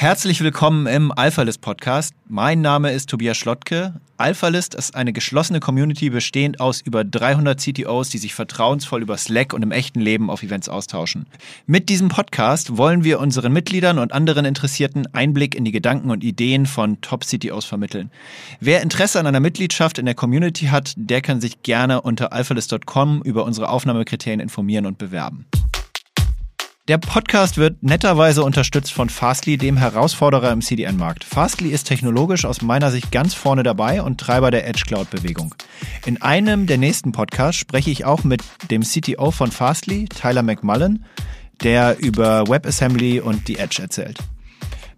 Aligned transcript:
Herzlich 0.00 0.40
willkommen 0.40 0.86
im 0.86 1.12
Alphalist 1.12 1.60
Podcast. 1.60 2.14
Mein 2.26 2.62
Name 2.62 2.90
ist 2.90 3.10
Tobias 3.10 3.36
Schlottke. 3.36 4.00
Alphalist 4.16 4.74
ist 4.74 4.94
eine 4.94 5.12
geschlossene 5.12 5.60
Community 5.60 6.08
bestehend 6.08 6.58
aus 6.58 6.80
über 6.80 7.04
300 7.04 7.60
CTOs, 7.60 8.08
die 8.08 8.16
sich 8.16 8.32
vertrauensvoll 8.32 9.02
über 9.02 9.18
Slack 9.18 9.52
und 9.52 9.60
im 9.60 9.72
echten 9.72 10.00
Leben 10.00 10.30
auf 10.30 10.42
Events 10.42 10.70
austauschen. 10.70 11.26
Mit 11.66 11.90
diesem 11.90 12.08
Podcast 12.08 12.78
wollen 12.78 13.04
wir 13.04 13.20
unseren 13.20 13.52
Mitgliedern 13.52 13.98
und 13.98 14.14
anderen 14.14 14.46
Interessierten 14.46 15.06
Einblick 15.12 15.54
in 15.54 15.66
die 15.66 15.70
Gedanken 15.70 16.10
und 16.10 16.24
Ideen 16.24 16.64
von 16.64 17.02
Top-CTOs 17.02 17.66
vermitteln. 17.66 18.10
Wer 18.58 18.80
Interesse 18.80 19.20
an 19.20 19.26
einer 19.26 19.40
Mitgliedschaft 19.40 19.98
in 19.98 20.06
der 20.06 20.14
Community 20.14 20.68
hat, 20.68 20.94
der 20.96 21.20
kann 21.20 21.42
sich 21.42 21.62
gerne 21.62 22.00
unter 22.00 22.32
alphalist.com 22.32 23.20
über 23.20 23.44
unsere 23.44 23.68
Aufnahmekriterien 23.68 24.40
informieren 24.40 24.86
und 24.86 24.96
bewerben. 24.96 25.44
Der 26.90 26.98
Podcast 26.98 27.56
wird 27.56 27.84
netterweise 27.84 28.42
unterstützt 28.42 28.92
von 28.92 29.08
Fastly, 29.08 29.56
dem 29.56 29.76
Herausforderer 29.76 30.50
im 30.50 30.60
CDN-Markt. 30.60 31.22
Fastly 31.22 31.68
ist 31.68 31.84
technologisch 31.84 32.44
aus 32.44 32.62
meiner 32.62 32.90
Sicht 32.90 33.12
ganz 33.12 33.32
vorne 33.32 33.62
dabei 33.62 34.02
und 34.02 34.18
Treiber 34.18 34.50
der 34.50 34.66
Edge 34.66 34.82
Cloud-Bewegung. 34.88 35.54
In 36.04 36.20
einem 36.20 36.66
der 36.66 36.78
nächsten 36.78 37.12
Podcasts 37.12 37.60
spreche 37.60 37.92
ich 37.92 38.06
auch 38.06 38.24
mit 38.24 38.42
dem 38.72 38.82
CTO 38.82 39.30
von 39.30 39.52
Fastly, 39.52 40.06
Tyler 40.06 40.42
McMullen, 40.42 41.04
der 41.62 41.96
über 42.00 42.48
WebAssembly 42.48 43.20
und 43.20 43.46
die 43.46 43.58
Edge 43.58 43.80
erzählt. 43.80 44.18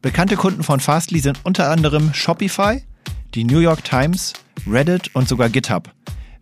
Bekannte 0.00 0.36
Kunden 0.36 0.62
von 0.62 0.80
Fastly 0.80 1.18
sind 1.18 1.40
unter 1.42 1.68
anderem 1.68 2.14
Shopify, 2.14 2.82
die 3.34 3.44
New 3.44 3.58
York 3.58 3.84
Times, 3.84 4.32
Reddit 4.66 5.14
und 5.14 5.28
sogar 5.28 5.50
GitHub. 5.50 5.90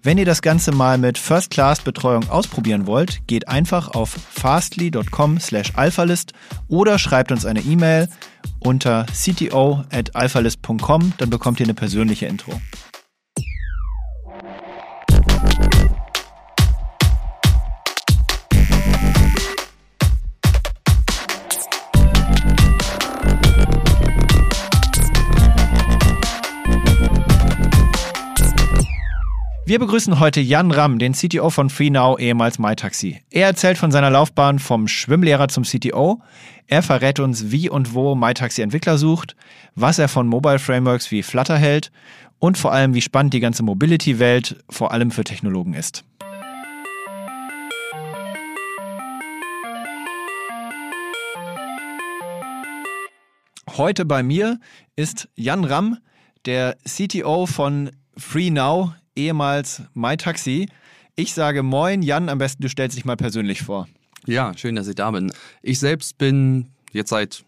Wenn 0.03 0.17
ihr 0.17 0.25
das 0.25 0.41
Ganze 0.41 0.73
mal 0.73 0.97
mit 0.97 1.19
First-Class-Betreuung 1.19 2.31
ausprobieren 2.31 2.87
wollt, 2.87 3.27
geht 3.27 3.49
einfach 3.49 3.89
auf 3.89 4.09
fastly.com 4.09 5.39
slash 5.39 5.73
alphalist 5.77 6.33
oder 6.69 6.99
schreibt 6.99 7.31
uns 7.33 7.45
eine 7.45 7.61
E-Mail 7.61 8.09
unter 8.61 9.05
cto 9.13 9.85
at 9.93 10.17
alphalist.com, 10.17 11.13
dann 11.19 11.29
bekommt 11.29 11.61
ihr 11.61 11.67
eine 11.67 11.75
persönliche 11.75 12.25
Intro. 12.25 12.59
Wir 29.71 29.79
begrüßen 29.79 30.19
heute 30.19 30.41
Jan 30.41 30.73
Ramm, 30.73 30.99
den 30.99 31.13
CTO 31.13 31.49
von 31.49 31.71
FreeNow, 31.71 32.19
ehemals 32.19 32.59
MyTaxi. 32.59 33.21
Er 33.31 33.47
erzählt 33.47 33.79
von 33.79 33.93
seiner 33.93 34.11
Laufbahn 34.11 34.59
vom 34.59 34.89
Schwimmlehrer 34.89 35.47
zum 35.47 35.63
CTO. 35.63 36.21
Er 36.67 36.83
verrät 36.83 37.21
uns, 37.21 37.53
wie 37.53 37.71
und 37.71 37.95
wo 37.95 38.17
MyTaxi 38.17 38.63
Entwickler 38.63 38.99
sucht, 38.99 39.37
was 39.77 40.01
er 40.01 40.09
von 40.09 40.27
Mobile 40.27 40.59
Frameworks 40.59 41.13
wie 41.13 41.23
Flutter 41.23 41.57
hält 41.57 41.93
und 42.41 42.59
vor 42.59 42.73
allem, 42.73 42.95
wie 42.95 43.01
spannend 43.01 43.33
die 43.33 43.39
ganze 43.39 43.63
Mobility-Welt 43.63 44.57
vor 44.69 44.91
allem 44.91 45.13
für 45.13 45.23
Technologen 45.23 45.75
ist. 45.75 46.03
Heute 53.77 54.05
bei 54.05 54.25
mir 54.25 54.59
ist 54.97 55.29
Jan 55.37 55.65
Ramm, 55.65 55.99
der 56.45 56.77
CTO 56.85 57.47
von 57.47 57.93
FreeNow 58.17 58.95
ehemals 59.17 59.83
MyTaxi. 59.95 60.69
Ich 61.17 61.35
sage 61.35 61.63
Moin, 61.63 62.03
Jan, 62.03 62.29
am 62.29 62.39
besten 62.39 62.63
du 62.63 62.69
stellst 62.69 62.97
dich 62.97 63.05
mal 63.05 63.17
persönlich 63.17 63.63
vor. 63.63 63.89
Ja, 64.27 64.57
schön, 64.57 64.77
dass 64.77 64.89
ich 64.89 64.95
da 64.95 65.11
bin. 65.11 65.33
Ich 65.63 65.79
selbst 65.79 66.19
bin 66.19 66.71
jetzt 66.93 67.11
seit 67.11 67.45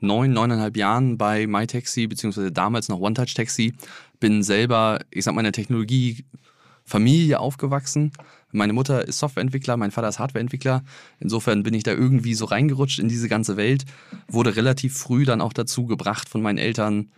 neun, 0.00 0.32
neuneinhalb 0.32 0.76
Jahren 0.76 1.18
bei 1.18 1.46
MyTaxi, 1.46 2.06
beziehungsweise 2.06 2.52
damals 2.52 2.88
noch 2.88 3.00
OneTouch 3.00 3.34
Taxi. 3.34 3.74
Bin 4.18 4.42
selber, 4.42 5.00
ich 5.10 5.24
sag 5.24 5.34
mal, 5.34 5.40
in 5.40 5.44
der 5.44 5.52
Technologiefamilie 5.52 7.38
aufgewachsen. 7.38 8.12
Meine 8.52 8.72
Mutter 8.72 9.06
ist 9.06 9.18
Softwareentwickler, 9.18 9.76
mein 9.76 9.90
Vater 9.90 10.08
ist 10.08 10.18
Hardwareentwickler. 10.18 10.82
Insofern 11.20 11.62
bin 11.62 11.74
ich 11.74 11.84
da 11.84 11.92
irgendwie 11.92 12.34
so 12.34 12.46
reingerutscht 12.46 12.98
in 12.98 13.08
diese 13.08 13.28
ganze 13.28 13.56
Welt. 13.56 13.84
Wurde 14.28 14.56
relativ 14.56 14.98
früh 14.98 15.24
dann 15.24 15.40
auch 15.40 15.52
dazu 15.52 15.86
gebracht 15.86 16.28
von 16.28 16.42
meinen 16.42 16.58
Eltern, 16.58 17.10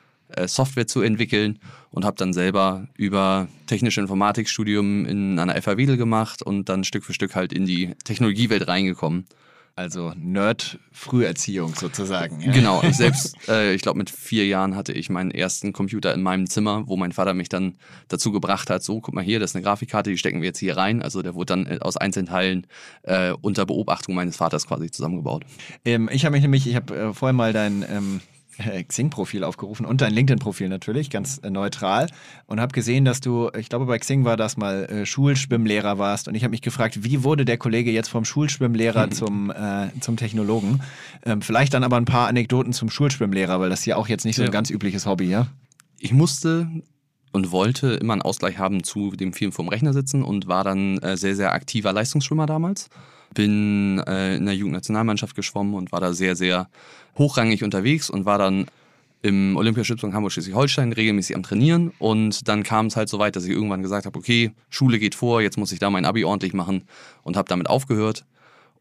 Software 0.46 0.86
zu 0.86 1.02
entwickeln 1.02 1.58
und 1.90 2.04
habe 2.04 2.16
dann 2.16 2.32
selber 2.32 2.88
über 2.96 3.48
technische 3.66 4.00
Informatikstudium 4.00 5.06
in 5.06 5.38
einer 5.38 5.60
FA 5.60 5.76
Wedel 5.76 5.96
gemacht 5.96 6.42
und 6.42 6.68
dann 6.68 6.84
Stück 6.84 7.04
für 7.04 7.12
Stück 7.12 7.34
halt 7.34 7.52
in 7.52 7.66
die 7.66 7.94
Technologiewelt 8.04 8.68
reingekommen. 8.68 9.26
Also 9.74 10.12
Nerd-Früherziehung 10.16 11.74
sozusagen. 11.74 12.40
Ja. 12.40 12.52
Genau, 12.52 12.82
ich 12.82 12.96
selbst, 12.96 13.36
äh, 13.48 13.74
ich 13.74 13.80
glaube 13.80 13.98
mit 13.98 14.10
vier 14.10 14.46
Jahren 14.46 14.76
hatte 14.76 14.92
ich 14.92 15.08
meinen 15.08 15.30
ersten 15.30 15.72
Computer 15.72 16.12
in 16.12 16.22
meinem 16.22 16.46
Zimmer, 16.46 16.86
wo 16.88 16.96
mein 16.96 17.12
Vater 17.12 17.32
mich 17.32 17.48
dann 17.48 17.76
dazu 18.08 18.32
gebracht 18.32 18.68
hat, 18.68 18.82
so 18.82 19.00
guck 19.00 19.14
mal 19.14 19.24
hier, 19.24 19.40
das 19.40 19.52
ist 19.52 19.56
eine 19.56 19.64
Grafikkarte, 19.64 20.10
die 20.10 20.18
stecken 20.18 20.42
wir 20.42 20.48
jetzt 20.48 20.58
hier 20.58 20.76
rein. 20.76 21.00
Also 21.00 21.22
der 21.22 21.34
wurde 21.34 21.46
dann 21.46 21.66
äh, 21.66 21.78
aus 21.80 21.96
einzelnen 21.96 22.26
Teilen 22.26 22.66
äh, 23.02 23.32
unter 23.40 23.64
Beobachtung 23.64 24.14
meines 24.14 24.36
Vaters 24.36 24.66
quasi 24.66 24.90
zusammengebaut. 24.90 25.44
Ähm, 25.86 26.10
ich 26.12 26.26
habe 26.26 26.34
mich 26.34 26.42
nämlich, 26.42 26.66
ich 26.66 26.76
habe 26.76 26.94
äh, 26.94 27.12
vorher 27.14 27.32
mal 27.32 27.52
dein... 27.52 27.82
Ähm 27.88 28.20
äh, 28.58 28.82
Xing-Profil 28.82 29.44
aufgerufen 29.44 29.86
und 29.86 30.00
dein 30.00 30.12
LinkedIn-Profil 30.12 30.68
natürlich, 30.68 31.10
ganz 31.10 31.38
äh, 31.38 31.50
neutral. 31.50 32.08
Und 32.46 32.60
habe 32.60 32.72
gesehen, 32.72 33.04
dass 33.04 33.20
du, 33.20 33.50
ich 33.56 33.68
glaube 33.68 33.86
bei 33.86 33.98
Xing 33.98 34.24
war 34.24 34.36
das 34.36 34.56
mal, 34.56 34.84
äh, 34.84 35.06
Schulschwimmlehrer 35.06 35.98
warst. 35.98 36.28
Und 36.28 36.34
ich 36.34 36.44
habe 36.44 36.52
mich 36.52 36.62
gefragt, 36.62 37.04
wie 37.04 37.24
wurde 37.24 37.44
der 37.44 37.58
Kollege 37.58 37.90
jetzt 37.90 38.08
vom 38.08 38.24
Schulschwimmlehrer 38.24 39.10
zum, 39.12 39.50
äh, 39.50 39.88
zum 40.00 40.16
Technologen? 40.16 40.80
Ähm, 41.24 41.42
vielleicht 41.42 41.74
dann 41.74 41.84
aber 41.84 41.96
ein 41.96 42.04
paar 42.04 42.28
Anekdoten 42.28 42.72
zum 42.72 42.90
Schulschwimmlehrer, 42.90 43.60
weil 43.60 43.70
das 43.70 43.80
ist 43.80 43.86
ja 43.86 43.96
auch 43.96 44.08
jetzt 44.08 44.24
nicht 44.24 44.36
so 44.36 44.42
ein 44.42 44.50
ganz 44.50 44.70
übliches 44.70 45.06
Hobby, 45.06 45.28
ja? 45.28 45.46
Ich 45.98 46.12
musste 46.12 46.68
und 47.32 47.50
wollte 47.50 47.94
immer 47.94 48.12
einen 48.12 48.22
Ausgleich 48.22 48.58
haben 48.58 48.84
zu 48.84 49.12
dem 49.12 49.32
vielen 49.32 49.52
vom 49.52 49.68
Rechner 49.68 49.92
sitzen 49.92 50.22
und 50.22 50.48
war 50.48 50.64
dann 50.64 51.00
sehr, 51.14 51.34
sehr 51.34 51.52
aktiver 51.52 51.92
Leistungsschwimmer 51.92 52.44
damals. 52.44 52.90
Bin 53.34 53.98
äh, 54.06 54.36
in 54.36 54.46
der 54.46 54.54
Jugendnationalmannschaft 54.54 55.34
geschwommen 55.34 55.74
und 55.74 55.92
war 55.92 56.00
da 56.00 56.12
sehr, 56.12 56.36
sehr 56.36 56.68
hochrangig 57.16 57.64
unterwegs 57.64 58.10
und 58.10 58.24
war 58.24 58.38
dann 58.38 58.66
im 59.22 59.56
Olympiastützpunkt 59.56 60.14
Hamburg-Schleswig-Holstein 60.16 60.92
regelmäßig 60.92 61.36
am 61.36 61.44
Trainieren 61.44 61.92
und 61.98 62.48
dann 62.48 62.64
kam 62.64 62.86
es 62.86 62.96
halt 62.96 63.08
so 63.08 63.18
weit, 63.20 63.36
dass 63.36 63.44
ich 63.44 63.50
irgendwann 63.50 63.82
gesagt 63.82 64.04
habe, 64.04 64.18
okay, 64.18 64.50
Schule 64.68 64.98
geht 64.98 65.14
vor, 65.14 65.40
jetzt 65.40 65.56
muss 65.56 65.70
ich 65.70 65.78
da 65.78 65.90
mein 65.90 66.04
Abi 66.04 66.24
ordentlich 66.24 66.54
machen 66.54 66.82
und 67.22 67.36
habe 67.36 67.48
damit 67.48 67.68
aufgehört. 67.68 68.24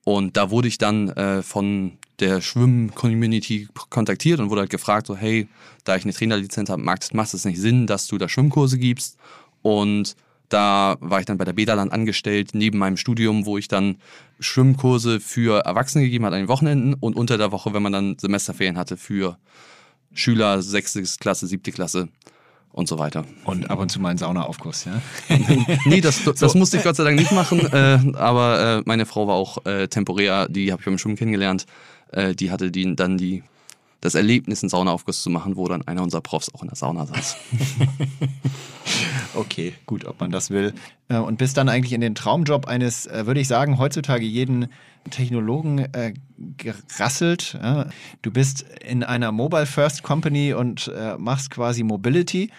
Und 0.03 0.35
da 0.35 0.50
wurde 0.50 0.67
ich 0.67 0.79
dann 0.79 1.09
äh, 1.09 1.44
von 1.44 1.94
der 2.19 2.41
Schwimm-Community 2.41 3.67
kontaktiert 3.91 4.40
und 4.40 4.50
wurde 4.50 4.61
halt 4.61 4.72
gefragt, 4.72 5.06
so 5.06 5.16
hey, 5.16 5.47
da 5.84 5.95
ich 5.95 6.03
eine 6.03 6.13
Trainerlizenz 6.13 6.69
habe, 6.69 6.81
macht, 6.81 7.13
es 7.34 7.45
nicht 7.45 7.59
Sinn, 7.59 7.85
dass 7.85 8.07
du 8.07 8.17
da 8.17 8.28
Schwimmkurse 8.28 8.79
gibst? 8.79 9.17
Und 9.61 10.16
da 10.51 10.97
war 11.00 11.19
ich 11.19 11.25
dann 11.25 11.38
bei 11.38 11.45
der 11.45 11.53
Bederland 11.53 11.91
angestellt, 11.91 12.51
neben 12.53 12.78
meinem 12.78 12.97
Studium, 12.97 13.45
wo 13.45 13.57
ich 13.57 13.67
dann 13.67 13.97
Schwimmkurse 14.39 15.19
für 15.19 15.63
Erwachsene 15.66 16.03
gegeben 16.03 16.25
habe 16.25 16.35
an 16.35 16.44
den 16.44 16.47
Wochenenden 16.50 16.94
und 16.94 17.16
unter 17.16 17.38
der 17.38 17.51
Woche, 17.51 17.73
wenn 17.73 17.84
man 17.84 17.94
dann 17.94 18.17
Semesterferien 18.19 18.78
hatte, 18.78 18.97
für 18.97 19.38
Schüler, 20.13 20.61
sechste 20.61 21.01
Klasse, 21.03 21.47
siebte 21.47 21.72
Klasse 21.72 22.09
und 22.73 22.88
so 22.88 23.00
weiter. 23.00 23.25
Und 23.45 23.69
ab 23.69 23.79
und 23.79 23.90
zu 23.91 24.00
mal 24.00 24.09
einen 24.09 24.17
Saunaaufguss, 24.17 24.85
ja? 24.85 25.01
nee, 25.85 26.01
das, 26.01 26.23
das 26.40 26.40
so. 26.40 26.57
musste 26.57 26.78
ich 26.78 26.84
Gott 26.84 26.95
sei 26.95 27.03
Dank 27.03 27.17
nicht 27.17 27.31
machen, 27.31 27.59
äh, 27.72 28.00
aber 28.17 28.79
äh, 28.79 28.84
meine 28.85 29.06
Frau 29.06 29.28
war 29.28 29.35
auch 29.35 29.66
äh, 29.66 29.88
temporär, 29.88 30.47
die 30.50 30.72
habe 30.72 30.81
ich 30.81 30.85
beim 30.85 30.97
Schwimmen 30.97 31.16
kennengelernt. 31.16 31.66
Äh, 32.11 32.35
die 32.35 32.51
hatte 32.51 32.72
die, 32.72 32.95
dann 32.95 33.17
die 33.17 33.44
das 34.01 34.16
Erlebnis, 34.16 34.63
einen 34.63 34.69
Saunaaufguss 34.69 35.22
zu 35.22 35.29
machen, 35.29 35.56
wo 35.56 35.67
dann 35.67 35.88
einer 35.88 36.01
unserer 36.01 36.22
Profs 36.22 36.53
auch 36.53 36.63
in 36.63 36.69
der 36.69 36.75
Sauna 36.75 37.06
saß. 37.06 37.38
okay, 39.35 39.73
gut, 39.85 40.05
ob 40.05 40.19
man 40.19 40.31
das 40.31 40.49
will. 40.49 40.73
Äh, 41.09 41.17
und 41.17 41.37
bist 41.37 41.57
dann 41.57 41.69
eigentlich 41.69 41.93
in 41.93 42.01
den 42.01 42.15
Traumjob 42.15 42.67
eines, 42.67 43.05
äh, 43.07 43.25
würde 43.25 43.39
ich 43.39 43.47
sagen, 43.47 43.77
heutzutage 43.77 44.25
jeden 44.25 44.67
Technologen 45.09 45.79
äh, 45.79 46.13
gerasselt. 46.57 47.57
Du 48.21 48.31
bist 48.31 48.65
in 48.87 49.03
einer 49.03 49.31
Mobile 49.31 49.66
First 49.66 50.03
Company 50.03 50.53
und 50.53 50.91
machst 51.17 51.49
quasi 51.49 51.81
Mobility 51.81 52.51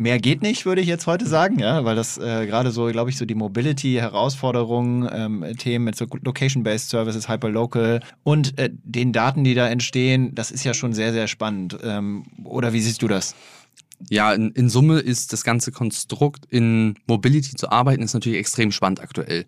mehr 0.00 0.18
geht 0.18 0.40
nicht, 0.40 0.64
würde 0.64 0.80
ich 0.80 0.86
jetzt 0.86 1.06
heute 1.06 1.26
sagen, 1.26 1.58
ja, 1.58 1.84
weil 1.84 1.94
das 1.94 2.16
äh, 2.16 2.46
gerade 2.46 2.70
so, 2.70 2.86
glaube 2.86 3.10
ich, 3.10 3.18
so 3.18 3.26
die 3.26 3.34
Mobility-Herausforderungen, 3.34 5.06
ähm, 5.12 5.44
Themen 5.58 5.84
mit 5.84 5.96
so 5.96 6.06
Location-Based 6.06 6.88
Services, 6.88 7.28
Hyperlocal 7.28 8.00
und 8.22 8.54
den 8.56 9.12
Daten, 9.12 9.44
die 9.44 9.52
da 9.52 9.68
entstehen, 9.68 10.34
das 10.34 10.50
ist 10.50 10.64
ja 10.64 10.72
schon 10.72 10.94
sehr, 10.94 11.12
sehr 11.12 11.28
spannend. 11.28 11.76
Ähm, 11.84 12.24
oder 12.44 12.72
wie 12.72 12.80
siehst 12.80 13.02
du 13.02 13.08
das? 13.08 13.34
Ja, 14.08 14.32
in, 14.32 14.50
in, 14.52 14.70
Summe 14.70 15.00
ist 15.00 15.32
das 15.32 15.44
ganze 15.44 15.72
Konstrukt 15.72 16.46
in 16.48 16.94
Mobility 17.06 17.54
zu 17.54 17.70
arbeiten, 17.70 18.02
ist 18.02 18.14
natürlich 18.14 18.38
extrem 18.38 18.72
spannend 18.72 19.00
aktuell. 19.00 19.46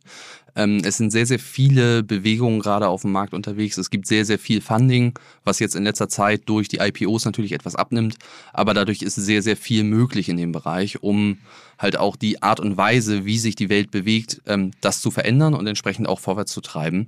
Ähm, 0.54 0.82
es 0.84 0.98
sind 0.98 1.10
sehr, 1.10 1.24
sehr 1.24 1.38
viele 1.38 2.02
Bewegungen 2.02 2.60
gerade 2.60 2.88
auf 2.88 3.02
dem 3.02 3.12
Markt 3.12 3.32
unterwegs. 3.32 3.78
Es 3.78 3.88
gibt 3.88 4.06
sehr, 4.06 4.26
sehr 4.26 4.38
viel 4.38 4.60
Funding, 4.60 5.18
was 5.44 5.58
jetzt 5.58 5.74
in 5.74 5.84
letzter 5.84 6.08
Zeit 6.08 6.42
durch 6.46 6.68
die 6.68 6.78
IPOs 6.78 7.24
natürlich 7.24 7.52
etwas 7.52 7.74
abnimmt. 7.74 8.16
Aber 8.52 8.74
dadurch 8.74 9.00
ist 9.00 9.14
sehr, 9.14 9.42
sehr 9.42 9.56
viel 9.56 9.84
möglich 9.84 10.28
in 10.28 10.36
dem 10.36 10.52
Bereich, 10.52 11.02
um 11.02 11.38
halt 11.78 11.96
auch 11.96 12.16
die 12.16 12.42
Art 12.42 12.60
und 12.60 12.76
Weise, 12.76 13.24
wie 13.24 13.38
sich 13.38 13.56
die 13.56 13.70
Welt 13.70 13.90
bewegt, 13.90 14.42
ähm, 14.46 14.72
das 14.82 15.00
zu 15.00 15.10
verändern 15.10 15.54
und 15.54 15.66
entsprechend 15.66 16.06
auch 16.08 16.20
vorwärts 16.20 16.52
zu 16.52 16.60
treiben. 16.60 17.06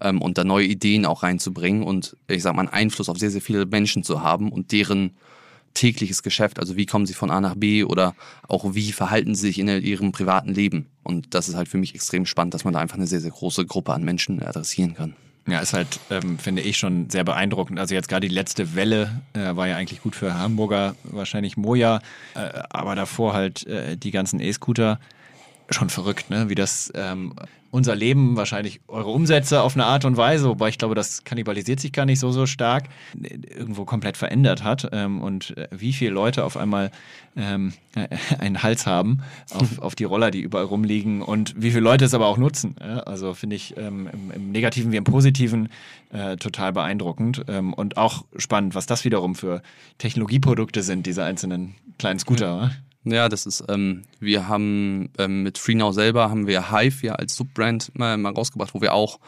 ähm, 0.00 0.20
und 0.20 0.36
da 0.36 0.44
neue 0.44 0.66
Ideen 0.66 1.06
auch 1.06 1.22
reinzubringen 1.22 1.82
und 1.84 2.16
ich 2.26 2.42
sag 2.42 2.54
mal, 2.54 2.62
einen 2.62 2.68
Einfluss 2.70 3.08
auf 3.08 3.18
sehr, 3.18 3.30
sehr 3.30 3.40
viele 3.40 3.66
Menschen 3.66 4.02
zu 4.02 4.22
haben 4.22 4.50
und 4.50 4.72
deren 4.72 5.12
tägliches 5.74 6.22
Geschäft, 6.22 6.58
also 6.58 6.76
wie 6.76 6.86
kommen 6.86 7.06
sie 7.06 7.14
von 7.14 7.30
A 7.30 7.40
nach 7.40 7.54
B 7.54 7.84
oder 7.84 8.14
auch 8.48 8.74
wie 8.74 8.92
verhalten 8.92 9.34
sie 9.34 9.48
sich 9.48 9.58
in 9.58 9.68
ihrem 9.68 10.12
privaten 10.12 10.52
Leben. 10.52 10.86
Und 11.02 11.34
das 11.34 11.48
ist 11.48 11.54
halt 11.54 11.68
für 11.68 11.78
mich 11.78 11.94
extrem 11.94 12.26
spannend, 12.26 12.54
dass 12.54 12.64
man 12.64 12.74
da 12.74 12.80
einfach 12.80 12.96
eine 12.96 13.06
sehr, 13.06 13.20
sehr 13.20 13.30
große 13.30 13.66
Gruppe 13.66 13.92
an 13.92 14.04
Menschen 14.04 14.42
adressieren 14.42 14.94
kann. 14.94 15.14
Ja, 15.48 15.58
ist 15.58 15.72
halt, 15.72 15.98
ähm, 16.10 16.38
finde 16.38 16.62
ich, 16.62 16.78
schon 16.78 17.10
sehr 17.10 17.24
beeindruckend. 17.24 17.80
Also 17.80 17.94
jetzt 17.94 18.08
gerade 18.08 18.28
die 18.28 18.34
letzte 18.34 18.76
Welle 18.76 19.22
äh, 19.32 19.56
war 19.56 19.66
ja 19.66 19.76
eigentlich 19.76 20.00
gut 20.00 20.14
für 20.14 20.34
Hamburger, 20.34 20.94
wahrscheinlich 21.02 21.56
Moja, 21.56 22.00
äh, 22.34 22.62
aber 22.70 22.94
davor 22.94 23.32
halt 23.32 23.66
äh, 23.66 23.96
die 23.96 24.12
ganzen 24.12 24.38
E-Scooter 24.38 25.00
schon 25.68 25.90
verrückt, 25.90 26.30
ne? 26.30 26.48
wie 26.48 26.54
das 26.54 26.92
ähm, 26.94 27.34
unser 27.72 27.96
Leben, 27.96 28.36
wahrscheinlich 28.36 28.80
eure 28.86 29.08
Umsätze 29.08 29.62
auf 29.62 29.74
eine 29.74 29.86
Art 29.86 30.04
und 30.04 30.18
Weise, 30.18 30.46
wobei 30.46 30.68
ich 30.68 30.76
glaube, 30.76 30.94
das 30.94 31.24
kannibalisiert 31.24 31.80
sich 31.80 31.90
gar 31.90 32.04
nicht 32.04 32.20
so, 32.20 32.30
so 32.30 32.44
stark, 32.44 32.84
irgendwo 33.18 33.86
komplett 33.86 34.18
verändert 34.18 34.62
hat 34.62 34.90
ähm, 34.92 35.22
und 35.22 35.56
äh, 35.56 35.68
wie 35.70 35.94
viele 35.94 36.10
Leute 36.10 36.44
auf 36.44 36.58
einmal 36.58 36.90
ähm, 37.34 37.72
einen 38.38 38.62
Hals 38.62 38.86
haben 38.86 39.22
auf, 39.54 39.78
auf 39.78 39.94
die 39.94 40.04
Roller, 40.04 40.30
die 40.30 40.42
überall 40.42 40.66
rumliegen 40.66 41.22
und 41.22 41.54
wie 41.56 41.70
viele 41.70 41.80
Leute 41.80 42.04
es 42.04 42.12
aber 42.12 42.26
auch 42.26 42.36
nutzen. 42.36 42.76
Ja? 42.78 42.98
Also 43.00 43.32
finde 43.32 43.56
ich 43.56 43.74
ähm, 43.78 44.06
im, 44.12 44.30
im, 44.30 44.52
Negativen 44.52 44.92
wie 44.92 44.96
im 44.96 45.04
Positiven 45.04 45.70
äh, 46.10 46.36
total 46.36 46.74
beeindruckend 46.74 47.42
ähm, 47.48 47.72
und 47.72 47.96
auch 47.96 48.26
spannend, 48.36 48.74
was 48.74 48.84
das 48.84 49.06
wiederum 49.06 49.34
für 49.34 49.62
Technologieprodukte 49.96 50.82
sind, 50.82 51.06
diese 51.06 51.24
einzelnen 51.24 51.74
kleinen 51.96 52.18
Scooter. 52.18 52.66
Mhm. 52.66 52.91
Ja, 53.04 53.28
das 53.28 53.46
ist, 53.46 53.64
ähm, 53.68 54.02
wir 54.20 54.46
haben 54.46 55.10
ähm, 55.18 55.42
mit 55.42 55.58
FreeNow 55.58 55.92
selber 55.92 56.30
haben 56.30 56.46
wir 56.46 56.70
Hive 56.70 57.04
ja 57.06 57.14
als 57.14 57.34
Subbrand 57.34 57.96
mal, 57.98 58.16
mal 58.16 58.32
rausgebracht, 58.32 58.74
wo 58.74 58.80
wir 58.80 58.94
auch 58.94 59.18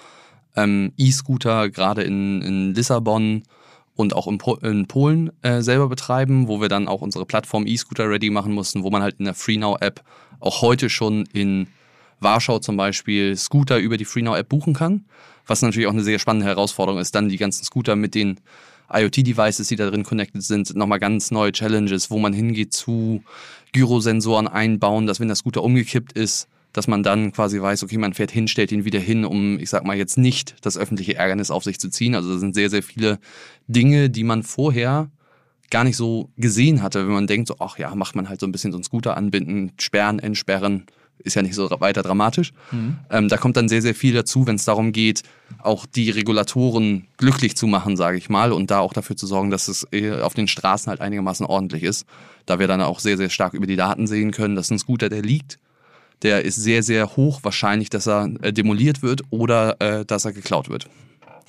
ähm, 0.55 0.93
E-Scooter 0.97 1.71
gerade 1.71 2.03
in, 2.03 2.41
in 2.43 2.75
Lissabon 2.75 3.43
und 3.97 4.15
auch 4.15 4.29
in, 4.29 4.38
po 4.38 4.55
in 4.56 4.87
Polen 4.87 5.32
äh, 5.43 5.61
selber 5.61 5.88
betreiben, 5.88 6.47
wo 6.47 6.61
wir 6.61 6.69
dann 6.69 6.87
auch 6.87 7.00
unsere 7.00 7.26
Plattform 7.26 7.67
E-Scooter 7.67 8.09
ready 8.09 8.31
machen 8.31 8.53
mussten, 8.53 8.85
wo 8.85 8.91
man 8.91 9.03
halt 9.03 9.17
in 9.19 9.25
der 9.25 9.35
FreeNow-App 9.35 10.05
auch 10.38 10.62
heute 10.62 10.88
schon 10.88 11.26
in 11.32 11.67
Warschau 12.21 12.61
zum 12.61 12.76
Beispiel 12.76 13.37
Scooter 13.37 13.79
über 13.79 13.97
die 13.97 14.05
FreeNow-App 14.05 14.49
buchen 14.49 14.75
kann. 14.75 15.05
Was 15.47 15.62
natürlich 15.62 15.88
auch 15.88 15.93
eine 15.93 16.05
sehr 16.05 16.19
spannende 16.19 16.47
Herausforderung 16.47 17.00
ist, 17.00 17.15
dann 17.15 17.29
die 17.29 17.37
ganzen 17.37 17.65
Scooter 17.65 17.97
mit 17.97 18.15
den 18.15 18.41
IoT-Devices, 18.94 19.69
die 19.69 19.76
da 19.76 19.91
drin 19.91 20.05
connected 20.05 20.43
sind, 20.43 20.75
nochmal 20.75 20.99
ganz 20.99 21.31
neue 21.31 21.52
Challenges, 21.52 22.11
wo 22.11 22.19
man 22.19 22.32
hingeht 22.32 22.73
zu 22.73 23.23
Gyrosensoren 23.73 24.49
einbauen, 24.49 25.06
dass 25.06 25.20
wenn 25.20 25.29
der 25.29 25.37
Scooter 25.37 25.62
umgekippt 25.62 26.12
ist, 26.12 26.49
dass 26.73 26.88
man 26.88 27.02
dann 27.02 27.32
quasi 27.32 27.61
weiß, 27.61 27.85
okay, 27.85 27.99
man 27.99 28.14
fährt 28.14 28.31
hin, 28.31 28.49
stellt 28.49 28.73
ihn 28.73 28.85
wieder 28.85 28.99
hin, 28.99 29.25
um, 29.25 29.58
ich 29.58 29.70
sag 29.70 29.85
mal, 29.85 29.96
jetzt 29.96 30.19
nicht 30.19 30.56
das 30.62 30.76
öffentliche 30.76 31.14
Ärgernis 31.14 31.50
auf 31.50 31.64
sich 31.64 31.79
zu 31.79 31.88
ziehen. 31.88 32.14
Also 32.14 32.32
das 32.32 32.41
sind 32.41 32.55
sehr, 32.55 32.69
sehr 32.69 32.82
viele 32.82 33.19
Dinge, 33.69 34.11
die 34.11 34.25
man 34.25 34.43
vorher 34.43 35.11
gar 35.70 35.85
nicht 35.85 35.97
so 35.97 36.31
gesehen 36.37 36.82
hatte, 36.82 37.06
wenn 37.06 37.14
man 37.14 37.26
denkt, 37.26 37.49
so, 37.49 37.56
ach 37.61 37.79
ja, 37.79 37.94
macht 37.94 38.17
man 38.17 38.29
halt 38.29 38.40
so 38.40 38.47
ein 38.47 38.52
bisschen 38.52 38.73
so 38.73 38.76
einen 38.76 38.85
Scooter 38.85 39.17
anbinden, 39.17 39.73
sperren, 39.79 40.19
entsperren, 40.19 40.87
ist 41.19 41.34
ja 41.34 41.43
nicht 41.43 41.55
so 41.55 41.70
weiter 41.81 42.02
dramatisch. 42.02 42.52
Mhm. 42.70 42.96
Ähm, 43.11 43.28
da 43.28 43.37
kommt 43.37 43.56
dann 43.56 43.69
sehr, 43.69 43.82
sehr 43.82 43.94
viel 43.94 44.14
dazu, 44.14 44.46
wenn 44.46 44.56
es 44.56 44.64
darum 44.64 44.93
geht, 44.93 45.22
auch 45.62 45.87
die 45.87 46.11
Regulatoren 46.11 47.06
glücklich 47.16 47.56
zu 47.56 47.66
machen, 47.66 47.96
sage 47.96 48.19
ich 48.19 48.28
mal, 48.28 48.52
und 48.52 48.70
da 48.70 48.81
auch 48.81 48.93
dafür 48.93 49.16
zu 49.16 49.26
sorgen, 49.26 49.50
dass 49.50 49.69
es 49.69 49.87
äh, 49.93 50.20
auf 50.20 50.34
den 50.34 50.49
Straßen 50.49 50.90
halt 50.90 51.00
einigermaßen 51.00 51.46
ordentlich 51.46 51.82
ist. 51.82 52.06
Da 52.46 52.58
wir 52.58 52.69
dann 52.69 52.82
auch 52.82 53.00
sehr, 53.00 53.16
sehr 53.16 53.31
stark 53.31 53.55
über 53.55 53.66
die 53.66 53.76
Daten 53.76 54.06
sehen 54.06 54.31
können, 54.31 54.55
dass 54.55 54.70
ein 54.70 54.78
Scooter, 54.78 55.08
der 55.08 55.22
liegt, 55.22 55.58
der 56.22 56.44
ist 56.44 56.56
sehr, 56.56 56.82
sehr 56.82 57.16
hoch 57.16 57.40
wahrscheinlich, 57.43 57.90
dass 57.90 58.06
er 58.06 58.31
äh, 58.43 58.52
demoliert 58.52 59.02
wird 59.02 59.22
oder 59.31 59.81
äh, 59.81 60.05
dass 60.05 60.25
er 60.25 60.32
geklaut 60.32 60.69
wird 60.69 60.88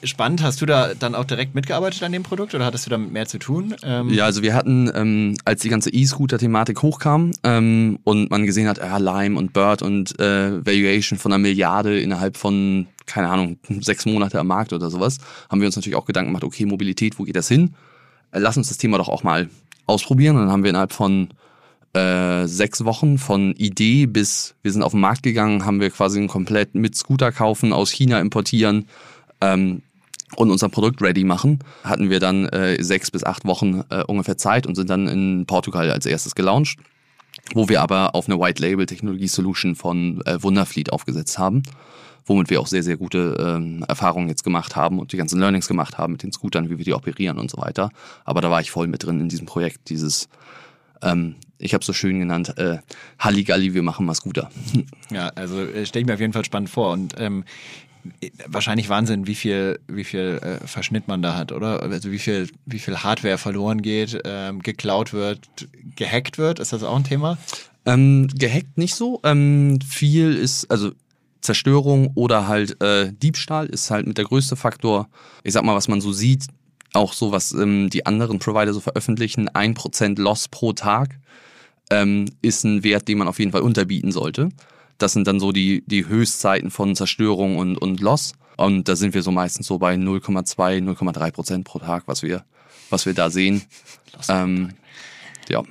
spannend. 0.03 0.43
Hast 0.43 0.61
du 0.61 0.65
da 0.65 0.93
dann 0.93 1.15
auch 1.15 1.25
direkt 1.25 1.55
mitgearbeitet 1.55 2.03
an 2.03 2.11
dem 2.11 2.23
Produkt 2.23 2.53
oder 2.53 2.65
hattest 2.65 2.85
du 2.85 2.89
damit 2.89 3.11
mehr 3.11 3.25
zu 3.27 3.39
tun? 3.39 3.75
Ähm 3.83 4.09
ja, 4.09 4.25
also 4.25 4.41
wir 4.41 4.53
hatten, 4.53 4.91
ähm, 4.93 5.35
als 5.45 5.61
die 5.61 5.69
ganze 5.69 5.89
E-Scooter-Thematik 5.89 6.81
hochkam 6.81 7.31
ähm, 7.43 7.99
und 8.03 8.29
man 8.29 8.45
gesehen 8.45 8.67
hat, 8.67 8.77
ja, 8.77 8.97
Lime 8.97 9.37
und 9.37 9.53
Bird 9.53 9.81
und 9.81 10.19
äh, 10.19 10.65
Valuation 10.65 11.17
von 11.17 11.31
einer 11.31 11.39
Milliarde 11.39 11.99
innerhalb 11.99 12.37
von, 12.37 12.87
keine 13.05 13.29
Ahnung, 13.29 13.57
sechs 13.81 14.05
Monate 14.05 14.39
am 14.39 14.47
Markt 14.47 14.73
oder 14.73 14.89
sowas, 14.89 15.17
haben 15.49 15.61
wir 15.61 15.67
uns 15.67 15.75
natürlich 15.75 15.97
auch 15.97 16.05
Gedanken 16.05 16.29
gemacht, 16.29 16.43
okay, 16.43 16.65
Mobilität, 16.65 17.17
wo 17.19 17.23
geht 17.23 17.35
das 17.35 17.47
hin? 17.47 17.73
Äh, 18.31 18.39
lass 18.39 18.57
uns 18.57 18.67
das 18.67 18.77
Thema 18.77 18.97
doch 18.97 19.09
auch 19.09 19.23
mal 19.23 19.49
ausprobieren. 19.87 20.35
Und 20.35 20.43
dann 20.43 20.51
haben 20.51 20.63
wir 20.63 20.69
innerhalb 20.69 20.93
von 20.93 21.29
äh, 21.93 22.45
sechs 22.47 22.83
Wochen 22.83 23.17
von 23.17 23.53
Idee 23.53 24.05
bis 24.05 24.55
wir 24.63 24.71
sind 24.71 24.83
auf 24.83 24.91
den 24.91 24.99
Markt 24.99 25.23
gegangen, 25.23 25.65
haben 25.65 25.79
wir 25.79 25.89
quasi 25.89 26.25
komplett 26.27 26.75
mit 26.75 26.95
Scooter 26.95 27.31
kaufen, 27.31 27.71
aus 27.71 27.89
China 27.89 28.19
importieren, 28.19 28.87
ähm, 29.53 29.81
und 30.35 30.51
unser 30.51 30.69
Produkt 30.69 31.01
ready 31.01 31.23
machen, 31.23 31.59
hatten 31.83 32.09
wir 32.09 32.19
dann 32.19 32.47
äh, 32.49 32.81
sechs 32.83 33.11
bis 33.11 33.23
acht 33.23 33.45
Wochen 33.45 33.83
äh, 33.89 34.03
ungefähr 34.03 34.37
Zeit 34.37 34.67
und 34.67 34.75
sind 34.75 34.89
dann 34.89 35.07
in 35.07 35.45
Portugal 35.45 35.91
als 35.91 36.05
erstes 36.05 36.35
gelauncht, 36.35 36.79
wo 37.53 37.69
wir 37.69 37.81
aber 37.81 38.15
auf 38.15 38.27
eine 38.27 38.39
White 38.39 38.61
Label 38.61 38.85
Technologie 38.85 39.27
Solution 39.27 39.75
von 39.75 40.21
äh, 40.25 40.41
Wunderfleet 40.41 40.91
aufgesetzt 40.91 41.37
haben, 41.37 41.63
womit 42.25 42.49
wir 42.49 42.59
auch 42.59 42.67
sehr, 42.67 42.83
sehr 42.83 42.97
gute 42.97 43.37
ähm, 43.39 43.85
Erfahrungen 43.87 44.27
jetzt 44.27 44.43
gemacht 44.43 44.75
haben 44.75 44.99
und 44.99 45.13
die 45.13 45.17
ganzen 45.17 45.39
Learnings 45.39 45.67
gemacht 45.67 45.97
haben 45.97 46.13
mit 46.13 46.23
den 46.23 46.31
Scootern, 46.31 46.69
wie 46.69 46.77
wir 46.77 46.85
die 46.85 46.93
operieren 46.93 47.37
und 47.37 47.51
so 47.51 47.61
weiter. 47.61 47.91
Aber 48.25 48.41
da 48.41 48.49
war 48.49 48.61
ich 48.61 48.71
voll 48.71 48.87
mit 48.87 49.03
drin 49.03 49.21
in 49.21 49.29
diesem 49.29 49.45
Projekt, 49.45 49.89
dieses 49.89 50.27
ähm, 51.01 51.35
ich 51.57 51.73
habe 51.73 51.81
es 51.81 51.87
so 51.87 51.93
schön 51.93 52.19
genannt, 52.19 52.57
äh, 52.57 52.79
Halligalli, 53.19 53.73
wir 53.73 53.83
machen 53.83 54.05
mal 54.05 54.13
Scooter. 54.13 54.49
Ja, 55.09 55.29
also 55.35 55.61
äh, 55.61 55.85
stelle 55.85 56.01
ich 56.01 56.07
mir 56.07 56.13
auf 56.15 56.19
jeden 56.19 56.33
Fall 56.33 56.45
spannend 56.45 56.69
vor. 56.69 56.91
Und 56.91 57.15
ähm, 57.17 57.45
wahrscheinlich 58.47 58.89
Wahnsinn, 58.89 59.27
wie 59.27 59.35
viel, 59.35 59.79
wie 59.87 60.03
viel 60.03 60.39
äh, 60.41 60.67
Verschnitt 60.67 61.07
man 61.07 61.21
da 61.21 61.35
hat, 61.35 61.51
oder? 61.51 61.81
Also 61.81 62.11
wie 62.11 62.19
viel, 62.19 62.49
wie 62.65 62.79
viel 62.79 62.97
Hardware 62.97 63.37
verloren 63.37 63.81
geht, 63.81 64.19
ähm, 64.25 64.61
geklaut 64.61 65.13
wird, 65.13 65.39
gehackt 65.95 66.37
wird. 66.37 66.59
Ist 66.59 66.73
das 66.73 66.83
auch 66.83 66.95
ein 66.95 67.03
Thema? 67.03 67.37
Ähm, 67.85 68.27
gehackt 68.27 68.77
nicht 68.77 68.95
so. 68.95 69.19
Ähm, 69.23 69.79
viel 69.81 70.35
ist, 70.35 70.69
also 70.71 70.91
Zerstörung 71.41 72.11
oder 72.15 72.47
halt 72.47 72.81
äh, 72.81 73.11
Diebstahl 73.13 73.67
ist 73.67 73.91
halt 73.91 74.07
mit 74.07 74.17
der 74.17 74.25
größte 74.25 74.55
Faktor. 74.55 75.07
Ich 75.43 75.53
sag 75.53 75.63
mal, 75.63 75.75
was 75.75 75.87
man 75.87 76.01
so 76.01 76.11
sieht, 76.11 76.47
auch 76.93 77.13
so, 77.13 77.31
was 77.31 77.51
ähm, 77.51 77.89
die 77.89 78.05
anderen 78.05 78.39
Provider 78.39 78.73
so 78.73 78.79
veröffentlichen, 78.79 79.49
ein 79.49 79.73
Prozent 79.73 80.17
Loss 80.17 80.47
pro 80.47 80.73
Tag 80.73 81.19
ähm, 81.91 82.25
ist 82.41 82.63
ein 82.63 82.83
Wert, 82.83 83.07
den 83.07 83.17
man 83.17 83.27
auf 83.27 83.39
jeden 83.39 83.51
Fall 83.51 83.61
unterbieten 83.61 84.11
sollte. 84.11 84.49
Das 84.97 85.13
sind 85.13 85.27
dann 85.27 85.39
so 85.39 85.51
die, 85.51 85.83
die 85.85 86.07
Höchstzeiten 86.07 86.71
von 86.71 86.95
Zerstörung 86.95 87.57
und, 87.57 87.77
und 87.77 87.99
Loss. 87.99 88.33
Und 88.57 88.87
da 88.87 88.95
sind 88.95 89.13
wir 89.13 89.21
so 89.21 89.31
meistens 89.31 89.67
so 89.67 89.77
bei 89.77 89.95
0,2, 89.95 90.81
0,3 90.81 91.31
Prozent 91.31 91.65
pro 91.65 91.79
Tag, 91.79 92.03
was 92.07 92.23
wir, 92.23 92.45
was 92.89 93.05
wir 93.05 93.13
da 93.13 93.29
sehen. 93.29 93.63
Ähm, 94.29 94.69
ja. 95.49 95.63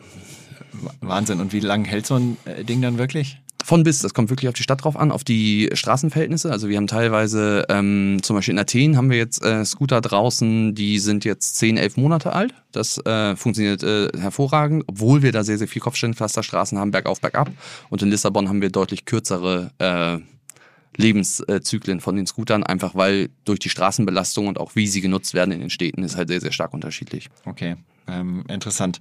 Wahnsinn. 1.00 1.40
Und 1.40 1.52
wie 1.52 1.60
lange 1.60 1.88
hält 1.88 2.06
so 2.06 2.16
ein 2.16 2.36
äh, 2.44 2.64
Ding 2.64 2.82
dann 2.82 2.98
wirklich? 2.98 3.38
Von 3.62 3.82
bis, 3.82 4.00
das 4.00 4.12
kommt 4.12 4.28
wirklich 4.28 4.48
auf 4.48 4.54
die 4.54 4.62
Stadt 4.62 4.84
drauf 4.84 4.94
an, 4.94 5.10
auf 5.10 5.24
die 5.24 5.70
Straßenverhältnisse. 5.72 6.50
Also 6.50 6.68
wir 6.68 6.76
haben 6.76 6.86
teilweise, 6.86 7.64
ähm, 7.70 8.18
zum 8.22 8.36
Beispiel 8.36 8.52
in 8.52 8.58
Athen 8.58 8.96
haben 8.98 9.10
wir 9.10 9.16
jetzt 9.16 9.42
äh, 9.42 9.64
Scooter 9.64 10.02
draußen, 10.02 10.74
die 10.74 10.98
sind 10.98 11.24
jetzt 11.24 11.56
10, 11.56 11.78
11 11.78 11.96
Monate 11.96 12.34
alt. 12.34 12.52
Das 12.72 12.98
äh, 13.06 13.36
funktioniert 13.36 13.82
äh, 13.82 14.08
hervorragend, 14.18 14.84
obwohl 14.86 15.22
wir 15.22 15.32
da 15.32 15.44
sehr, 15.44 15.56
sehr 15.56 15.68
viel 15.68 15.80
Kopfsteinpflasterstraßen 15.80 16.78
haben, 16.78 16.90
bergauf, 16.90 17.22
bergab. 17.22 17.50
Und 17.88 18.02
in 18.02 18.10
Lissabon 18.10 18.50
haben 18.50 18.60
wir 18.60 18.70
deutlich 18.70 19.06
kürzere 19.06 19.70
äh, 19.78 20.18
Lebenszyklen 20.96 22.00
von 22.00 22.16
den 22.16 22.26
Scootern, 22.26 22.64
einfach 22.64 22.94
weil 22.94 23.30
durch 23.44 23.60
die 23.60 23.70
Straßenbelastung 23.70 24.46
und 24.46 24.58
auch 24.58 24.76
wie 24.76 24.86
sie 24.86 25.00
genutzt 25.00 25.34
werden 25.34 25.52
in 25.52 25.60
den 25.60 25.70
Städten 25.70 26.02
ist 26.02 26.16
halt 26.16 26.28
sehr, 26.28 26.40
sehr 26.40 26.52
stark 26.52 26.74
unterschiedlich. 26.74 27.30
Okay. 27.46 27.76
Ähm, 28.06 28.44
interessant. 28.48 29.00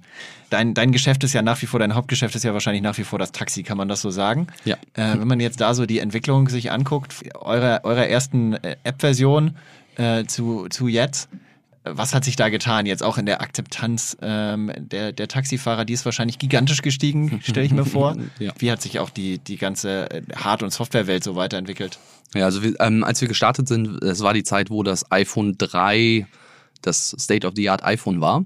Dein, 0.50 0.74
dein 0.74 0.92
Geschäft 0.92 1.24
ist 1.24 1.32
ja 1.32 1.42
nach 1.42 1.60
wie 1.60 1.66
vor, 1.66 1.80
dein 1.80 1.94
Hauptgeschäft 1.94 2.34
ist 2.34 2.44
ja 2.44 2.52
wahrscheinlich 2.52 2.82
nach 2.82 2.96
wie 2.96 3.04
vor 3.04 3.18
das 3.18 3.32
Taxi, 3.32 3.62
kann 3.62 3.76
man 3.76 3.88
das 3.88 4.00
so 4.00 4.10
sagen? 4.10 4.46
Ja. 4.64 4.76
Äh, 4.94 5.18
wenn 5.18 5.28
man 5.28 5.40
jetzt 5.40 5.60
da 5.60 5.74
so 5.74 5.84
die 5.86 5.98
Entwicklung 5.98 6.48
sich 6.48 6.70
anguckt, 6.72 7.14
eurer, 7.34 7.80
eurer 7.84 8.06
ersten 8.06 8.54
äh, 8.54 8.76
App-Version 8.84 9.56
äh, 9.96 10.24
zu, 10.24 10.68
zu 10.68 10.88
jetzt, 10.88 11.28
was 11.84 12.14
hat 12.14 12.24
sich 12.24 12.34
da 12.36 12.48
getan? 12.48 12.86
Jetzt 12.86 13.02
auch 13.02 13.18
in 13.18 13.26
der 13.26 13.42
Akzeptanz 13.42 14.16
ähm, 14.22 14.72
der, 14.78 15.12
der 15.12 15.28
Taxifahrer, 15.28 15.84
die 15.84 15.92
ist 15.92 16.06
wahrscheinlich 16.06 16.38
gigantisch 16.38 16.80
gestiegen, 16.80 17.40
stelle 17.42 17.66
ich 17.66 17.72
mir 17.72 17.84
vor. 17.84 18.16
ja. 18.38 18.52
Wie 18.58 18.72
hat 18.72 18.80
sich 18.80 18.98
auch 18.98 19.10
die, 19.10 19.38
die 19.38 19.58
ganze 19.58 20.10
äh, 20.10 20.22
Hard- 20.34 20.62
und 20.62 20.72
Softwarewelt 20.72 21.22
so 21.22 21.36
weiterentwickelt? 21.36 21.98
Ja, 22.34 22.46
also 22.46 22.62
wir, 22.62 22.80
ähm, 22.80 23.04
als 23.04 23.20
wir 23.20 23.28
gestartet 23.28 23.68
sind, 23.68 24.02
es 24.02 24.20
war 24.20 24.32
die 24.32 24.44
Zeit, 24.44 24.70
wo 24.70 24.82
das 24.82 25.10
iPhone 25.12 25.56
3 25.58 26.26
das 26.80 27.14
State-of-the-Art 27.18 27.84
iPhone 27.84 28.20
war. 28.20 28.44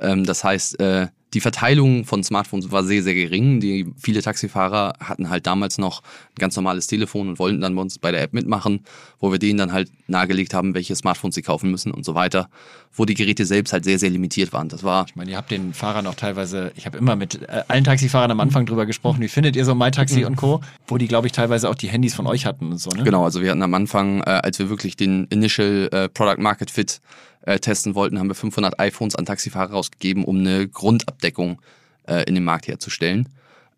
Ähm, 0.00 0.24
das 0.24 0.44
heißt, 0.44 0.80
äh, 0.80 1.08
die 1.34 1.40
Verteilung 1.40 2.04
von 2.04 2.22
Smartphones 2.22 2.70
war 2.70 2.84
sehr, 2.84 3.02
sehr 3.02 3.14
gering. 3.14 3.60
Die, 3.60 3.92
viele 3.98 4.22
Taxifahrer 4.22 4.94
hatten 5.00 5.28
halt 5.28 5.46
damals 5.46 5.76
noch 5.76 6.02
ein 6.02 6.38
ganz 6.38 6.56
normales 6.56 6.86
Telefon 6.86 7.28
und 7.28 7.38
wollten 7.38 7.60
dann 7.60 7.74
bei 7.74 7.82
uns 7.82 7.98
bei 7.98 8.10
der 8.12 8.22
App 8.22 8.32
mitmachen, 8.32 8.84
wo 9.18 9.32
wir 9.32 9.38
denen 9.38 9.58
dann 9.58 9.72
halt 9.72 9.90
nahegelegt 10.06 10.54
haben, 10.54 10.72
welche 10.74 10.94
Smartphones 10.94 11.34
sie 11.34 11.42
kaufen 11.42 11.70
müssen 11.70 11.90
und 11.90 12.04
so 12.04 12.14
weiter, 12.14 12.48
wo 12.92 13.04
die 13.04 13.14
Geräte 13.14 13.44
selbst 13.44 13.72
halt 13.72 13.84
sehr, 13.84 13.98
sehr 13.98 14.08
limitiert 14.08 14.52
waren. 14.52 14.68
Das 14.68 14.84
war. 14.84 15.04
Ich 15.08 15.16
meine, 15.16 15.30
ihr 15.30 15.36
habt 15.36 15.50
den 15.50 15.74
Fahrern 15.74 16.06
auch 16.06 16.14
teilweise, 16.14 16.72
ich 16.76 16.86
habe 16.86 16.96
immer 16.96 17.16
mit 17.16 17.42
äh, 17.42 17.64
allen 17.68 17.84
Taxifahrern 17.84 18.30
am 18.30 18.40
Anfang 18.40 18.64
drüber 18.64 18.86
gesprochen, 18.86 19.20
wie 19.20 19.28
findet 19.28 19.56
ihr 19.56 19.64
so 19.64 19.74
MyTaxi 19.74 20.20
mhm. 20.20 20.26
und 20.26 20.36
Co., 20.36 20.60
wo 20.86 20.96
die, 20.96 21.08
glaube 21.08 21.26
ich, 21.26 21.32
teilweise 21.32 21.68
auch 21.68 21.74
die 21.74 21.88
Handys 21.88 22.14
von 22.14 22.26
euch 22.26 22.46
hatten 22.46 22.70
und 22.70 22.78
so, 22.78 22.90
ne? 22.90 23.02
Genau, 23.02 23.24
also 23.24 23.42
wir 23.42 23.50
hatten 23.50 23.62
am 23.62 23.74
Anfang, 23.74 24.20
äh, 24.20 24.30
als 24.30 24.58
wir 24.58 24.70
wirklich 24.70 24.96
den 24.96 25.24
Initial 25.26 25.88
äh, 25.92 26.08
Product 26.08 26.40
Market 26.40 26.70
Fit 26.70 27.00
äh, 27.46 27.58
testen 27.58 27.94
wollten, 27.94 28.18
haben 28.18 28.28
wir 28.28 28.34
500 28.34 28.78
iPhones 28.78 29.16
an 29.16 29.24
Taxifahrer 29.24 29.72
rausgegeben, 29.72 30.24
um 30.24 30.38
eine 30.38 30.68
Grundabdeckung 30.68 31.60
äh, 32.06 32.24
in 32.24 32.34
dem 32.34 32.44
Markt 32.44 32.68
herzustellen. 32.68 33.28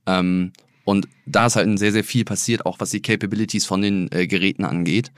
Ähm, 0.07 0.53
und 0.85 1.07
da 1.27 1.47
ist 1.47 1.57
halt 1.57 1.79
sehr, 1.79 1.93
sehr 1.93 2.05
viel 2.05 2.25
passiert, 2.25 2.67
auch 2.67 2.81
was 2.81 2.91
die 2.91 3.03
Capabilities 3.03 3.67
von 3.67 3.83
den 3.83 4.11
äh, 4.11 4.27
Geräten 4.27 4.65
angeht. 4.65 5.13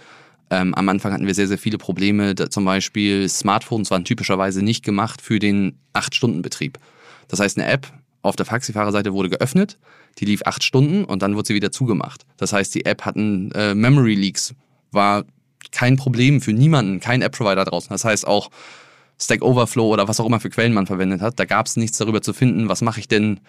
Ähm, 0.51 0.75
am 0.75 0.89
Anfang 0.89 1.13
hatten 1.13 1.27
wir 1.27 1.35
sehr, 1.35 1.47
sehr 1.47 1.59
viele 1.59 1.79
Probleme. 1.79 2.35
Da 2.35 2.51
zum 2.51 2.65
Beispiel 2.65 3.29
Smartphones 3.29 3.91
waren 3.93 4.05
typischerweise 4.05 4.63
nicht 4.65 4.85
gemacht 4.85 5.23
für 5.23 5.39
den 5.39 5.79
8-Stunden-Betrieb. 5.95 6.79
Das 7.29 7.39
heißt, 7.39 7.57
eine 7.57 7.69
App 7.69 7.87
auf 8.23 8.35
der 8.35 8.47
Taxifahrerseite 8.47 9.13
wurde 9.13 9.31
geöffnet, 9.31 9.79
die 10.19 10.25
lief 10.25 10.43
acht 10.45 10.65
Stunden 10.65 11.05
und 11.05 11.23
dann 11.23 11.37
wurde 11.37 11.47
sie 11.47 11.55
wieder 11.55 11.71
zugemacht. 11.71 12.27
Das 12.37 12.53
heißt, 12.53 12.75
die 12.75 12.85
App 12.85 13.05
hatten 13.05 13.53
äh, 13.53 13.75
Memory 13.75 14.15
Leaks, 14.15 14.55
war 14.91 15.25
kein 15.73 15.97
Problem 15.97 16.41
für 16.41 16.53
niemanden, 16.53 17.01
kein 17.01 17.23
App-Provider 17.23 17.65
draußen. 17.65 17.91
Das 17.91 18.05
heißt 18.05 18.27
auch 18.27 18.51
Stack 19.21 19.43
Overflow 19.43 19.93
oder 19.93 20.09
was 20.09 20.19
auch 20.21 20.27
immer 20.27 20.41
für 20.41 20.51
Quellen 20.51 20.73
man 20.73 20.87
verwendet 20.87 21.21
hat, 21.21 21.39
da 21.39 21.45
gab 21.45 21.67
es 21.67 21.77
nichts 21.77 21.99
darüber 21.99 22.23
zu 22.23 22.33
finden, 22.33 22.69
was 22.69 22.81
mache 22.81 23.01
ich 23.01 23.09
denn, 23.09 23.41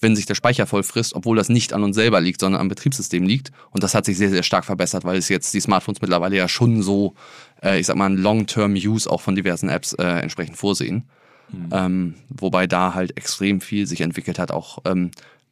wenn 0.00 0.16
sich 0.16 0.26
der 0.26 0.34
Speicher 0.34 0.66
voll 0.66 0.82
frisst, 0.82 1.14
obwohl 1.14 1.36
das 1.36 1.48
nicht 1.48 1.72
an 1.72 1.82
uns 1.84 1.94
selber 1.94 2.20
liegt, 2.20 2.40
sondern 2.40 2.60
am 2.60 2.68
Betriebssystem 2.68 3.22
liegt. 3.22 3.52
Und 3.70 3.82
das 3.82 3.94
hat 3.94 4.06
sich 4.06 4.16
sehr, 4.16 4.30
sehr 4.30 4.42
stark 4.42 4.64
verbessert, 4.64 5.04
weil 5.04 5.18
es 5.18 5.28
jetzt 5.28 5.52
die 5.54 5.60
Smartphones 5.60 6.00
mittlerweile 6.00 6.36
ja 6.36 6.48
schon 6.48 6.82
so, 6.82 7.14
äh, 7.62 7.78
ich 7.78 7.86
sag 7.86 7.96
mal, 7.96 8.06
ein 8.06 8.16
Long-Term-Use 8.16 9.10
auch 9.10 9.20
von 9.20 9.34
diversen 9.34 9.68
Apps 9.68 9.92
äh, 9.92 10.04
entsprechend 10.04 10.56
vorsehen. 10.56 11.04
Mhm. 11.52 11.68
Ähm, 11.72 12.14
wobei 12.28 12.66
da 12.66 12.94
halt 12.94 13.16
extrem 13.16 13.60
viel 13.60 13.86
sich 13.86 14.00
entwickelt 14.00 14.38
hat, 14.38 14.50
auch 14.50 14.78
ähm, 14.84 15.10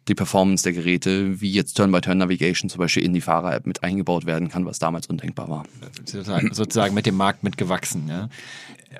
die 0.08 0.14
Performance 0.14 0.64
der 0.64 0.72
Geräte, 0.72 1.40
wie 1.40 1.52
jetzt 1.52 1.74
Turn-by-Turn-Navigation 1.74 2.70
zum 2.70 2.78
Beispiel 2.78 3.04
in 3.04 3.12
die 3.12 3.20
Fahrer-App 3.20 3.66
mit 3.66 3.82
eingebaut 3.82 4.26
werden 4.26 4.48
kann, 4.48 4.64
was 4.64 4.78
damals 4.78 5.06
undenkbar 5.06 5.48
war. 5.48 5.64
Sozusagen, 5.98 6.54
sozusagen 6.54 6.94
mit 6.94 7.06
dem 7.06 7.16
Markt 7.16 7.42
mitgewachsen. 7.42 8.08
Ja. 8.08 8.28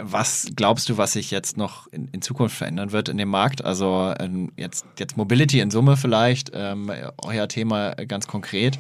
Was 0.00 0.48
glaubst 0.54 0.88
du, 0.88 0.98
was 0.98 1.14
sich 1.14 1.30
jetzt 1.30 1.56
noch 1.56 1.86
in, 1.88 2.08
in, 2.12 2.22
Zukunft 2.22 2.56
verändern 2.56 2.92
wird 2.92 3.08
in 3.08 3.16
dem 3.16 3.28
Markt? 3.28 3.64
Also 3.64 4.14
ähm, 4.18 4.52
jetzt, 4.56 4.84
jetzt 4.98 5.16
Mobility 5.16 5.60
in 5.60 5.70
Summe 5.70 5.96
vielleicht, 5.96 6.50
ähm, 6.54 6.92
euer 7.22 7.48
Thema 7.48 7.94
ganz 7.94 8.26
konkret. 8.26 8.78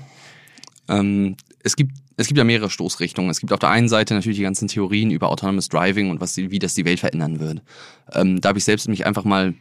Ähm, 0.88 1.36
es 1.62 1.76
gibt 1.76 1.92
es 2.18 2.26
gibt 2.26 2.36
ja 2.36 2.44
mehrere 2.44 2.68
Stoßrichtungen. 2.68 3.30
Es 3.30 3.38
gibt 3.38 3.52
auf 3.52 3.60
der 3.60 3.70
einen 3.70 3.88
Seite 3.88 4.12
natürlich 4.12 4.38
die 4.38 4.42
ganzen 4.42 4.66
Theorien 4.66 5.12
über 5.12 5.28
Autonomous 5.28 5.68
Driving 5.68 6.10
und 6.10 6.20
was 6.20 6.36
wie 6.36 6.58
das 6.58 6.74
die 6.74 6.84
Welt 6.84 6.98
verändern 6.98 7.38
wird. 7.38 7.62
Ähm, 8.12 8.40
da 8.40 8.48
habe 8.48 8.58
ich 8.58 8.64
selbst 8.64 8.88
mich 8.88 9.06
einfach 9.06 9.22
mal 9.22 9.54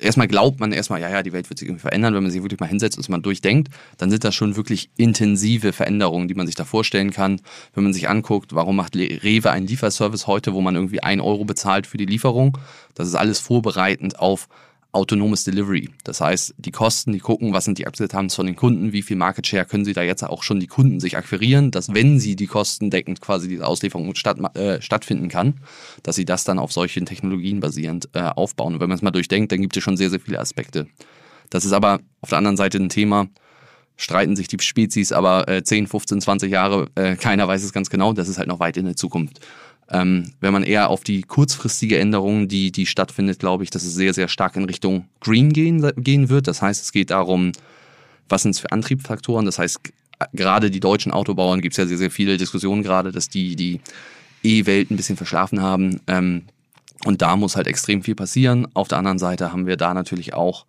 erstmal 0.00 0.28
glaubt 0.28 0.60
man 0.60 0.72
erstmal, 0.72 1.00
ja, 1.00 1.10
ja, 1.10 1.22
die 1.22 1.32
Welt 1.32 1.48
wird 1.50 1.58
sich 1.58 1.68
irgendwie 1.68 1.82
verändern, 1.82 2.14
wenn 2.14 2.22
man 2.22 2.32
sich 2.32 2.42
wirklich 2.42 2.60
mal 2.60 2.68
hinsetzt 2.68 2.96
und 2.96 3.02
es 3.02 3.08
mal 3.08 3.18
durchdenkt, 3.18 3.68
dann 3.98 4.10
sind 4.10 4.24
das 4.24 4.34
schon 4.34 4.56
wirklich 4.56 4.90
intensive 4.96 5.72
Veränderungen, 5.72 6.28
die 6.28 6.34
man 6.34 6.46
sich 6.46 6.56
da 6.56 6.64
vorstellen 6.64 7.10
kann. 7.10 7.40
Wenn 7.74 7.84
man 7.84 7.92
sich 7.92 8.08
anguckt, 8.08 8.54
warum 8.54 8.76
macht 8.76 8.96
Rewe 8.96 9.50
einen 9.50 9.66
Lieferservice 9.66 10.26
heute, 10.26 10.54
wo 10.54 10.60
man 10.60 10.74
irgendwie 10.74 11.02
ein 11.02 11.20
Euro 11.20 11.44
bezahlt 11.44 11.86
für 11.86 11.98
die 11.98 12.06
Lieferung? 12.06 12.58
Das 12.94 13.08
ist 13.08 13.14
alles 13.14 13.40
vorbereitend 13.40 14.18
auf 14.18 14.48
autonomes 14.94 15.44
Delivery. 15.44 15.90
Das 16.04 16.20
heißt, 16.20 16.54
die 16.58 16.70
Kosten, 16.70 17.12
die 17.12 17.18
gucken, 17.18 17.52
was 17.52 17.64
sind 17.64 17.78
die 17.78 17.86
Akzeptanz 17.86 18.34
von 18.34 18.46
den 18.46 18.56
Kunden, 18.56 18.92
wie 18.92 19.02
viel 19.02 19.16
Market 19.16 19.46
Share 19.46 19.66
können 19.66 19.84
sie 19.84 19.92
da 19.92 20.02
jetzt 20.02 20.22
auch 20.22 20.42
schon 20.42 20.60
die 20.60 20.66
Kunden 20.66 21.00
sich 21.00 21.16
akquirieren, 21.16 21.70
dass 21.70 21.92
wenn 21.92 22.18
sie 22.18 22.36
die 22.36 22.46
Kosten 22.46 22.90
deckend 22.90 23.20
quasi 23.20 23.48
diese 23.48 23.66
Auslieferung 23.66 24.14
statt, 24.14 24.38
äh, 24.56 24.80
stattfinden 24.80 25.28
kann, 25.28 25.54
dass 26.02 26.16
sie 26.16 26.24
das 26.24 26.44
dann 26.44 26.58
auf 26.58 26.72
solchen 26.72 27.06
Technologien 27.06 27.60
basierend 27.60 28.08
äh, 28.14 28.20
aufbauen. 28.20 28.74
Und 28.74 28.80
wenn 28.80 28.88
man 28.88 28.96
es 28.96 29.02
mal 29.02 29.10
durchdenkt, 29.10 29.52
dann 29.52 29.60
gibt 29.60 29.76
es 29.76 29.82
schon 29.82 29.96
sehr, 29.96 30.10
sehr 30.10 30.20
viele 30.20 30.40
Aspekte. 30.40 30.86
Das 31.50 31.64
ist 31.64 31.72
aber 31.72 32.00
auf 32.20 32.30
der 32.30 32.38
anderen 32.38 32.56
Seite 32.56 32.78
ein 32.78 32.88
Thema, 32.88 33.28
streiten 33.96 34.36
sich 34.36 34.48
die 34.48 34.58
Spezies 34.60 35.12
aber 35.12 35.48
äh, 35.48 35.62
10, 35.62 35.86
15, 35.86 36.20
20 36.20 36.50
Jahre, 36.50 36.88
äh, 36.94 37.16
keiner 37.16 37.46
weiß 37.46 37.62
es 37.62 37.72
ganz 37.72 37.90
genau, 37.90 38.12
das 38.12 38.28
ist 38.28 38.38
halt 38.38 38.48
noch 38.48 38.60
weit 38.60 38.76
in 38.76 38.86
der 38.86 38.96
Zukunft. 38.96 39.40
Ähm, 39.90 40.32
wenn 40.40 40.52
man 40.52 40.62
eher 40.62 40.88
auf 40.88 41.04
die 41.04 41.22
kurzfristige 41.22 41.98
Änderung, 41.98 42.48
die, 42.48 42.72
die 42.72 42.86
stattfindet, 42.86 43.38
glaube 43.38 43.64
ich, 43.64 43.70
dass 43.70 43.84
es 43.84 43.94
sehr, 43.94 44.14
sehr 44.14 44.28
stark 44.28 44.56
in 44.56 44.64
Richtung 44.64 45.06
Green 45.20 45.52
gehen, 45.52 45.92
gehen 45.96 46.28
wird. 46.30 46.48
Das 46.48 46.62
heißt, 46.62 46.82
es 46.82 46.92
geht 46.92 47.10
darum, 47.10 47.52
was 48.28 48.42
sind 48.42 48.52
es 48.52 48.60
für 48.60 48.72
Antriebsfaktoren. 48.72 49.44
Das 49.44 49.58
heißt, 49.58 49.80
gerade 50.32 50.70
die 50.70 50.80
deutschen 50.80 51.12
Autobauern 51.12 51.60
gibt 51.60 51.74
es 51.74 51.76
ja 51.76 51.86
sehr, 51.86 51.98
sehr 51.98 52.10
viele 52.10 52.36
Diskussionen 52.36 52.82
gerade, 52.82 53.12
dass 53.12 53.28
die 53.28 53.56
die 53.56 53.80
E-Welt 54.42 54.90
ein 54.90 54.96
bisschen 54.96 55.16
verschlafen 55.16 55.60
haben. 55.60 56.00
Ähm, 56.06 56.42
und 57.04 57.22
da 57.22 57.36
muss 57.36 57.56
halt 57.56 57.66
extrem 57.66 58.02
viel 58.02 58.14
passieren. 58.14 58.66
Auf 58.74 58.88
der 58.88 58.98
anderen 58.98 59.18
Seite 59.18 59.52
haben 59.52 59.66
wir 59.66 59.76
da 59.76 59.92
natürlich 59.92 60.34
auch 60.34 60.64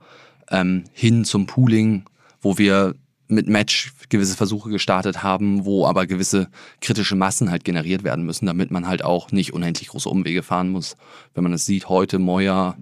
ähm, 0.49 0.83
hin 0.93 1.23
zum 1.23 1.45
Pooling, 1.45 2.03
wo 2.41 2.57
wir 2.57 2.95
mit 3.27 3.47
Match 3.47 3.93
gewisse 4.09 4.35
Versuche 4.35 4.69
gestartet 4.69 5.23
haben, 5.23 5.65
wo 5.65 5.85
aber 5.87 6.05
gewisse 6.05 6.49
kritische 6.81 7.15
Massen 7.15 7.49
halt 7.49 7.63
generiert 7.63 8.03
werden 8.03 8.25
müssen, 8.25 8.45
damit 8.45 8.71
man 8.71 8.87
halt 8.87 9.03
auch 9.03 9.31
nicht 9.31 9.53
unendlich 9.53 9.89
große 9.89 10.09
Umwege 10.09 10.43
fahren 10.43 10.69
muss. 10.69 10.95
Wenn 11.33 11.43
man 11.43 11.53
es 11.53 11.65
sieht, 11.65 11.89
heute 11.89 12.19
Moya, 12.19 12.77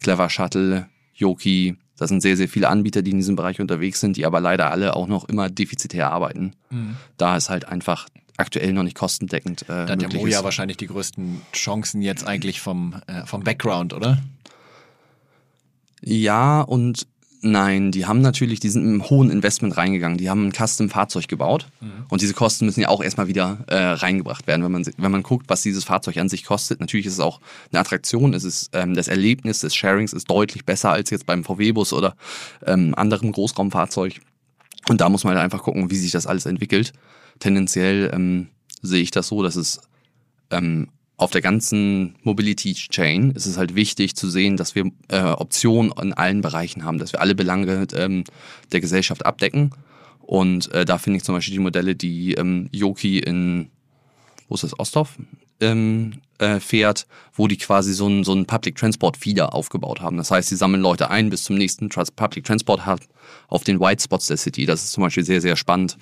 Clever 0.00 0.30
Shuttle, 0.30 0.88
Yoki, 1.14 1.76
das 1.98 2.08
sind 2.08 2.22
sehr, 2.22 2.36
sehr 2.36 2.48
viele 2.48 2.68
Anbieter, 2.68 3.02
die 3.02 3.10
in 3.10 3.18
diesem 3.18 3.36
Bereich 3.36 3.60
unterwegs 3.60 4.00
sind, 4.00 4.16
die 4.16 4.26
aber 4.26 4.40
leider 4.40 4.70
alle 4.70 4.96
auch 4.96 5.06
noch 5.06 5.28
immer 5.28 5.50
defizitär 5.50 6.10
arbeiten. 6.10 6.54
Mhm. 6.70 6.96
Da 7.16 7.36
ist 7.36 7.50
halt 7.50 7.68
einfach 7.68 8.08
aktuell 8.36 8.72
noch 8.72 8.82
nicht 8.82 8.96
kostendeckend. 8.96 9.62
Äh, 9.62 9.86
da 9.86 9.88
hat 9.88 10.02
der 10.02 10.12
Moja 10.12 10.38
ist. 10.38 10.44
wahrscheinlich 10.44 10.78
die 10.78 10.86
größten 10.86 11.42
Chancen 11.52 12.02
jetzt 12.02 12.26
eigentlich 12.26 12.60
vom, 12.60 12.96
äh, 13.06 13.26
vom 13.26 13.44
Background, 13.44 13.92
oder? 13.92 14.18
Ja, 16.00 16.62
und 16.62 17.06
Nein, 17.44 17.90
die 17.90 18.06
haben 18.06 18.20
natürlich, 18.20 18.60
die 18.60 18.68
sind 18.68 18.84
mit 18.84 18.92
einem 18.92 19.10
hohen 19.10 19.28
Investment 19.28 19.76
reingegangen. 19.76 20.16
Die 20.16 20.30
haben 20.30 20.46
ein 20.46 20.52
Custom-Fahrzeug 20.52 21.26
gebaut 21.26 21.66
mhm. 21.80 22.06
und 22.08 22.22
diese 22.22 22.34
Kosten 22.34 22.66
müssen 22.66 22.80
ja 22.80 22.88
auch 22.88 23.02
erstmal 23.02 23.26
wieder 23.26 23.58
äh, 23.66 23.74
reingebracht 23.74 24.46
werden. 24.46 24.62
Wenn 24.62 24.70
man, 24.70 24.86
wenn 24.96 25.10
man 25.10 25.24
guckt, 25.24 25.46
was 25.48 25.60
dieses 25.62 25.82
Fahrzeug 25.82 26.18
an 26.18 26.28
sich 26.28 26.44
kostet, 26.44 26.78
natürlich 26.78 27.06
ist 27.06 27.14
es 27.14 27.20
auch 27.20 27.40
eine 27.72 27.80
Attraktion, 27.80 28.32
es 28.32 28.44
ist 28.44 28.70
ähm, 28.74 28.94
das 28.94 29.08
Erlebnis 29.08 29.58
des 29.58 29.74
Sharings 29.74 30.12
ist 30.12 30.30
deutlich 30.30 30.64
besser 30.64 30.92
als 30.92 31.10
jetzt 31.10 31.26
beim 31.26 31.42
VW-Bus 31.42 31.92
oder 31.92 32.14
ähm, 32.64 32.94
anderem 32.96 33.32
Großraumfahrzeug. 33.32 34.20
Und 34.88 35.00
da 35.00 35.08
muss 35.08 35.24
man 35.24 35.34
halt 35.34 35.44
einfach 35.44 35.64
gucken, 35.64 35.90
wie 35.90 35.96
sich 35.96 36.12
das 36.12 36.28
alles 36.28 36.46
entwickelt. 36.46 36.92
Tendenziell 37.40 38.08
ähm, 38.14 38.48
sehe 38.82 39.02
ich 39.02 39.10
das 39.10 39.26
so, 39.26 39.42
dass 39.42 39.56
es 39.56 39.80
ähm, 40.52 40.90
auf 41.22 41.30
der 41.30 41.40
ganzen 41.40 42.16
Mobility 42.24 42.74
Chain 42.74 43.30
ist 43.30 43.46
es 43.46 43.56
halt 43.56 43.76
wichtig 43.76 44.16
zu 44.16 44.28
sehen, 44.28 44.56
dass 44.56 44.74
wir 44.74 44.90
äh, 45.08 45.20
Optionen 45.22 45.92
in 46.02 46.12
allen 46.12 46.40
Bereichen 46.40 46.84
haben, 46.84 46.98
dass 46.98 47.12
wir 47.12 47.20
alle 47.20 47.36
Belange 47.36 47.86
ähm, 47.94 48.24
der 48.72 48.80
Gesellschaft 48.80 49.24
abdecken. 49.24 49.70
Und 50.20 50.72
äh, 50.72 50.84
da 50.84 50.98
finde 50.98 51.18
ich 51.18 51.24
zum 51.24 51.36
Beispiel 51.36 51.54
die 51.54 51.60
Modelle, 51.60 51.94
die 51.94 52.34
ähm, 52.34 52.68
Yoki 52.72 53.20
in, 53.20 53.70
wo 54.48 54.56
ist 54.56 54.64
das, 54.64 54.78
Ostdorf 54.78 55.16
ähm, 55.60 56.14
äh, 56.42 56.60
fährt, 56.60 57.06
wo 57.34 57.46
die 57.46 57.56
quasi 57.56 57.94
so 57.94 58.06
einen 58.06 58.24
so 58.24 58.32
einen 58.32 58.46
Public 58.46 58.76
Transport 58.76 59.16
Feeder 59.16 59.54
aufgebaut 59.54 60.00
haben. 60.00 60.16
Das 60.16 60.30
heißt, 60.30 60.48
sie 60.48 60.56
sammeln 60.56 60.82
Leute 60.82 61.08
ein 61.08 61.30
bis 61.30 61.44
zum 61.44 61.56
nächsten 61.56 61.88
Public 61.88 62.44
Transport 62.44 62.84
Hub 62.84 63.00
auf 63.48 63.64
den 63.64 63.78
White 63.80 64.02
Spots 64.02 64.26
der 64.26 64.36
City. 64.36 64.66
Das 64.66 64.82
ist 64.82 64.92
zum 64.92 65.02
Beispiel 65.02 65.24
sehr, 65.24 65.40
sehr 65.40 65.56
spannend 65.56 65.96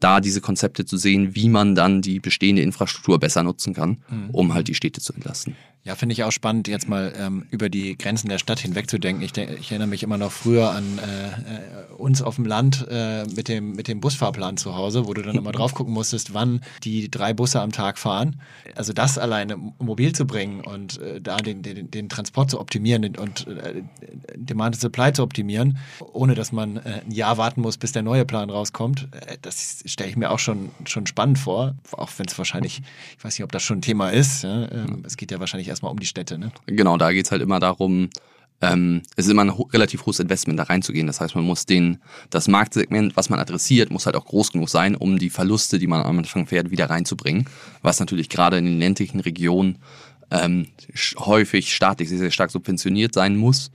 da 0.00 0.20
diese 0.20 0.40
Konzepte 0.40 0.84
zu 0.84 0.96
sehen, 0.96 1.34
wie 1.34 1.48
man 1.48 1.74
dann 1.74 2.02
die 2.02 2.18
bestehende 2.18 2.62
Infrastruktur 2.62 3.20
besser 3.20 3.42
nutzen 3.42 3.74
kann, 3.74 4.02
mhm. 4.10 4.30
um 4.30 4.54
halt 4.54 4.68
die 4.68 4.74
Städte 4.74 5.00
zu 5.00 5.12
entlasten. 5.12 5.54
Ja, 5.84 5.96
finde 5.96 6.12
ich 6.12 6.22
auch 6.22 6.30
spannend, 6.30 6.68
jetzt 6.68 6.88
mal 6.88 7.12
ähm, 7.18 7.46
über 7.50 7.68
die 7.68 7.98
Grenzen 7.98 8.28
der 8.28 8.38
Stadt 8.38 8.60
hinweg 8.60 8.88
zu 8.88 8.98
denken. 8.98 9.20
Ich, 9.22 9.36
ich 9.36 9.70
erinnere 9.72 9.88
mich 9.88 10.04
immer 10.04 10.16
noch 10.16 10.30
früher 10.30 10.70
an 10.70 10.98
äh, 10.98 11.26
äh, 11.26 11.92
uns 11.98 12.22
auf 12.22 12.36
dem 12.36 12.46
Land 12.46 12.86
äh, 12.88 13.24
mit, 13.24 13.48
dem, 13.48 13.72
mit 13.72 13.88
dem 13.88 14.00
Busfahrplan 14.00 14.56
zu 14.56 14.76
Hause, 14.76 15.08
wo 15.08 15.14
du 15.14 15.22
dann 15.22 15.34
immer 15.38 15.50
drauf 15.50 15.74
gucken 15.74 15.92
musstest, 15.92 16.34
wann 16.34 16.60
die 16.84 17.10
drei 17.10 17.32
Busse 17.32 17.60
am 17.60 17.72
Tag 17.72 17.98
fahren. 17.98 18.40
Also 18.76 18.92
das 18.92 19.18
alleine 19.18 19.56
mobil 19.82 20.12
zu 20.12 20.26
bringen 20.26 20.60
und 20.60 21.00
äh, 21.00 21.20
da 21.20 21.36
den, 21.36 21.62
den, 21.62 21.90
den 21.90 22.08
Transport 22.08 22.50
zu 22.50 22.60
optimieren 22.60 23.16
und 23.16 23.46
äh, 23.46 23.82
Demand 24.34 24.76
Supply 24.76 25.12
zu 25.12 25.22
optimieren, 25.22 25.78
ohne 26.12 26.34
dass 26.34 26.52
man 26.52 26.76
äh, 26.78 27.02
ein 27.04 27.10
Jahr 27.10 27.38
warten 27.38 27.60
muss, 27.60 27.76
bis 27.76 27.92
der 27.92 28.02
neue 28.02 28.24
Plan 28.24 28.50
rauskommt, 28.50 29.08
äh, 29.12 29.36
das 29.42 29.82
stelle 29.86 30.10
ich 30.10 30.16
mir 30.16 30.30
auch 30.30 30.38
schon, 30.38 30.70
schon 30.86 31.06
spannend 31.06 31.38
vor. 31.38 31.74
Auch 31.92 32.10
wenn 32.16 32.26
es 32.26 32.36
wahrscheinlich, 32.38 32.82
ich 33.18 33.24
weiß 33.24 33.38
nicht, 33.38 33.44
ob 33.44 33.52
das 33.52 33.62
schon 33.62 33.78
ein 33.78 33.82
Thema 33.82 34.10
ist. 34.10 34.44
Ja? 34.44 34.70
Ähm, 34.70 35.02
es 35.06 35.16
geht 35.16 35.30
ja 35.30 35.40
wahrscheinlich 35.40 35.68
erstmal 35.68 35.92
um 35.92 35.98
die 35.98 36.06
Städte. 36.06 36.38
Ne? 36.38 36.52
Genau, 36.66 36.96
da 36.96 37.12
geht 37.12 37.26
es 37.26 37.32
halt 37.32 37.42
immer 37.42 37.60
darum, 37.60 38.10
ähm, 38.62 39.02
es 39.16 39.26
ist 39.26 39.30
immer 39.30 39.42
ein 39.42 39.58
ho 39.58 39.68
relativ 39.72 40.06
hohes 40.06 40.20
Investment 40.20 40.58
da 40.58 40.62
reinzugehen. 40.64 41.06
Das 41.06 41.20
heißt, 41.20 41.34
man 41.34 41.44
muss 41.44 41.66
den, 41.66 41.98
das 42.30 42.48
Marktsegment, 42.48 43.16
was 43.16 43.28
man 43.28 43.40
adressiert, 43.40 43.90
muss 43.90 44.06
halt 44.06 44.16
auch 44.16 44.24
groß 44.24 44.52
genug 44.52 44.68
sein, 44.70 44.94
um 44.94 45.18
die 45.18 45.30
Verluste, 45.30 45.78
die 45.78 45.88
man 45.88 46.02
am 46.02 46.18
Anfang 46.18 46.46
fährt, 46.46 46.70
wieder 46.70 46.88
reinzubringen. 46.88 47.48
Was 47.82 48.00
natürlich 48.00 48.28
gerade 48.28 48.58
in 48.58 48.64
den 48.64 48.78
ländlichen 48.78 49.20
Regionen 49.20 49.78
ähm, 50.30 50.68
häufig 51.18 51.74
staatlich 51.74 52.08
sehr, 52.08 52.18
sehr 52.18 52.30
stark 52.30 52.50
subventioniert 52.50 53.12
sein 53.12 53.36
muss. 53.36 53.70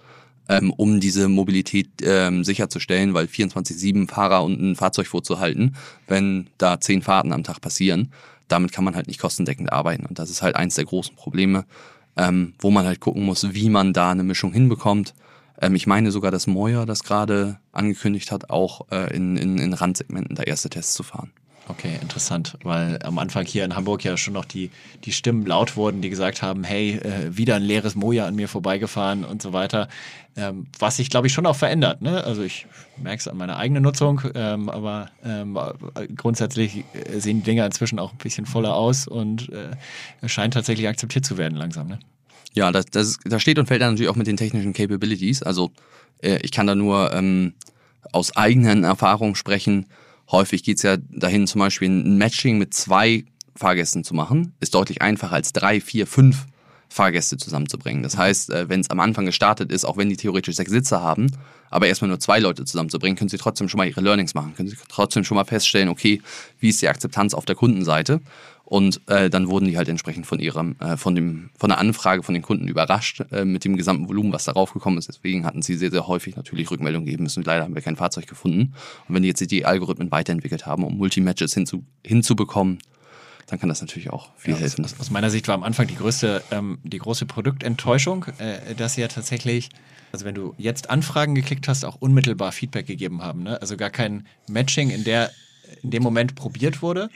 ähm, 0.50 0.72
um 0.72 1.00
diese 1.00 1.28
Mobilität 1.28 1.90
ähm, 2.02 2.44
sicherzustellen, 2.44 3.14
weil 3.14 3.26
24-7 3.26 4.08
Fahrer 4.08 4.44
und 4.44 4.60
ein 4.62 4.76
Fahrzeug 4.76 5.08
vorzuhalten, 5.08 5.76
wenn 6.08 6.48
da 6.58 6.80
zehn 6.80 7.02
Fahrten 7.02 7.34
am 7.34 7.44
Tag 7.44 7.62
passieren, 7.62 8.12
damit 8.48 8.72
kann 8.72 8.86
man 8.86 8.96
halt 8.96 9.08
nicht 9.08 9.20
kostendeckend 9.20 9.72
arbeiten. 9.72 10.06
Und 10.06 10.20
das 10.20 10.30
ist 10.30 10.42
halt 10.42 10.56
eins 10.56 10.76
der 10.76 10.86
großen 10.86 11.16
Probleme, 11.16 11.66
ähm, 12.18 12.54
wo 12.60 12.72
man 12.72 12.86
halt 12.86 13.00
gucken 13.00 13.24
muss, 13.24 13.54
wie 13.54 13.70
man 13.70 13.94
da 13.94 14.12
eine 14.12 14.24
Mischung 14.24 14.52
hinbekommt. 14.52 15.14
Ähm, 15.62 15.76
ich 15.76 15.88
meine 15.88 16.12
sogar, 16.12 16.32
dass 16.32 16.48
Moyer 16.48 16.86
das 16.86 17.04
gerade 17.04 17.60
angekündigt 17.72 18.32
hat, 18.32 18.50
auch 18.50 18.88
äh, 18.92 19.16
in, 19.16 19.38
in, 19.38 19.58
in 19.58 19.74
Randsegmenten 19.74 20.36
da 20.36 20.44
erste 20.44 20.70
Tests 20.70 20.94
zu 20.94 21.04
fahren. 21.04 21.32
Okay, 21.70 21.98
interessant, 22.02 22.58
weil 22.64 22.98
am 23.04 23.20
Anfang 23.20 23.46
hier 23.46 23.66
in 23.66 23.76
Hamburg 23.76 24.04
ja 24.04 24.16
schon 24.16 24.34
noch 24.34 24.46
die, 24.46 24.72
die 25.04 25.12
Stimmen 25.12 25.46
laut 25.46 25.76
wurden, 25.76 26.02
die 26.02 26.10
gesagt 26.10 26.42
haben, 26.42 26.64
hey, 26.64 26.96
äh, 26.96 27.36
wieder 27.36 27.56
ein 27.56 27.62
leeres 27.62 27.96
Moja 27.96 28.26
an 28.26 28.36
mir 28.36 28.48
vorbeigefahren 28.48 29.26
und 29.26 29.42
so 29.42 29.52
weiter. 29.52 29.90
Ähm, 30.38 30.68
was 30.80 30.98
sich, 30.98 31.10
glaube 31.10 31.28
ich, 31.28 31.34
schon 31.34 31.46
auch 31.46 31.58
verändert. 31.58 32.02
Ne? 32.02 32.24
Also 32.24 32.44
ich 32.44 32.68
merke 32.96 33.20
es 33.20 33.28
an 33.28 33.36
meiner 33.36 33.58
eigenen 33.58 33.84
Nutzung, 33.84 34.22
ähm, 34.34 34.70
aber 34.70 35.10
ähm, 35.26 35.60
grundsätzlich 36.16 36.86
äh, 36.94 37.20
sehen 37.20 37.40
die 37.40 37.44
Dinger 37.44 37.66
inzwischen 37.66 38.00
auch 38.00 38.14
ein 38.14 38.18
bisschen 38.18 38.46
voller 38.46 38.76
aus 38.76 39.08
und 39.08 39.50
äh, 39.50 40.30
scheint 40.30 40.54
tatsächlich 40.54 40.88
akzeptiert 40.88 41.26
zu 41.26 41.38
werden 41.38 41.58
langsam. 41.58 41.88
Ne? 41.88 42.00
Ja, 42.54 42.72
das, 42.72 42.86
das, 42.86 43.18
das 43.26 43.42
steht 43.42 43.60
und 43.60 43.66
fällt 43.66 43.82
dann 43.82 43.94
natürlich 43.94 44.10
auch 44.10 44.16
mit 44.16 44.28
den 44.28 44.38
technischen 44.38 44.74
Capabilities. 44.74 45.44
Also 45.44 45.72
äh, 46.22 46.40
ich 46.44 46.52
kann 46.52 46.68
da 46.68 46.76
nur 46.76 47.12
ähm, 47.14 47.54
aus 48.14 48.38
eigenen 48.38 48.86
Erfahrungen 48.86 49.36
sprechen 49.36 49.88
Häufig 50.32 50.64
geht 50.64 50.78
es 50.78 50.84
ja 50.84 50.98
dahin, 50.98 51.48
zum 51.48 51.60
Beispiel 51.60 51.90
ein 51.90 52.18
Matching 52.18 52.58
mit 52.58 52.74
zwei 52.74 53.26
Fahrgästen 53.56 54.04
zu 54.04 54.14
machen. 54.14 54.54
Ist 54.60 54.76
deutlich 54.76 55.02
einfacher 55.02 55.34
als 55.34 55.54
drei, 55.54 55.82
vier, 55.82 56.08
fünf 56.08 56.46
Fahrgäste 56.90 57.38
zusammenzubringen. 57.38 58.04
Das 58.04 58.18
heißt, 58.18 58.50
äh, 58.50 58.70
wenn 58.70 58.80
es 58.80 58.90
am 58.90 59.00
Anfang 59.00 59.26
gestartet 59.26 59.72
ist, 59.72 59.86
auch 59.86 59.98
wenn 59.98 60.10
die 60.10 60.18
theoretisch 60.18 60.56
sechs 60.56 60.72
Sitze 60.72 61.02
haben, 61.02 61.28
aber 61.70 61.88
erstmal 61.88 62.08
nur 62.08 62.20
zwei 62.20 62.40
Leute 62.40 62.64
zusammenzubringen, 62.64 63.18
können 63.18 63.30
sie 63.30 63.38
trotzdem 63.38 63.68
schon 63.68 63.78
mal 63.78 63.88
ihre 63.88 64.02
Learnings 64.02 64.34
machen, 64.34 64.54
können 64.56 64.70
sie 64.70 64.78
trotzdem 64.88 65.24
schon 65.24 65.36
mal 65.36 65.44
feststellen, 65.44 65.90
okay, 65.90 66.22
wie 66.60 66.70
ist 66.70 66.82
die 66.82 66.88
Akzeptanz 66.88 67.34
auf 67.34 67.46
der 67.46 67.56
Kundenseite 67.56 68.22
und 68.70 69.00
äh, 69.08 69.30
dann 69.30 69.48
wurden 69.48 69.66
die 69.66 69.78
halt 69.78 69.88
entsprechend 69.88 70.28
von 70.28 70.40
ihrem, 70.40 70.76
äh, 70.82 70.98
von 70.98 71.16
dem, 71.16 71.52
von 71.58 71.70
der 71.70 71.78
Anfrage 71.78 72.22
von 72.22 72.34
den 72.34 72.42
Kunden 72.42 72.68
überrascht 72.68 73.24
äh, 73.32 73.46
mit 73.46 73.64
dem 73.64 73.78
gesamten 73.78 74.10
Volumen, 74.10 74.34
was 74.34 74.44
darauf 74.44 74.74
gekommen 74.74 74.98
ist. 74.98 75.08
Deswegen 75.08 75.46
hatten 75.46 75.62
sie 75.62 75.76
sehr, 75.76 75.90
sehr 75.90 76.06
häufig 76.06 76.36
natürlich 76.36 76.70
Rückmeldungen 76.70 77.08
geben 77.08 77.24
müssen. 77.24 77.44
Leider 77.44 77.64
haben 77.64 77.76
wir 77.76 77.82
kein 77.82 77.96
Fahrzeug 77.96 78.28
gefunden. 78.28 78.74
Und 79.08 79.16
wenn 79.16 79.22
die 79.22 79.30
jetzt 79.30 79.40
die 79.50 79.66
Algorithmen 79.66 80.12
weiterentwickelt 80.12 80.66
haben, 80.66 80.84
um 80.84 80.98
Multimatches 80.98 81.54
hinzu, 81.54 81.86
hinzubekommen, 82.06 82.80
dann 83.46 83.58
kann 83.58 83.70
das 83.70 83.80
natürlich 83.80 84.10
auch 84.10 84.32
viel 84.36 84.56
ja, 84.56 84.60
helfen. 84.60 84.84
Aus, 84.84 85.00
aus, 85.00 85.12
meiner 85.12 85.30
Sicht 85.30 85.48
war 85.48 85.56
am 85.56 85.64
Anfang 85.64 85.88
die 85.88 85.96
größte, 85.96 86.44
ähm, 86.52 86.80
die 86.84 86.98
große 86.98 87.26
Produktenttäuschung, 87.26 88.26
äh, 88.38 88.76
dass 88.76 88.96
sie 88.96 89.02
ja 89.02 89.08
tatsächlich, 89.08 89.70
also 90.12 90.26
wenn 90.26 90.36
du 90.36 90.54
jetzt 90.58 90.90
Anfragen 90.90 91.36
geklickt 91.36 91.70
hast, 91.70 91.86
auch 91.86 91.96
unmittelbar 92.02 92.52
Feedback 92.52 92.86
gegeben 92.86 93.24
haben. 93.24 93.44
Ne? 93.44 93.62
Also 93.62 93.78
gar 93.78 93.92
kein 93.92 94.28
Matching 94.50 94.90
in 94.90 95.06
der 95.06 95.32
in 95.84 95.92
dem 95.92 96.04
Moment 96.04 96.36
probiert 96.36 96.82
wurde, 96.82 97.10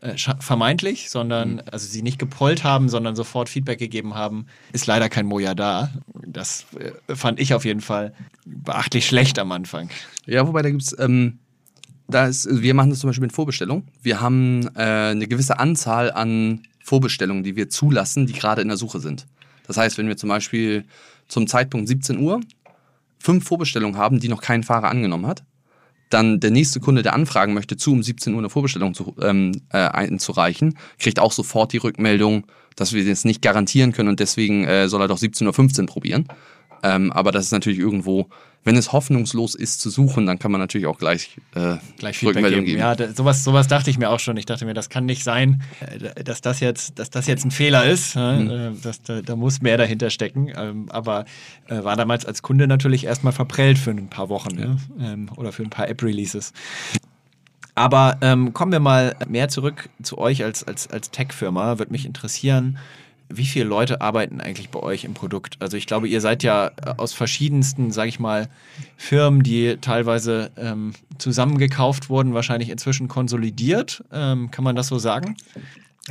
äh, 0.00 0.16
vermeintlich, 0.40 1.10
sondern 1.10 1.54
mhm. 1.54 1.62
also 1.70 1.86
sie 1.86 2.02
nicht 2.02 2.18
gepollt 2.18 2.64
haben, 2.64 2.88
sondern 2.88 3.16
sofort 3.16 3.48
Feedback 3.48 3.78
gegeben 3.78 4.14
haben, 4.14 4.46
ist 4.72 4.86
leider 4.86 5.08
kein 5.08 5.26
Moja 5.26 5.54
da. 5.54 5.90
Das 6.26 6.66
äh, 6.78 7.14
fand 7.14 7.40
ich 7.40 7.54
auf 7.54 7.64
jeden 7.64 7.80
Fall 7.80 8.12
beachtlich 8.44 9.06
schlecht 9.06 9.38
am 9.38 9.52
Anfang. 9.52 9.90
Ja, 10.26 10.46
wobei 10.46 10.62
da 10.62 10.70
gibt's 10.70 10.94
ähm, 10.98 11.38
da 12.08 12.26
ist, 12.26 12.48
wir 12.50 12.74
machen 12.74 12.90
das 12.90 13.00
zum 13.00 13.08
Beispiel 13.08 13.26
mit 13.26 13.32
Vorbestellung. 13.32 13.86
Wir 14.02 14.20
haben 14.20 14.66
äh, 14.74 15.10
eine 15.10 15.28
gewisse 15.28 15.58
Anzahl 15.58 16.10
an 16.10 16.62
Vorbestellungen, 16.82 17.42
die 17.42 17.54
wir 17.54 17.68
zulassen, 17.68 18.26
die 18.26 18.32
gerade 18.32 18.62
in 18.62 18.68
der 18.68 18.78
Suche 18.78 18.98
sind. 18.98 19.26
Das 19.66 19.76
heißt, 19.76 19.98
wenn 19.98 20.08
wir 20.08 20.16
zum 20.16 20.30
Beispiel 20.30 20.84
zum 21.28 21.46
Zeitpunkt 21.46 21.86
17 21.86 22.18
Uhr 22.18 22.40
fünf 23.18 23.46
Vorbestellungen 23.46 23.98
haben, 23.98 24.20
die 24.20 24.28
noch 24.28 24.40
kein 24.40 24.62
Fahrer 24.62 24.88
angenommen 24.88 25.26
hat, 25.26 25.44
dann 26.10 26.40
der 26.40 26.50
nächste 26.50 26.80
Kunde, 26.80 27.02
der 27.02 27.14
anfragen 27.14 27.54
möchte, 27.54 27.76
zu 27.76 27.92
um 27.92 28.02
17 28.02 28.32
Uhr 28.32 28.38
eine 28.38 28.50
Vorbestellung 28.50 28.94
zu, 28.94 29.14
ähm, 29.20 29.60
äh, 29.70 29.78
einzureichen, 29.78 30.78
kriegt 30.98 31.18
auch 31.18 31.32
sofort 31.32 31.72
die 31.72 31.78
Rückmeldung, 31.78 32.46
dass 32.76 32.92
wir 32.92 33.04
das 33.04 33.24
nicht 33.24 33.42
garantieren 33.42 33.92
können 33.92 34.08
und 34.08 34.20
deswegen 34.20 34.64
äh, 34.64 34.88
soll 34.88 35.02
er 35.02 35.08
doch 35.08 35.18
17.15 35.18 35.80
Uhr 35.80 35.86
probieren. 35.86 36.28
Ähm, 36.82 37.12
aber 37.12 37.32
das 37.32 37.46
ist 37.46 37.52
natürlich 37.52 37.78
irgendwo, 37.78 38.28
wenn 38.64 38.76
es 38.76 38.92
hoffnungslos 38.92 39.54
ist 39.54 39.80
zu 39.80 39.88
suchen, 39.88 40.26
dann 40.26 40.38
kann 40.38 40.52
man 40.52 40.60
natürlich 40.60 40.86
auch 40.86 40.98
gleich, 40.98 41.36
äh, 41.54 41.76
gleich 41.96 42.22
Rückmeldung 42.22 42.64
geben. 42.64 42.66
geben. 42.66 42.78
Ja, 42.78 42.94
da, 42.94 43.12
sowas, 43.12 43.42
sowas 43.42 43.66
dachte 43.66 43.88
ich 43.88 43.98
mir 43.98 44.10
auch 44.10 44.20
schon. 44.20 44.36
Ich 44.36 44.46
dachte 44.46 44.66
mir, 44.66 44.74
das 44.74 44.90
kann 44.90 45.06
nicht 45.06 45.24
sein, 45.24 45.62
äh, 45.80 46.22
dass 46.22 46.40
das 46.40 46.60
jetzt, 46.60 46.98
dass 46.98 47.08
das 47.10 47.26
jetzt 47.26 47.44
ein 47.44 47.50
Fehler 47.50 47.84
ist. 47.84 48.16
Mhm. 48.16 48.78
Das, 48.82 49.02
da, 49.02 49.22
da, 49.22 49.36
muss 49.36 49.62
mehr 49.62 49.78
dahinter 49.78 50.10
stecken. 50.10 50.52
Ähm, 50.54 50.86
aber 50.90 51.24
äh, 51.68 51.82
war 51.82 51.96
damals 51.96 52.26
als 52.26 52.42
Kunde 52.42 52.66
natürlich 52.66 53.04
erstmal 53.04 53.32
verprellt 53.32 53.78
für 53.78 53.90
ein 53.90 54.10
paar 54.10 54.28
Wochen 54.28 54.58
ja. 54.58 54.76
ähm, 55.12 55.30
oder 55.36 55.52
für 55.52 55.62
ein 55.62 55.70
paar 55.70 55.88
App-Releases. 55.88 56.52
Aber 57.74 58.18
ähm, 58.22 58.52
kommen 58.52 58.72
wir 58.72 58.80
mal 58.80 59.14
mehr 59.28 59.48
zurück 59.48 59.88
zu 60.02 60.18
euch 60.18 60.42
als, 60.42 60.64
als, 60.64 60.88
als 60.88 61.10
Tech-Firma. 61.10 61.78
Würde 61.78 61.92
mich 61.92 62.04
interessieren, 62.04 62.76
wie 63.28 63.44
viele 63.44 63.66
Leute 63.66 64.00
arbeiten 64.00 64.40
eigentlich 64.40 64.70
bei 64.70 64.80
euch 64.80 65.04
im 65.04 65.14
Produkt? 65.14 65.56
Also 65.60 65.76
ich 65.76 65.86
glaube, 65.86 66.08
ihr 66.08 66.20
seid 66.20 66.42
ja 66.42 66.68
äh, 66.68 66.94
aus 66.96 67.12
verschiedensten, 67.12 67.90
sage 67.90 68.08
ich 68.08 68.18
mal, 68.18 68.48
Firmen, 68.96 69.42
die 69.42 69.76
teilweise 69.80 70.50
ähm, 70.56 70.94
zusammengekauft 71.18 72.08
wurden, 72.08 72.34
wahrscheinlich 72.34 72.70
inzwischen 72.70 73.08
konsolidiert. 73.08 74.02
Ähm, 74.12 74.50
kann 74.50 74.64
man 74.64 74.76
das 74.76 74.88
so 74.88 74.98
sagen? 74.98 75.36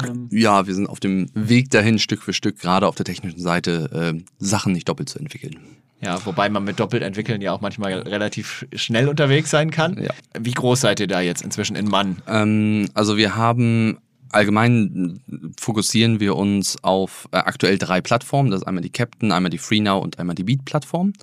Ähm. 0.06 0.30
Ja, 0.32 0.67
wir 0.67 0.75
sind 0.75 0.88
auf 0.88 0.99
dem 0.99 1.30
Weg 1.34 1.69
dahin, 1.71 1.99
Stück 1.99 2.21
für 2.21 2.34
Stück, 2.34 2.60
gerade 2.60 2.88
auf 2.88 2.95
der 2.95 3.06
technischen 3.06 3.39
Seite, 3.39 4.13
äh, 4.15 4.23
Sachen 4.38 4.73
nicht 4.73 4.88
doppelt 4.88 5.10
zu 5.10 5.19
entwickeln. 5.19 5.58
Ja, 5.99 6.23
wobei 6.25 6.47
man 6.49 6.63
mit 6.63 6.80
doppelt 6.80 7.01
entwickeln 7.01 7.41
ja 7.41 7.53
auch 7.53 7.62
manchmal 7.62 7.93
relativ 7.93 8.67
schnell 8.73 9.08
unterwegs 9.08 9.49
sein 9.49 9.71
kann. 9.71 9.97
Ja. 9.99 10.12
Wie 10.39 10.51
groß 10.51 10.82
seid 10.82 10.99
ihr 10.99 11.08
da 11.08 11.21
jetzt 11.21 11.41
inzwischen 11.41 11.75
in 11.75 11.88
Mann? 11.88 12.21
Ähm, 12.27 12.89
also 12.93 13.17
wir 13.17 13.36
haben 13.36 13.97
allgemein 14.31 15.21
fokussieren 15.59 16.19
wir 16.19 16.35
uns 16.35 16.83
auf 16.83 17.27
äh, 17.31 17.37
aktuell 17.37 17.77
drei 17.77 18.01
Plattformen. 18.01 18.51
Das 18.51 18.61
ist 18.61 18.67
einmal 18.67 18.83
die 18.83 18.89
Captain, 18.89 19.31
einmal 19.31 19.49
die 19.49 19.57
FreeNow 19.57 20.03
und 20.03 20.19
einmal 20.19 20.35
die 20.35 20.43
Beat-Plattform. 20.43 21.13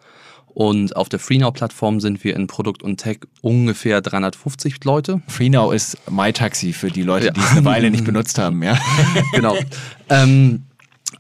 Und 0.55 0.95
auf 0.95 1.09
der 1.09 1.19
FreeNow-Plattform 1.19 1.99
sind 1.99 2.23
wir 2.23 2.37
in 2.37 2.47
Produkt 2.47 2.85
und 2.85 2.99
Tech 2.99 3.19
ungefähr 3.43 4.01
350 4.01 4.85
Leute. 4.85 5.21
FreeNow 5.27 5.75
ist 5.75 5.99
MyTaxi 6.09 6.73
für 6.73 6.91
die 6.91 7.03
Leute, 7.03 7.27
ja. 7.27 7.33
die 7.33 7.41
es 7.41 7.51
eine 7.51 7.65
Weile 7.65 7.91
nicht 7.91 8.05
benutzt 8.05 8.39
haben, 8.39 8.63
ja. 8.63 8.79
genau. 9.33 9.57
Ähm, 10.09 10.63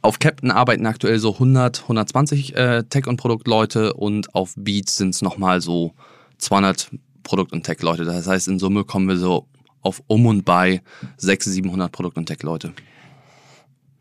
auf 0.03 0.20
Captain 0.20 0.53
arbeiten 0.53 0.87
aktuell 0.87 1.18
so 1.18 1.33
100, 1.33 1.83
120 1.83 2.55
äh, 2.55 2.85
Tech- 2.85 3.09
und 3.09 3.16
Produktleute 3.16 3.94
und 3.94 4.35
auf 4.35 4.53
Beat 4.57 4.88
sind 4.88 5.11
es 5.14 5.23
nochmal 5.23 5.61
so 5.61 5.94
200 6.38 6.90
Produkt- 7.25 7.53
und 7.53 7.64
Tech-Leute. 7.64 8.05
Das 8.05 8.29
heißt, 8.29 8.47
in 8.47 8.61
Summe 8.61 8.85
kommen 8.85 9.09
wir 9.09 9.16
so 9.16 9.49
auf 9.85 10.03
um 10.09 10.27
und 10.27 10.44
bei 10.44 10.83
600, 11.18 11.55
700 11.55 11.92
Produkt- 11.92 12.16
und 12.16 12.27
Tech-Leute. 12.27 12.73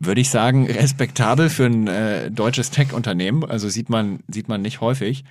Würde 0.00 0.20
ich 0.20 0.30
sagen, 0.30 0.66
respektabel 0.66 1.48
für 1.48 1.66
ein 1.66 1.86
äh, 1.86 2.30
deutsches 2.30 2.70
Tech-Unternehmen. 2.70 3.44
Also 3.44 3.68
sieht 3.68 3.88
man, 3.88 4.20
sieht 4.28 4.48
man 4.48 4.60
nicht 4.62 4.80
häufig. 4.80 5.24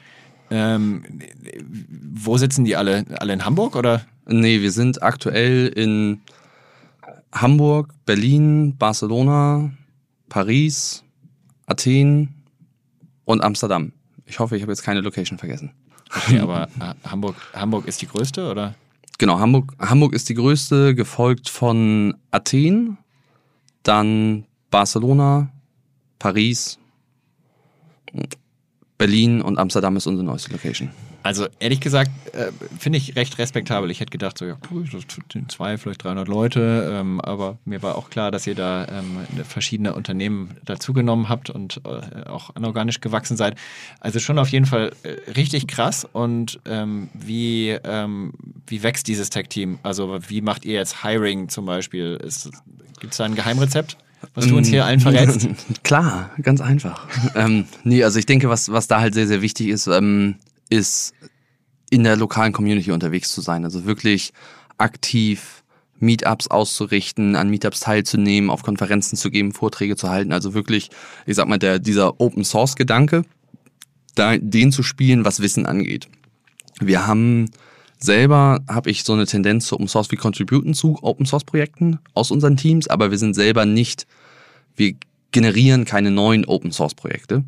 Ähm, 0.49 1.03
wo 2.13 2.37
sitzen 2.37 2.63
die 2.63 2.75
alle? 2.75 3.05
Alle 3.19 3.33
in 3.33 3.45
Hamburg 3.45 3.75
oder? 3.75 4.05
Nee, 4.25 4.61
wir 4.61 4.71
sind 4.71 5.03
aktuell 5.03 5.67
in 5.67 6.21
Hamburg, 7.33 7.93
Berlin, 8.05 8.77
Barcelona, 8.77 9.71
Paris, 10.29 11.03
Athen 11.65 12.33
und 13.25 13.43
Amsterdam. 13.43 13.91
Ich 14.25 14.39
hoffe, 14.39 14.55
ich 14.55 14.61
habe 14.61 14.71
jetzt 14.71 14.83
keine 14.83 15.01
Location 15.01 15.37
vergessen. 15.37 15.71
Okay, 16.15 16.39
aber 16.41 16.67
äh, 16.79 16.93
Hamburg, 17.09 17.35
Hamburg 17.53 17.87
ist 17.87 18.01
die 18.01 18.07
größte, 18.07 18.49
oder? 18.49 18.75
Genau, 19.23 19.39
Hamburg, 19.39 19.71
Hamburg 19.79 20.13
ist 20.13 20.27
die 20.27 20.33
größte, 20.33 20.95
gefolgt 20.95 21.47
von 21.47 22.13
Athen, 22.31 22.97
dann 23.81 24.43
Barcelona, 24.69 25.49
Paris, 26.19 26.77
Berlin 28.97 29.41
und 29.41 29.59
Amsterdam 29.59 29.95
ist 29.95 30.07
unsere 30.07 30.25
neueste 30.25 30.51
Location. 30.51 30.89
Also 31.23 31.47
ehrlich 31.59 31.79
gesagt 31.79 32.11
äh, 32.33 32.51
finde 32.77 32.97
ich 32.97 33.15
recht 33.15 33.37
respektabel. 33.37 33.89
Ich 33.89 34.01
hätte 34.01 34.11
gedacht, 34.11 34.37
so 34.37 34.45
ja, 34.45 34.57
das 34.91 35.03
sind 35.31 35.51
zwei, 35.51 35.77
vielleicht 35.77 36.03
300 36.03 36.27
Leute, 36.27 36.91
ähm, 36.93 37.21
aber 37.21 37.57
mir 37.65 37.81
war 37.81 37.97
auch 37.97 38.09
klar, 38.09 38.29
dass 38.29 38.45
ihr 38.45 38.55
da 38.55 38.85
ähm, 38.89 39.19
verschiedene 39.45 39.95
Unternehmen 39.95 40.57
dazugenommen 40.65 41.29
habt 41.29 41.49
und 41.49 41.81
äh, 41.85 42.27
auch 42.27 42.55
anorganisch 42.55 42.99
gewachsen 42.99 43.37
seid. 43.37 43.55
Also 44.01 44.19
schon 44.19 44.37
auf 44.37 44.49
jeden 44.49 44.65
Fall 44.65 44.91
äh, 45.03 45.31
richtig 45.31 45.67
krass. 45.67 46.05
Und 46.11 46.59
ähm, 46.65 47.09
wie, 47.13 47.69
ähm, 47.69 48.33
wie 48.67 48.83
wächst 48.83 49.07
dieses 49.07 49.29
Tech-Team? 49.29 49.79
Also 49.81 50.19
wie 50.27 50.41
macht 50.41 50.65
ihr 50.65 50.73
jetzt 50.73 51.03
Hiring 51.03 51.47
zum 51.47 51.65
Beispiel? 51.65 52.17
Gibt 52.99 53.13
es 53.13 53.17
da 53.17 53.23
ein 53.23 53.35
Geheimrezept? 53.35 53.97
was 54.33 54.47
du 54.47 54.57
uns 54.57 54.67
hier 54.67 54.85
allen 54.85 54.99
verrätst? 54.99 55.47
Klar, 55.83 56.31
ganz 56.41 56.61
einfach. 56.61 57.07
ähm, 57.35 57.65
nee, 57.83 58.03
also 58.03 58.19
ich 58.19 58.25
denke, 58.25 58.49
was, 58.49 58.71
was 58.71 58.87
da 58.87 59.01
halt 59.01 59.13
sehr, 59.13 59.27
sehr 59.27 59.41
wichtig 59.41 59.67
ist, 59.67 59.87
ähm, 59.87 60.35
ist 60.73 61.13
in 61.89 62.03
der 62.03 62.17
lokalen 62.17 62.53
Community 62.53 62.91
unterwegs 62.91 63.31
zu 63.31 63.41
sein. 63.41 63.63
Also 63.63 63.85
wirklich 63.85 64.33
aktiv 64.77 65.63
Meetups 65.99 66.47
auszurichten, 66.47 67.35
an 67.35 67.49
Meetups 67.49 67.81
teilzunehmen, 67.81 68.49
auf 68.49 68.63
Konferenzen 68.63 69.15
zu 69.15 69.29
geben, 69.29 69.53
Vorträge 69.53 69.95
zu 69.95 70.09
halten. 70.09 70.33
Also 70.33 70.53
wirklich, 70.53 70.89
ich 71.25 71.35
sag 71.35 71.47
mal, 71.47 71.59
der, 71.59 71.79
dieser 71.79 72.19
Open 72.19 72.43
Source 72.43 72.75
Gedanke, 72.75 73.23
da, 74.15 74.37
den 74.37 74.71
zu 74.71 74.83
spielen, 74.83 75.23
was 75.23 75.39
Wissen 75.39 75.65
angeht. 75.65 76.09
Wir 76.79 77.05
haben 77.05 77.51
selber, 77.99 78.61
habe 78.67 78.89
ich 78.89 79.03
so 79.03 79.13
eine 79.13 79.27
Tendenz 79.27 79.67
zu 79.67 79.75
Open 79.75 79.87
Source, 79.87 80.11
wir 80.11 80.17
contributen 80.17 80.73
zu 80.73 80.97
Open 81.03 81.25
Source 81.25 81.45
Projekten 81.45 81.99
aus 82.15 82.31
unseren 82.31 82.57
Teams, 82.57 82.87
aber 82.87 83.11
wir 83.11 83.17
sind 83.19 83.35
selber 83.35 83.65
nicht, 83.65 84.07
wir 84.75 84.95
generieren 85.31 85.85
keine 85.85 86.11
neuen 86.11 86.43
Open 86.45 86.71
Source 86.71 86.95
Projekte. 86.95 87.43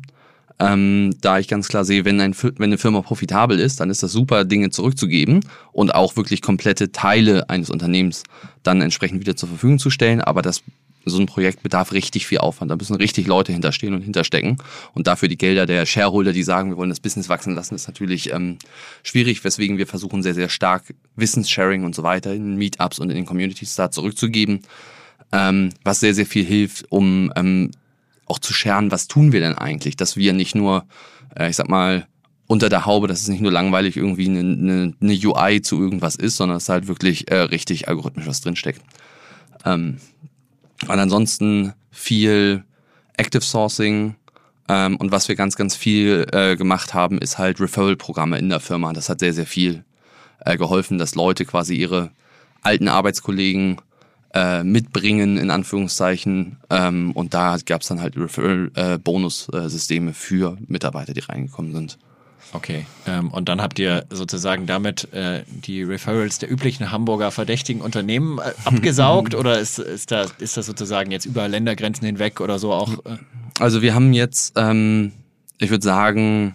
Ähm, 0.58 1.14
da 1.20 1.38
ich 1.38 1.48
ganz 1.48 1.68
klar 1.68 1.84
sehe, 1.84 2.04
wenn, 2.04 2.20
ein, 2.20 2.34
wenn 2.34 2.64
eine 2.64 2.78
Firma 2.78 3.02
profitabel 3.02 3.60
ist, 3.60 3.80
dann 3.80 3.90
ist 3.90 4.02
das 4.02 4.12
super, 4.12 4.44
Dinge 4.44 4.70
zurückzugeben 4.70 5.40
und 5.72 5.94
auch 5.94 6.16
wirklich 6.16 6.40
komplette 6.40 6.92
Teile 6.92 7.50
eines 7.50 7.68
Unternehmens 7.68 8.22
dann 8.62 8.80
entsprechend 8.80 9.20
wieder 9.20 9.36
zur 9.36 9.50
Verfügung 9.50 9.78
zu 9.78 9.90
stellen. 9.90 10.22
Aber 10.22 10.40
das 10.40 10.62
so 11.06 11.18
ein 11.18 11.26
Projekt 11.26 11.62
bedarf 11.62 11.92
richtig 11.92 12.26
viel 12.26 12.38
Aufwand. 12.38 12.70
Da 12.70 12.76
müssen 12.76 12.96
richtig 12.96 13.26
Leute 13.26 13.52
hinterstehen 13.52 13.94
und 13.94 14.02
hinterstecken. 14.02 14.58
Und 14.92 15.06
dafür 15.06 15.28
die 15.28 15.38
Gelder 15.38 15.64
der 15.64 15.86
Shareholder, 15.86 16.32
die 16.32 16.42
sagen, 16.42 16.70
wir 16.70 16.76
wollen 16.76 16.90
das 16.90 17.00
Business 17.00 17.28
wachsen 17.28 17.54
lassen, 17.54 17.74
ist 17.74 17.86
natürlich 17.86 18.32
ähm, 18.32 18.58
schwierig, 19.04 19.44
weswegen 19.44 19.78
wir 19.78 19.86
versuchen, 19.86 20.22
sehr, 20.22 20.34
sehr 20.34 20.48
stark 20.48 20.82
Wissenssharing 21.14 21.84
und 21.84 21.94
so 21.94 22.02
weiter 22.02 22.34
in 22.34 22.56
Meetups 22.56 22.98
und 22.98 23.10
in 23.10 23.16
den 23.16 23.26
Communities 23.26 23.76
da 23.76 23.90
zurückzugeben, 23.90 24.62
ähm, 25.32 25.70
was 25.84 26.00
sehr, 26.00 26.14
sehr 26.14 26.26
viel 26.26 26.44
hilft, 26.44 26.86
um 26.90 27.32
ähm, 27.36 27.70
auch 28.26 28.38
zu 28.38 28.52
scheren, 28.52 28.90
was 28.90 29.08
tun 29.08 29.32
wir 29.32 29.40
denn 29.40 29.56
eigentlich, 29.56 29.96
dass 29.96 30.16
wir 30.16 30.32
nicht 30.32 30.54
nur, 30.54 30.86
äh, 31.36 31.48
ich 31.48 31.56
sag 31.56 31.68
mal, 31.68 32.06
unter 32.48 32.68
der 32.68 32.86
Haube, 32.86 33.08
dass 33.08 33.22
es 33.22 33.28
nicht 33.28 33.40
nur 33.40 33.50
langweilig 33.50 33.96
irgendwie 33.96 34.28
eine, 34.28 34.40
eine, 34.40 34.94
eine 35.00 35.12
UI 35.12 35.62
zu 35.62 35.80
irgendwas 35.80 36.14
ist, 36.16 36.36
sondern 36.36 36.56
dass 36.56 36.68
halt 36.68 36.86
wirklich 36.86 37.30
äh, 37.30 37.38
richtig 37.38 37.88
algorithmisch 37.88 38.26
was 38.26 38.40
drinsteckt. 38.40 38.82
Ähm, 39.64 39.98
und 40.82 40.98
ansonsten 40.98 41.72
viel 41.90 42.64
Active 43.16 43.42
Sourcing. 43.42 44.14
Ähm, 44.68 44.96
und 44.96 45.10
was 45.10 45.28
wir 45.28 45.34
ganz, 45.34 45.56
ganz 45.56 45.74
viel 45.74 46.26
äh, 46.32 46.56
gemacht 46.56 46.94
haben, 46.94 47.18
ist 47.18 47.38
halt 47.38 47.60
Referral-Programme 47.60 48.38
in 48.38 48.48
der 48.48 48.60
Firma. 48.60 48.92
Das 48.92 49.08
hat 49.08 49.20
sehr, 49.20 49.32
sehr 49.32 49.46
viel 49.46 49.84
äh, 50.44 50.56
geholfen, 50.56 50.98
dass 50.98 51.14
Leute 51.14 51.44
quasi 51.44 51.74
ihre 51.74 52.10
alten 52.62 52.88
Arbeitskollegen 52.88 53.80
äh, 54.36 54.62
mitbringen, 54.64 55.38
in 55.38 55.50
Anführungszeichen. 55.50 56.58
Ähm, 56.68 57.12
und 57.12 57.32
da 57.32 57.56
gab 57.64 57.80
es 57.80 57.88
dann 57.88 58.02
halt 58.02 58.18
Referral-Bonus-Systeme 58.18 60.12
für 60.12 60.58
Mitarbeiter, 60.68 61.14
die 61.14 61.20
reingekommen 61.20 61.72
sind. 61.72 61.96
Okay. 62.52 62.84
Ähm, 63.06 63.30
und 63.30 63.48
dann 63.48 63.62
habt 63.62 63.78
ihr 63.78 64.04
sozusagen 64.10 64.66
damit 64.66 65.12
äh, 65.14 65.42
die 65.48 65.82
Referrals 65.82 66.38
der 66.38 66.50
üblichen 66.50 66.92
Hamburger 66.92 67.30
verdächtigen 67.30 67.80
Unternehmen 67.80 68.38
äh, 68.38 68.52
abgesaugt 68.64 69.34
oder 69.34 69.58
ist, 69.58 69.78
ist, 69.78 70.10
da, 70.10 70.26
ist 70.38 70.58
das 70.58 70.66
sozusagen 70.66 71.10
jetzt 71.10 71.24
über 71.24 71.48
Ländergrenzen 71.48 72.06
hinweg 72.06 72.42
oder 72.42 72.58
so 72.58 72.72
auch? 72.72 72.92
Äh? 73.06 73.16
Also 73.58 73.80
wir 73.80 73.94
haben 73.94 74.12
jetzt, 74.12 74.52
ähm, 74.56 75.12
ich 75.58 75.70
würde 75.70 75.84
sagen, 75.84 76.54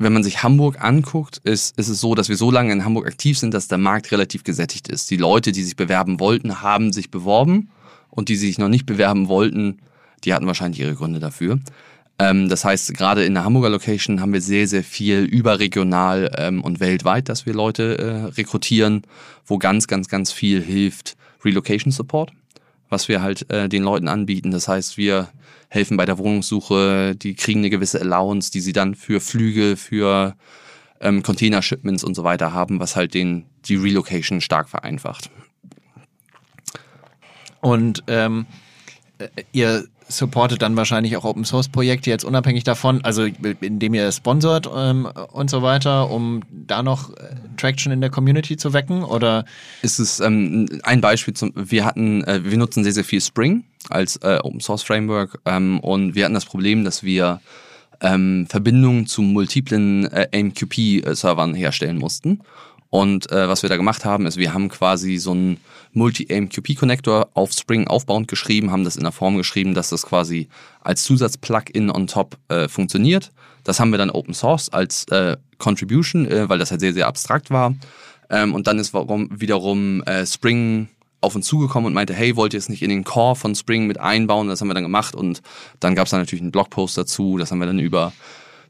wenn 0.00 0.14
man 0.14 0.22
sich 0.22 0.42
Hamburg 0.42 0.82
anguckt, 0.82 1.38
ist, 1.44 1.78
ist 1.78 1.88
es 1.88 2.00
so, 2.00 2.14
dass 2.14 2.30
wir 2.30 2.36
so 2.36 2.50
lange 2.50 2.72
in 2.72 2.86
Hamburg 2.86 3.06
aktiv 3.06 3.38
sind, 3.38 3.52
dass 3.52 3.68
der 3.68 3.76
Markt 3.76 4.10
relativ 4.12 4.44
gesättigt 4.44 4.88
ist. 4.88 5.10
Die 5.10 5.18
Leute, 5.18 5.52
die 5.52 5.62
sich 5.62 5.76
bewerben 5.76 6.20
wollten, 6.20 6.62
haben 6.62 6.90
sich 6.90 7.10
beworben 7.10 7.70
und 8.08 8.30
die 8.30 8.36
sich 8.36 8.58
noch 8.58 8.68
nicht 8.68 8.86
bewerben 8.86 9.28
wollten, 9.28 9.80
die 10.24 10.32
hatten 10.32 10.46
wahrscheinlich 10.46 10.80
ihre 10.80 10.94
Gründe 10.94 11.20
dafür. 11.20 11.60
Ähm, 12.18 12.48
das 12.48 12.64
heißt, 12.64 12.94
gerade 12.94 13.24
in 13.24 13.34
der 13.34 13.44
Hamburger 13.44 13.68
Location 13.68 14.22
haben 14.22 14.32
wir 14.32 14.40
sehr, 14.40 14.66
sehr 14.66 14.82
viel 14.82 15.20
überregional 15.20 16.30
ähm, 16.38 16.64
und 16.64 16.80
weltweit, 16.80 17.28
dass 17.28 17.44
wir 17.44 17.52
Leute 17.52 17.98
äh, 17.98 18.24
rekrutieren, 18.36 19.02
wo 19.44 19.58
ganz, 19.58 19.86
ganz, 19.86 20.08
ganz 20.08 20.32
viel 20.32 20.62
hilft 20.62 21.14
Relocation 21.44 21.92
Support, 21.92 22.32
was 22.88 23.08
wir 23.08 23.20
halt 23.20 23.50
äh, 23.50 23.68
den 23.68 23.82
Leuten 23.82 24.08
anbieten. 24.08 24.50
Das 24.50 24.66
heißt, 24.66 24.96
wir 24.96 25.28
helfen 25.70 25.96
bei 25.96 26.04
der 26.04 26.18
Wohnungssuche, 26.18 27.14
die 27.16 27.34
kriegen 27.34 27.60
eine 27.60 27.70
gewisse 27.70 28.00
Allowance, 28.00 28.50
die 28.50 28.60
sie 28.60 28.72
dann 28.72 28.94
für 28.96 29.20
Flüge, 29.20 29.76
für 29.76 30.36
ähm, 31.00 31.22
Container-Shipments 31.22 32.04
und 32.04 32.14
so 32.14 32.24
weiter 32.24 32.52
haben, 32.52 32.80
was 32.80 32.96
halt 32.96 33.14
den, 33.14 33.46
die 33.64 33.76
Relocation 33.76 34.40
stark 34.40 34.68
vereinfacht. 34.68 35.30
Und 37.60 38.02
ähm, 38.08 38.46
äh, 39.18 39.28
ihr 39.52 39.84
supportet 40.08 40.60
dann 40.60 40.76
wahrscheinlich 40.76 41.16
auch 41.16 41.24
Open 41.24 41.44
Source 41.44 41.68
Projekte 41.68 42.10
jetzt 42.10 42.24
unabhängig 42.24 42.64
davon, 42.64 43.04
also 43.04 43.24
indem 43.60 43.94
ihr 43.94 44.10
sponsort 44.10 44.68
ähm, 44.74 45.06
und 45.06 45.50
so 45.50 45.62
weiter, 45.62 46.10
um 46.10 46.42
da 46.50 46.82
noch 46.82 47.10
äh, 47.10 47.36
Traction 47.56 47.92
in 47.92 48.00
der 48.00 48.10
Community 48.10 48.56
zu 48.56 48.72
wecken 48.72 49.04
oder? 49.04 49.44
Ist 49.82 50.00
es 50.00 50.18
ähm, 50.18 50.66
ein 50.82 51.00
Beispiel 51.00 51.34
zum, 51.34 51.52
wir 51.54 51.84
hatten, 51.84 52.24
äh, 52.24 52.40
wir 52.42 52.58
nutzen 52.58 52.82
sehr, 52.82 52.92
sehr 52.92 53.04
viel 53.04 53.20
Spring 53.20 53.64
als 53.88 54.16
äh, 54.16 54.38
Open 54.42 54.60
Source 54.60 54.82
Framework 54.82 55.40
ähm, 55.46 55.80
und 55.80 56.14
wir 56.14 56.24
hatten 56.24 56.34
das 56.34 56.44
Problem, 56.44 56.84
dass 56.84 57.02
wir 57.02 57.40
ähm, 58.00 58.46
Verbindungen 58.48 59.06
zu 59.06 59.22
multiplen 59.22 60.06
äh, 60.12 60.28
AMQP-Servern 60.34 61.54
herstellen 61.54 61.98
mussten. 61.98 62.40
Und 62.90 63.30
äh, 63.30 63.48
was 63.48 63.62
wir 63.62 63.70
da 63.70 63.76
gemacht 63.76 64.04
haben, 64.04 64.26
ist, 64.26 64.36
wir 64.36 64.52
haben 64.52 64.68
quasi 64.68 65.16
so 65.16 65.30
einen 65.30 65.58
Multi-AMQP-Connector 65.92 67.30
auf 67.34 67.52
Spring 67.52 67.86
aufbauend 67.86 68.26
geschrieben, 68.26 68.72
haben 68.72 68.84
das 68.84 68.96
in 68.96 69.04
der 69.04 69.12
Form 69.12 69.36
geschrieben, 69.36 69.74
dass 69.74 69.90
das 69.90 70.02
quasi 70.02 70.48
als 70.82 71.04
Zusatz-Plugin 71.04 71.90
on 71.90 72.08
top 72.08 72.36
äh, 72.48 72.68
funktioniert. 72.68 73.30
Das 73.62 73.78
haben 73.78 73.90
wir 73.90 73.98
dann 73.98 74.10
Open 74.10 74.34
Source 74.34 74.70
als 74.70 75.04
äh, 75.04 75.36
Contribution, 75.58 76.26
äh, 76.26 76.48
weil 76.48 76.58
das 76.58 76.72
halt 76.72 76.80
sehr, 76.80 76.92
sehr 76.92 77.06
abstrakt 77.06 77.50
war. 77.50 77.74
Ähm, 78.28 78.54
und 78.54 78.66
dann 78.66 78.78
ist 78.78 78.92
warum, 78.92 79.28
wiederum 79.40 80.02
äh, 80.02 80.26
Spring 80.26 80.88
auf 81.20 81.34
uns 81.34 81.46
zugekommen 81.46 81.86
und 81.86 81.94
meinte, 81.94 82.14
hey, 82.14 82.36
wollt 82.36 82.54
ihr 82.54 82.58
es 82.58 82.68
nicht 82.68 82.82
in 82.82 82.90
den 82.90 83.04
Core 83.04 83.36
von 83.36 83.54
Spring 83.54 83.86
mit 83.86 84.00
einbauen? 84.00 84.48
Das 84.48 84.60
haben 84.60 84.68
wir 84.68 84.74
dann 84.74 84.84
gemacht 84.84 85.14
und 85.14 85.42
dann 85.78 85.94
gab 85.94 86.06
es 86.06 86.10
dann 86.10 86.20
natürlich 86.20 86.42
einen 86.42 86.52
Blogpost 86.52 86.96
dazu, 86.96 87.36
das 87.38 87.50
haben 87.50 87.58
wir 87.58 87.66
dann 87.66 87.78
über 87.78 88.12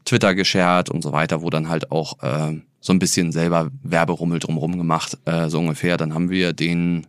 Twitter 0.05 0.35
geshared 0.35 0.89
und 0.89 1.01
so 1.01 1.11
weiter, 1.11 1.41
wo 1.41 1.49
dann 1.49 1.69
halt 1.69 1.91
auch 1.91 2.21
äh, 2.23 2.59
so 2.79 2.93
ein 2.93 2.99
bisschen 2.99 3.31
selber 3.31 3.69
Werberummel 3.83 4.39
drumherum 4.39 4.77
gemacht, 4.77 5.17
äh, 5.25 5.47
so 5.49 5.59
ungefähr. 5.59 5.97
Dann 5.97 6.13
haben 6.13 6.29
wir 6.29 6.53
den 6.53 7.07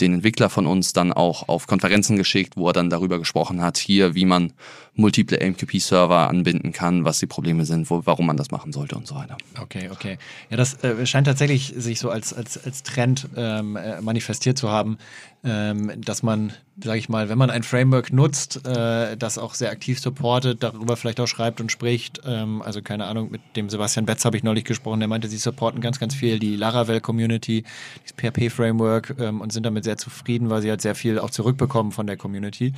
den 0.00 0.14
Entwickler 0.14 0.50
von 0.50 0.66
uns 0.66 0.92
dann 0.92 1.12
auch 1.12 1.48
auf 1.48 1.66
Konferenzen 1.66 2.16
geschickt, 2.16 2.56
wo 2.56 2.68
er 2.68 2.72
dann 2.72 2.90
darüber 2.90 3.18
gesprochen 3.18 3.60
hat, 3.60 3.78
hier, 3.78 4.14
wie 4.14 4.24
man 4.24 4.52
multiple 4.94 5.40
AMQP-Server 5.40 6.28
anbinden 6.28 6.72
kann, 6.72 7.04
was 7.04 7.18
die 7.18 7.26
Probleme 7.26 7.64
sind, 7.64 7.88
wo, 7.88 8.02
warum 8.04 8.26
man 8.26 8.36
das 8.36 8.50
machen 8.50 8.72
sollte 8.72 8.96
und 8.96 9.06
so 9.06 9.14
weiter. 9.14 9.36
Okay, 9.60 9.88
okay. 9.92 10.18
Ja, 10.50 10.56
das 10.56 10.82
äh, 10.82 11.06
scheint 11.06 11.26
tatsächlich 11.26 11.72
sich 11.76 12.00
so 12.00 12.10
als, 12.10 12.34
als, 12.34 12.62
als 12.64 12.82
Trend 12.82 13.28
ähm, 13.36 13.76
äh, 13.76 14.00
manifestiert 14.00 14.58
zu 14.58 14.68
haben, 14.68 14.98
ähm, 15.44 15.92
dass 16.00 16.22
man, 16.22 16.52
sage 16.82 16.98
ich 16.98 17.08
mal, 17.08 17.28
wenn 17.28 17.38
man 17.38 17.50
ein 17.50 17.62
Framework 17.62 18.12
nutzt, 18.12 18.66
äh, 18.66 19.16
das 19.16 19.38
auch 19.38 19.54
sehr 19.54 19.70
aktiv 19.70 20.00
supportet, 20.00 20.62
darüber 20.62 20.96
vielleicht 20.96 21.20
auch 21.20 21.26
schreibt 21.26 21.60
und 21.60 21.70
spricht. 21.70 22.20
Ähm, 22.24 22.60
also 22.62 22.82
keine 22.82 23.06
Ahnung, 23.06 23.30
mit 23.30 23.40
dem 23.54 23.70
Sebastian 23.70 24.06
Betz 24.06 24.24
habe 24.24 24.36
ich 24.36 24.42
neulich 24.42 24.64
gesprochen, 24.64 25.00
der 25.00 25.08
meinte, 25.08 25.28
sie 25.28 25.38
supporten 25.38 25.80
ganz, 25.80 26.00
ganz 26.00 26.14
viel 26.14 26.38
die 26.38 26.56
Laravel-Community, 26.56 27.64
das 28.02 28.12
PHP-Framework 28.12 29.14
ähm, 29.18 29.40
und 29.40 29.52
sind 29.52 29.64
damit 29.64 29.84
sehr 29.84 29.96
zufrieden, 29.96 30.50
weil 30.50 30.62
sie 30.62 30.70
halt 30.70 30.82
sehr 30.82 30.94
viel 30.94 31.18
auch 31.18 31.30
zurückbekommen 31.30 31.92
von 31.92 32.06
der 32.06 32.16
Community. 32.16 32.72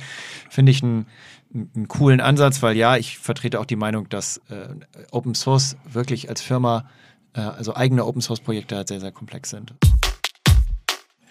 Finde 0.49 0.71
ich 0.71 0.83
ein 0.83 1.07
einen 1.53 1.87
coolen 1.87 2.21
Ansatz, 2.21 2.61
weil 2.63 2.77
ja, 2.77 2.95
ich 2.95 3.17
vertrete 3.17 3.59
auch 3.59 3.65
die 3.65 3.75
Meinung, 3.75 4.07
dass 4.07 4.37
äh, 4.49 4.69
Open 5.11 5.35
Source 5.35 5.75
wirklich 5.83 6.29
als 6.29 6.41
Firma, 6.41 6.89
äh, 7.33 7.41
also 7.41 7.75
eigene 7.75 8.05
Open 8.05 8.21
Source 8.21 8.39
Projekte 8.39 8.77
halt 8.77 8.87
sehr, 8.87 9.01
sehr 9.01 9.11
komplex 9.11 9.49
sind. 9.49 9.73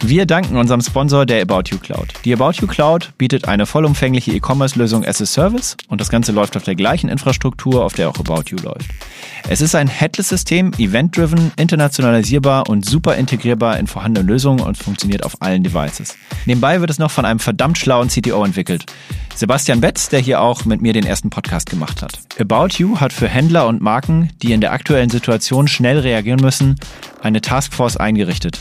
Wir 0.03 0.25
danken 0.25 0.57
unserem 0.57 0.81
Sponsor 0.81 1.27
der 1.27 1.43
About 1.43 1.65
You 1.71 1.79
Cloud. 1.79 2.15
Die 2.25 2.33
About 2.33 2.53
You 2.61 2.67
Cloud 2.67 3.13
bietet 3.19 3.47
eine 3.47 3.67
vollumfängliche 3.67 4.33
E-Commerce-Lösung 4.33 5.05
as 5.05 5.21
a 5.21 5.27
Service 5.27 5.77
und 5.89 6.01
das 6.01 6.09
Ganze 6.09 6.33
läuft 6.33 6.57
auf 6.57 6.63
der 6.63 6.75
gleichen 6.75 7.11
Infrastruktur, 7.11 7.85
auf 7.85 7.93
der 7.93 8.09
auch 8.09 8.19
About 8.19 8.45
You 8.47 8.57
läuft. 8.63 8.89
Es 9.49 9.61
ist 9.61 9.75
ein 9.75 9.89
Headless-System, 9.89 10.73
event-driven, 10.79 11.53
internationalisierbar 11.57 12.69
und 12.69 12.85
super 12.87 13.17
integrierbar 13.17 13.79
in 13.79 13.87
vorhandene 13.87 14.27
Lösungen 14.27 14.61
und 14.61 14.79
funktioniert 14.79 15.23
auf 15.23 15.43
allen 15.43 15.63
Devices. 15.63 16.17
Nebenbei 16.47 16.81
wird 16.81 16.91
es 16.91 16.99
noch 16.99 17.11
von 17.11 17.27
einem 17.27 17.39
verdammt 17.39 17.77
schlauen 17.77 18.09
CTO 18.09 18.43
entwickelt. 18.43 18.87
Sebastian 19.35 19.81
Betz, 19.81 20.09
der 20.09 20.21
hier 20.21 20.41
auch 20.41 20.65
mit 20.65 20.81
mir 20.81 20.93
den 20.93 21.07
ersten 21.07 21.31
Podcast 21.31 21.69
gemacht 21.71 22.03
hat. 22.03 22.19
About 22.39 22.79
You 22.79 22.99
hat 22.99 23.13
für 23.13 23.29
Händler 23.29 23.67
und 23.67 23.81
Marken, 23.81 24.31
die 24.43 24.53
in 24.53 24.61
der 24.61 24.73
aktuellen 24.73 25.11
Situation 25.11 25.69
schnell 25.69 25.99
reagieren 25.99 26.41
müssen, 26.41 26.77
eine 27.23 27.41
Taskforce 27.41 27.97
eingerichtet. 27.97 28.61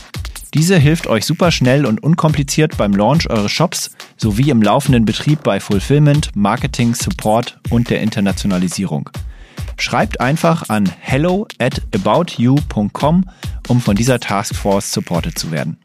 Diese 0.54 0.76
hilft 0.76 1.06
euch 1.06 1.26
super 1.26 1.52
schnell 1.52 1.86
und 1.86 2.02
unkompliziert 2.02 2.76
beim 2.76 2.92
Launch 2.92 3.30
eures 3.30 3.52
Shops 3.52 3.92
sowie 4.16 4.50
im 4.50 4.62
laufenden 4.62 5.04
Betrieb 5.04 5.44
bei 5.44 5.60
Fulfillment, 5.60 6.34
Marketing, 6.34 6.94
Support 6.94 7.60
und 7.70 7.88
der 7.88 8.00
Internationalisierung. 8.00 9.10
Schreibt 9.76 10.20
einfach 10.20 10.68
an 10.68 10.90
hello 10.98 11.46
at 11.60 11.80
aboutyou.com, 11.94 13.30
um 13.68 13.80
von 13.80 13.94
dieser 13.94 14.18
Taskforce 14.18 14.92
supported 14.92 15.38
zu 15.38 15.52
werden. 15.52 15.78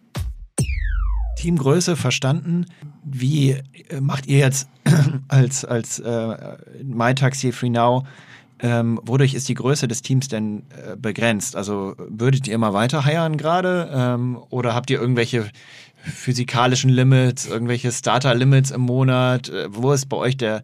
Teamgröße 1.37 1.95
verstanden. 1.95 2.65
Wie 3.03 3.51
äh, 3.51 4.01
macht 4.01 4.25
ihr 4.25 4.39
jetzt 4.39 4.67
als, 5.27 5.63
als 5.63 5.99
äh, 5.99 6.57
MyTaxi 6.83 7.51
Free 7.51 7.69
Now 7.69 8.03
ähm, 8.59 8.99
wodurch 9.03 9.33
ist 9.33 9.49
die 9.49 9.53
Größe 9.53 9.87
des 9.87 10.01
Teams 10.01 10.27
denn 10.27 10.63
äh, 10.69 10.95
begrenzt? 10.95 11.55
Also 11.55 11.95
würdet 11.97 12.47
ihr 12.47 12.55
immer 12.55 12.73
weiter 12.73 13.03
heiern 13.03 13.37
gerade 13.37 13.89
ähm, 13.93 14.37
oder 14.49 14.73
habt 14.73 14.89
ihr 14.89 14.99
irgendwelche 14.99 15.49
physikalischen 15.97 16.89
Limits, 16.89 17.45
irgendwelche 17.47 17.91
Starter-Limits 17.91 18.71
im 18.71 18.81
Monat? 18.81 19.49
Äh, 19.49 19.67
wo 19.69 19.91
ist 19.91 20.07
bei 20.07 20.17
euch 20.17 20.37
der, 20.37 20.63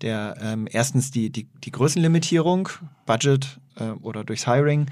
der 0.00 0.36
ähm, 0.40 0.66
erstens 0.70 1.10
die, 1.10 1.30
die, 1.30 1.46
die 1.62 1.72
Größenlimitierung, 1.72 2.70
Budget 3.04 3.58
äh, 3.76 3.90
oder 4.02 4.24
durchs 4.24 4.46
Hiring 4.46 4.86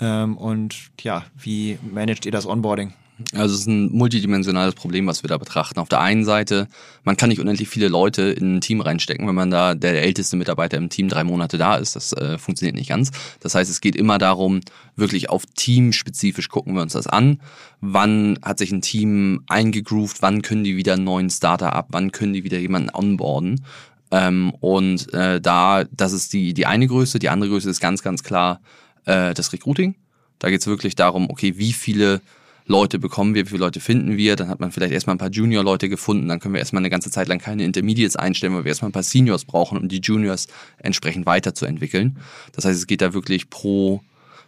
ähm, 0.00 0.36
und 0.38 0.90
ja, 1.00 1.24
wie 1.36 1.78
managt 1.82 2.24
ihr 2.24 2.32
das 2.32 2.46
Onboarding? 2.46 2.94
Also 3.34 3.54
es 3.54 3.62
ist 3.62 3.66
ein 3.66 3.90
multidimensionales 3.92 4.74
Problem, 4.74 5.06
was 5.06 5.22
wir 5.22 5.28
da 5.28 5.38
betrachten. 5.38 5.78
Auf 5.78 5.88
der 5.88 6.00
einen 6.00 6.24
Seite, 6.24 6.68
man 7.04 7.16
kann 7.16 7.28
nicht 7.28 7.40
unendlich 7.40 7.68
viele 7.68 7.88
Leute 7.88 8.22
in 8.22 8.56
ein 8.56 8.60
Team 8.60 8.80
reinstecken, 8.80 9.26
wenn 9.26 9.34
man 9.34 9.50
da 9.50 9.74
der 9.74 10.02
älteste 10.02 10.36
Mitarbeiter 10.36 10.76
im 10.76 10.88
Team 10.88 11.08
drei 11.08 11.24
Monate 11.24 11.58
da 11.58 11.76
ist. 11.76 11.96
Das 11.96 12.12
äh, 12.12 12.38
funktioniert 12.38 12.76
nicht 12.76 12.88
ganz. 12.88 13.10
Das 13.40 13.54
heißt, 13.54 13.70
es 13.70 13.80
geht 13.80 13.96
immer 13.96 14.18
darum, 14.18 14.60
wirklich 14.96 15.30
auf 15.30 15.44
teamspezifisch 15.54 16.48
gucken 16.48 16.74
wir 16.74 16.82
uns 16.82 16.92
das 16.92 17.06
an. 17.06 17.40
Wann 17.80 18.38
hat 18.42 18.58
sich 18.58 18.72
ein 18.72 18.82
Team 18.82 19.42
eingegroovt? 19.48 20.22
Wann 20.22 20.42
können 20.42 20.64
die 20.64 20.76
wieder 20.76 20.94
einen 20.94 21.04
neuen 21.04 21.30
Starter 21.30 21.74
ab? 21.74 21.88
Wann 21.90 22.12
können 22.12 22.32
die 22.32 22.44
wieder 22.44 22.58
jemanden 22.58 22.90
onboarden? 22.92 23.64
Ähm, 24.10 24.52
und 24.60 25.12
äh, 25.14 25.40
da, 25.40 25.84
das 25.90 26.12
ist 26.12 26.32
die, 26.32 26.54
die 26.54 26.66
eine 26.66 26.86
Größe. 26.86 27.18
Die 27.18 27.30
andere 27.30 27.50
Größe 27.50 27.70
ist 27.70 27.80
ganz, 27.80 28.02
ganz 28.02 28.22
klar 28.22 28.60
äh, 29.06 29.34
das 29.34 29.52
Recruiting. 29.52 29.96
Da 30.38 30.50
geht 30.50 30.60
es 30.60 30.66
wirklich 30.66 30.94
darum, 30.94 31.30
okay, 31.30 31.56
wie 31.56 31.72
viele 31.72 32.20
Leute 32.66 32.98
bekommen 32.98 33.34
wir, 33.34 33.44
wie 33.44 33.50
viele 33.50 33.60
Leute 33.60 33.80
finden 33.80 34.16
wir. 34.16 34.36
Dann 34.36 34.48
hat 34.48 34.60
man 34.60 34.72
vielleicht 34.72 34.92
erstmal 34.92 35.16
ein 35.16 35.18
paar 35.18 35.30
Junior-Leute 35.30 35.88
gefunden. 35.88 36.28
Dann 36.28 36.40
können 36.40 36.54
wir 36.54 36.60
erstmal 36.60 36.80
eine 36.80 36.90
ganze 36.90 37.10
Zeit 37.10 37.28
lang 37.28 37.38
keine 37.38 37.64
Intermediates 37.64 38.16
einstellen, 38.16 38.54
weil 38.54 38.64
wir 38.64 38.70
erstmal 38.70 38.90
ein 38.90 38.92
paar 38.92 39.02
Seniors 39.02 39.44
brauchen, 39.44 39.78
um 39.78 39.88
die 39.88 40.00
Juniors 40.00 40.46
entsprechend 40.78 41.26
weiterzuentwickeln. 41.26 42.18
Das 42.52 42.64
heißt, 42.64 42.78
es 42.78 42.86
geht 42.86 43.02
da 43.02 43.14
wirklich 43.14 43.50
pro, 43.50 44.02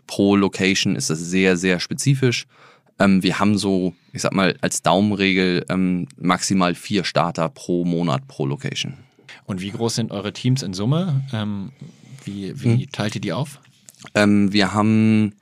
pro 0.07 0.37
Location 0.37 0.97
ist 0.97 1.11
das 1.11 1.19
sehr, 1.19 1.57
sehr 1.57 1.81
spezifisch. 1.81 2.47
Ähm, 2.99 3.23
wir 3.23 3.41
haben 3.41 3.59
so, 3.59 3.95
ich 4.13 4.23
sag 4.23 4.33
mal, 4.33 4.57
als 4.61 4.83
Daumenregel 4.83 5.65
ähm, 5.69 6.07
maximal 6.17 6.75
vier 6.75 7.05
Starter 7.05 7.49
pro 7.49 7.85
Monat 7.85 8.29
pro 8.29 8.47
Location. 8.47 8.95
Und 9.47 9.61
wie 9.61 9.71
groß 9.71 9.97
sind 9.97 10.13
eure 10.13 10.33
Teams 10.33 10.63
in 10.63 10.75
Summe? 10.75 11.23
Ähm, 11.33 11.73
wie 12.25 12.53
wie 12.63 12.85
hm. 12.85 12.93
teilt 12.93 13.15
ihr 13.17 13.21
die 13.21 13.33
auf? 13.33 13.61
Ähm, 14.15 14.53
wir 14.53 14.73
haben 14.73 15.35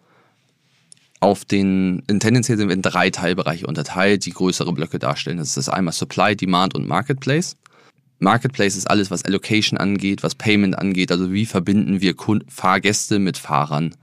auf 1.23 1.45
den, 1.45 2.03
in 2.09 2.19
tendenziell 2.19 2.59
sind 2.59 2.69
wir 2.69 2.75
in 2.75 2.83
drei 2.83 3.09
Teilbereiche 3.09 3.67
unterteilt, 3.67 4.27
die 4.27 4.33
größere 4.33 4.73
Blöcke 4.73 4.99
darstellen. 4.99 5.39
Das 5.39 5.57
ist 5.57 5.69
einmal 5.69 5.95
Supply, 5.95 6.35
Demand 6.35 6.75
und 6.75 6.89
Marketplace. 6.89 7.57
Marketplace 8.19 8.77
ist 8.77 8.91
alles, 8.91 9.11
was 9.11 9.25
Allocation 9.25 9.79
angeht, 9.79 10.25
was 10.25 10.35
Payment 10.35 10.77
angeht, 10.77 11.13
also 11.13 11.33
wie 11.33 11.47
verbinden 11.47 12.01
wir 12.01 12.15
Kund 12.15 12.45
Fahrgäste 12.49 13.21
mit 13.21 13.39
Fahrern. 13.39 13.95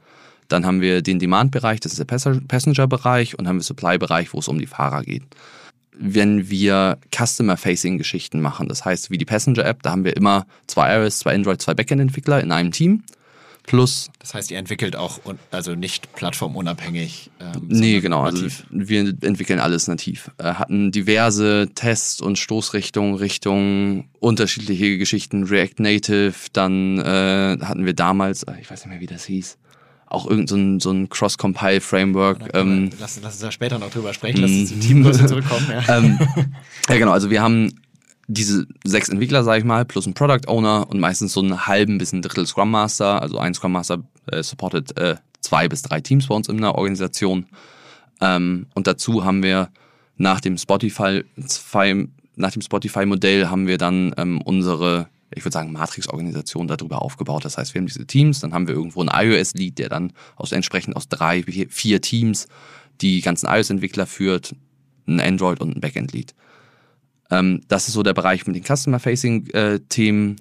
Dann 0.48 0.66
haben 0.66 0.80
wir 0.80 1.02
den 1.02 1.20
Demand-Bereich, 1.20 1.82
das 1.82 1.92
ist 1.92 2.00
der 2.00 2.06
Passenger-Bereich 2.06 3.38
und 3.38 3.50
haben 3.50 3.58
wir 3.58 3.64
Supply-Bereich, 3.64 4.34
wo 4.34 4.40
es 4.40 4.48
um 4.48 4.58
die 4.58 4.66
Fahrer 4.66 5.04
geht. 5.04 5.24
Wenn 5.98 6.50
wir 6.50 7.00
Customer-Facing-Geschichten 7.14 8.40
machen, 8.40 8.70
das 8.70 8.86
heißt 8.86 9.12
wie 9.12 9.18
die 9.18 9.26
Passenger-App, 9.26 9.84
da 9.84 9.92
haben 9.92 10.06
wir 10.06 10.16
immer 10.16 10.48
zwei 10.68 10.96
iOS, 10.96 11.20
zwei 11.20 11.36
Android, 11.36 11.62
zwei 11.62 11.74
Backend-Entwickler 11.74 12.42
in 12.42 12.54
einem 12.54 12.72
Team 12.72 13.04
Plus. 13.64 14.10
Das 14.20 14.34
heißt, 14.34 14.50
ihr 14.52 14.58
entwickelt 14.58 14.96
auch 14.96 15.20
also 15.52 15.76
nicht 15.76 16.14
plattformunabhängig. 16.16 17.30
Ähm, 17.40 17.52
nee, 17.68 18.00
genau. 18.00 18.24
Also 18.24 18.48
wir 18.70 19.02
entwickeln 19.22 19.60
alles 19.60 19.88
nativ. 19.88 20.32
Äh, 20.38 20.56
hatten 20.56 20.92
diverse 20.92 21.70
Tests 21.76 22.20
und 22.20 22.40
Stoßrichtungen, 22.40 23.16
Richtungen, 23.16 24.10
unterschiedliche 24.20 24.98
Geschichten, 24.98 25.44
React 25.44 25.76
Native. 25.80 26.34
Dann 26.54 26.98
äh, 27.00 27.58
hatten 27.62 27.86
wir 27.86 27.94
damals, 27.94 28.44
äh, 28.44 28.54
ich 28.60 28.72
weiß 28.72 28.86
nicht 28.86 28.90
mehr, 28.92 29.02
wie 29.02 29.08
das 29.08 29.26
hieß, 29.26 29.58
auch 30.08 30.26
irgendein 30.26 30.48
so 30.48 30.56
ein, 30.56 30.80
so 30.80 30.92
ein 30.92 31.10
Cross-Compile-Framework. 31.10 32.56
Ähm, 32.56 32.90
lass, 33.00 33.20
lass 33.22 33.34
uns 33.34 33.42
da 33.42 33.52
später 33.52 33.78
noch 33.78 33.92
drüber 33.92 34.14
sprechen, 34.14 34.42
lass 34.42 34.52
uns 34.52 34.70
zum 34.70 34.82
Teamgröße 34.82 35.28
zurückkommen. 35.28 35.68
Ja. 35.70 35.98
ähm, 35.98 36.18
ja, 36.90 36.98
genau. 36.98 37.12
Also 37.12 37.30
wir 37.30 37.42
haben 37.42 37.80
diese 38.32 38.68
sechs 38.84 39.10
Entwickler, 39.10 39.44
sage 39.44 39.60
ich 39.60 39.66
mal, 39.66 39.86
plus 39.86 40.06
ein 40.06 40.14
Product 40.14 40.48
Owner 40.48 40.88
und 40.88 41.00
meistens 41.00 41.34
so 41.34 41.42
einen 41.42 41.66
halben 41.66 41.98
bis 41.98 42.14
ein 42.14 42.22
Drittel 42.22 42.46
Scrum 42.46 42.70
Master. 42.70 43.22
Also 43.24 43.40
ein 43.40 43.56
Scrum 43.56 43.72
Master 43.72 44.04
äh, 44.28 44.44
supportet 44.44 44.96
äh, 44.98 45.16
zwei 45.42 45.68
bis 45.68 45.82
drei 45.82 46.00
Teams 46.00 46.28
bei 46.28 46.36
uns 46.36 46.48
in 46.48 46.62
der 46.62 46.76
Organisation. 46.76 47.48
Ähm, 48.22 48.68
und 48.76 48.86
dazu 48.86 49.26
haben 49.26 49.42
wir 49.42 49.70
nach 50.18 50.42
dem 50.42 50.60
Spotify, 50.60 51.24
nach 52.36 52.52
dem 52.52 52.62
Spotify-Modell 52.62 53.48
haben 53.48 53.66
wir 53.66 53.80
dann 53.80 54.14
ähm, 54.18 54.42
unsere, 54.44 55.10
ich 55.34 55.44
würde 55.44 55.54
sagen, 55.54 55.72
Matrix-Organisation 55.72 56.68
darüber 56.68 57.02
aufgebaut. 57.02 57.46
Das 57.46 57.58
heißt, 57.58 57.74
wir 57.74 57.80
haben 57.80 57.88
diese 57.88 58.06
Teams, 58.06 58.42
dann 58.42 58.54
haben 58.54 58.68
wir 58.68 58.76
irgendwo 58.76 59.02
einen 59.02 59.10
iOS-Lead, 59.12 59.80
der 59.80 59.90
dann 59.90 60.14
aus 60.36 60.52
entsprechend 60.52 60.96
aus 60.96 61.08
drei, 61.08 61.42
vier 61.42 62.02
Teams 62.02 62.48
die 63.02 63.22
ganzen 63.22 63.48
iOS-Entwickler 63.48 64.06
führt, 64.06 64.54
ein 65.08 65.20
Android 65.20 65.62
und 65.62 65.76
ein 65.76 65.82
Backend-Lead. 65.82 66.36
Ähm, 67.32 67.62
das 67.68 67.88
ist 67.88 67.94
so 67.94 68.04
der 68.04 68.14
Bereich 68.14 68.46
mit 68.48 68.56
den 68.56 68.64
Customer-Facing-Themen, 68.64 70.36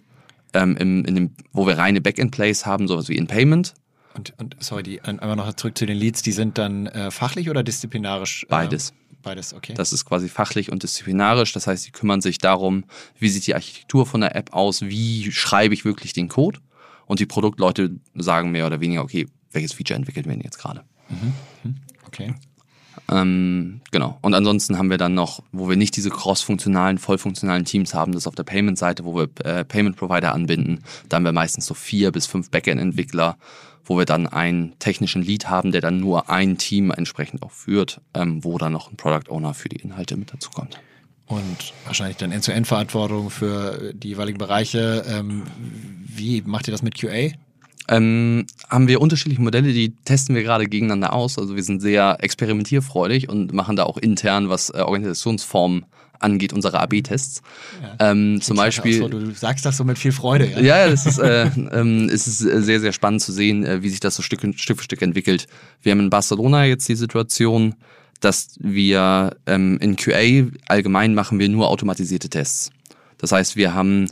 äh, 0.53 0.59
ähm, 0.59 0.77
in, 0.77 1.15
dem, 1.15 1.31
wo 1.53 1.67
wir 1.67 1.79
reine 1.79 2.01
Backend-Plays 2.01 2.67
haben, 2.67 2.89
sowas 2.89 3.09
wie 3.09 3.17
in 3.17 3.27
Payment. 3.27 3.75
Und, 4.15 4.35
und 4.39 4.57
sorry, 4.59 4.83
die, 4.83 5.01
einmal 5.01 5.37
noch 5.37 5.53
zurück 5.55 5.77
zu 5.77 5.87
den 5.87 5.97
Leads, 5.97 6.23
die 6.23 6.33
sind 6.33 6.59
dann 6.59 6.87
äh, 6.87 7.11
fachlich 7.11 7.51
oder 7.51 7.63
disziplinarisch? 7.63 8.45
Äh, 8.45 8.47
Beides. 8.49 8.93
Beides, 9.23 9.53
okay. 9.53 9.75
Das 9.75 9.93
ist 9.93 10.05
quasi 10.05 10.29
fachlich 10.29 10.73
und 10.73 10.83
disziplinarisch. 10.83 11.53
Das 11.53 11.67
heißt, 11.67 11.85
sie 11.85 11.91
kümmern 11.91 12.21
sich 12.21 12.39
darum, 12.39 12.85
wie 13.19 13.29
sieht 13.29 13.47
die 13.47 13.55
Architektur 13.55 14.07
von 14.07 14.21
der 14.21 14.35
App 14.37 14.53
aus, 14.53 14.83
wie 14.83 15.31
schreibe 15.33 15.75
ich 15.75 15.85
wirklich 15.85 16.13
den 16.13 16.29
Code. 16.29 16.61
Und 17.07 17.21
die 17.21 17.27
Produktleute 17.27 17.97
sagen 18.15 18.51
mehr 18.51 18.67
oder 18.67 18.81
weniger, 18.81 19.03
okay, 19.03 19.27
welches 19.51 19.73
Feature 19.73 19.97
entwickelt 19.97 20.27
werden 20.27 20.41
jetzt 20.43 20.59
gerade. 20.59 20.85
Mhm. 21.09 21.33
mhm. 21.65 21.77
Okay. 22.07 22.35
Ähm, 23.11 23.81
genau. 23.91 24.19
Und 24.21 24.35
ansonsten 24.35 24.79
haben 24.79 24.91
wir 24.91 24.99
dann 24.99 25.15
noch, 25.15 25.43
wo 25.53 25.69
wir 25.69 25.77
nicht 25.77 25.97
diese 25.97 26.11
cross-funktionalen, 26.11 26.99
vollfunktionalen 26.99 27.65
Teams 27.65 27.95
haben, 27.95 28.13
das 28.13 28.27
auf 28.27 28.35
der 28.35 28.45
Payment-Seite, 28.45 29.05
wo 29.05 29.17
wir 29.17 29.29
äh, 29.45 29.65
Payment-Provider 29.65 30.35
anbinden. 30.35 30.85
Da 31.09 31.17
haben 31.17 31.25
wir 31.25 31.33
meistens 31.33 31.67
so 31.67 31.75
vier 31.75 32.13
bis 32.13 32.27
fünf 32.27 32.51
Backend-Entwickler, 32.51 33.39
wo 33.85 33.97
wir 33.97 34.05
dann 34.05 34.27
einen 34.27 34.79
technischen 34.79 35.23
Lead 35.23 35.49
haben, 35.49 35.73
der 35.73 35.81
dann 35.81 36.01
nur 36.01 36.29
ein 36.29 36.59
Team 36.59 36.91
entsprechend 36.91 37.43
auch 37.43 37.53
führt, 37.53 38.01
ähm, 38.13 38.45
wo 38.45 38.59
dann 38.59 38.73
noch 38.73 38.91
ein 38.91 38.97
Product 38.97 39.31
Owner 39.31 39.55
für 39.55 39.71
die 39.71 39.77
Inhalte 39.77 40.17
mit 40.17 40.33
dazu 40.33 40.51
kommt. 40.51 40.79
Und 41.27 41.75
wahrscheinlich 41.85 42.17
dann 42.17 42.33
End-zu-End-Verantwortung 42.33 43.31
für 43.31 43.93
die 43.95 44.09
jeweiligen 44.09 44.39
Bereiche. 44.39 45.05
Ähm, 45.09 45.45
wie 46.07 46.43
macht 46.43 46.69
ihr 46.69 46.73
das 46.73 46.83
mit 46.83 46.99
QA? 46.99 47.33
Ähm, 47.89 48.47
haben 48.69 48.89
wir 48.89 49.01
unterschiedliche 49.01 49.41
Modelle, 49.41 49.73
die 49.73 49.95
testen 50.05 50.35
wir 50.35 50.43
gerade 50.43 50.67
gegeneinander 50.67 51.13
aus. 51.13 51.39
Also 51.39 51.57
wir 51.57 51.63
sind 51.63 51.81
sehr 51.81 52.19
experimentierfreudig 52.21 53.29
und 53.29 53.53
machen 53.53 53.77
da 53.77 53.85
auch 53.85 53.97
intern, 53.97 54.49
was 54.49 54.71
äh, 54.71 54.79
Organisationsformen 54.79 55.87
angeht, 56.21 56.53
unsere 56.53 56.81
AB-Tests. 56.81 57.43
Ja. 57.83 58.11
Ähm, 58.11 58.41
zum 58.41 58.57
Beispiel. 58.57 58.99
So, 58.99 59.09
du 59.09 59.31
sagst 59.33 59.65
das 59.65 59.77
so 59.77 59.85
mit 59.85 59.99
viel 59.99 60.13
Freude. 60.13 60.51
Ja, 60.57 60.61
ja 60.61 60.91
das 60.91 61.07
ist, 61.07 61.19
äh, 61.19 61.45
ähm, 61.73 62.09
es 62.13 62.27
ist 62.27 62.39
sehr, 62.39 62.81
sehr 62.81 62.93
spannend 62.93 63.23
zu 63.23 63.33
sehen, 63.33 63.65
äh, 63.65 63.83
wie 63.83 63.89
sich 63.89 64.01
das 64.01 64.17
so 64.17 64.23
Stück, 64.23 64.41
Stück 64.57 64.79
für 64.79 64.85
Stück 64.85 65.03
entwickelt. 65.03 65.47
Wir 65.83 65.93
haben 65.93 66.01
in 66.01 66.11
Barcelona 66.11 66.65
jetzt 66.65 66.89
die 66.89 66.97
Situation, 66.97 67.75
dass 68.21 68.57
wir 68.59 69.37
ähm, 69.47 69.79
in 69.81 69.97
QA 69.97 70.49
allgemein 70.67 71.15
machen 71.15 71.39
wir 71.39 71.49
nur 71.49 71.69
automatisierte 71.69 72.29
Tests. 72.29 72.71
Das 73.19 73.33
heißt, 73.33 73.57
wir 73.57 73.75
haben 73.75 74.09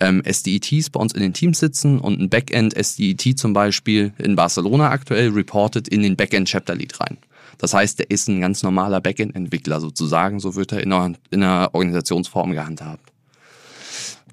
ähm, 0.00 0.22
SDETs 0.30 0.90
bei 0.90 1.00
uns 1.00 1.12
in 1.12 1.20
den 1.20 1.32
Teams 1.32 1.58
sitzen 1.58 2.00
und 2.00 2.20
ein 2.20 2.30
Backend 2.30 2.74
SDET 2.74 3.38
zum 3.38 3.52
Beispiel 3.52 4.12
in 4.18 4.36
Barcelona 4.36 4.90
aktuell 4.90 5.30
reportet 5.30 5.88
in 5.88 6.02
den 6.02 6.16
Backend 6.16 6.48
Chapter 6.48 6.74
Lead 6.74 6.98
rein. 7.00 7.18
Das 7.58 7.74
heißt, 7.74 7.98
der 7.98 8.10
ist 8.10 8.28
ein 8.28 8.40
ganz 8.40 8.62
normaler 8.62 9.00
Backend-Entwickler 9.00 9.80
sozusagen, 9.80 10.40
so 10.40 10.54
wird 10.54 10.72
er 10.72 10.82
in 10.82 10.92
einer, 10.92 11.14
in 11.30 11.42
einer 11.42 11.70
Organisationsform 11.74 12.52
gehandhabt. 12.52 13.12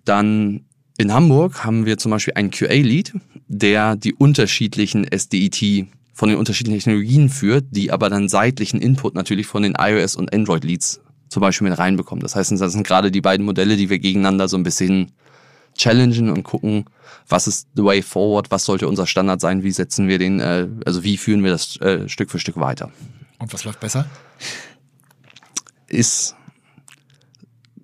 Dann 0.06 0.62
in 0.98 1.14
Hamburg 1.14 1.64
haben 1.64 1.86
wir 1.86 1.98
zum 1.98 2.12
Beispiel 2.12 2.36
einen 2.36 2.52
QA-Lead, 2.52 3.14
der 3.48 3.98
die 3.98 4.14
unterschiedlichen 4.14 5.06
SDET 5.06 5.88
von 6.14 6.30
den 6.30 6.38
unterschiedlichen 6.38 6.80
Technologien 6.80 7.30
führt, 7.30 7.66
die 7.72 7.92
aber 7.92 8.10
dann 8.10 8.30
seitlichen 8.30 8.82
Input 8.82 9.14
natürlich 9.14 9.46
von 9.46 9.62
den 9.62 9.76
iOS 9.78 10.16
und 10.16 10.34
Android-Leads 10.34 11.02
zum 11.30 11.42
Beispiel 11.42 11.70
mit 11.70 11.78
reinbekommen. 11.78 12.22
Das 12.22 12.36
heißt, 12.36 12.52
das 12.52 12.72
sind 12.72 12.88
gerade 12.88 13.12
die 13.12 13.22
beiden 13.22 13.46
Modelle, 13.46 13.76
die 13.76 13.90
wir 13.90 14.00
gegeneinander 14.00 14.48
so 14.48 14.58
ein 14.58 14.64
bisschen 14.64 15.12
challengen 15.78 16.30
und 16.30 16.44
gucken, 16.44 16.86
was 17.28 17.48
ist 17.48 17.68
the 17.76 17.84
way 17.84 18.02
forward, 18.02 18.52
was 18.52 18.66
sollte 18.66 18.88
unser 18.88 19.08
Standard 19.08 19.42
sein, 19.42 19.64
wie 19.64 19.72
setzen 19.72 20.08
wir 20.08 20.20
den, 20.20 20.40
äh, 20.40 20.68
also 20.86 21.04
wie 21.04 21.18
führen 21.18 21.44
wir 21.44 21.52
das 21.52 21.80
äh, 21.82 22.08
Stück 22.10 22.32
für 22.32 22.40
Stück 22.40 22.58
weiter. 22.58 22.92
Und 23.40 23.54
was 23.54 23.64
läuft 23.64 23.80
besser? 23.80 24.06
Ist 25.88 26.36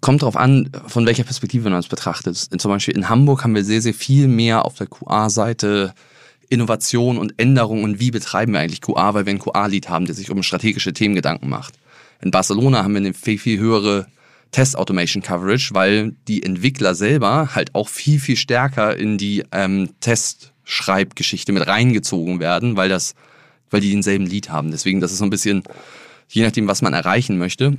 kommt 0.01 0.21
darauf 0.21 0.36
an, 0.36 0.69
von 0.88 1.06
welcher 1.06 1.23
Perspektive 1.23 1.69
man 1.69 1.79
es 1.79 1.88
betrachtet. 1.88 2.36
Zum 2.36 2.69
Beispiel 2.69 2.93
in 2.93 3.08
Hamburg 3.08 3.45
haben 3.45 3.56
wir 3.56 3.63
sehr, 3.63 3.82
sehr 3.82 3.93
viel 3.93 4.27
mehr 4.27 4.65
auf 4.65 4.75
der 4.75 4.88
QA-Seite 4.88 5.93
Innovation 6.49 7.17
und 7.17 7.34
Änderungen 7.38 7.86
und 7.86 7.99
wie 8.01 8.12
betreiben 8.12 8.51
wir 8.51 8.60
eigentlich 8.60 8.82
QA, 8.82 9.13
weil 9.13 9.25
wir 9.25 9.32
einen 9.32 9.39
QA-Lead 9.39 9.88
haben, 9.88 10.06
der 10.06 10.13
sich 10.13 10.29
um 10.29 10.43
strategische 10.43 10.91
Themen 10.91 11.15
Gedanken 11.15 11.47
macht. 11.47 11.75
In 12.21 12.32
Barcelona 12.32 12.84
haben 12.84 12.93
wir 12.93 12.99
eine 12.99 13.13
viel, 13.13 13.39
viel 13.39 13.60
höhere 13.60 14.08
Test 14.54 14.78
Automation 14.78 15.22
Coverage, 15.22 15.74
weil 15.74 16.13
die 16.28 16.44
Entwickler 16.44 16.96
selber 16.96 17.54
halt 17.54 17.76
auch 17.76 17.89
viel, 17.89 18.20
viel 18.20 18.38
stärker 18.38 18.96
in 18.96 19.18
die 19.18 19.44
ähm, 19.52 19.89
Testschreibgeschichte 20.00 21.52
mit 21.52 21.68
reingezogen 21.68 22.39
werden, 22.39 22.78
weil 22.78 22.88
das, 22.88 23.16
weil 23.70 23.82
die 23.82 23.92
denselben 23.92 24.26
Lead 24.26 24.50
haben. 24.50 24.72
Deswegen, 24.72 25.02
das 25.02 25.12
ist 25.12 25.18
so 25.18 25.26
ein 25.26 25.30
bisschen, 25.30 25.63
je 26.30 26.44
nachdem, 26.44 26.68
was 26.68 26.82
man 26.82 26.94
erreichen 26.94 27.38
möchte, 27.38 27.78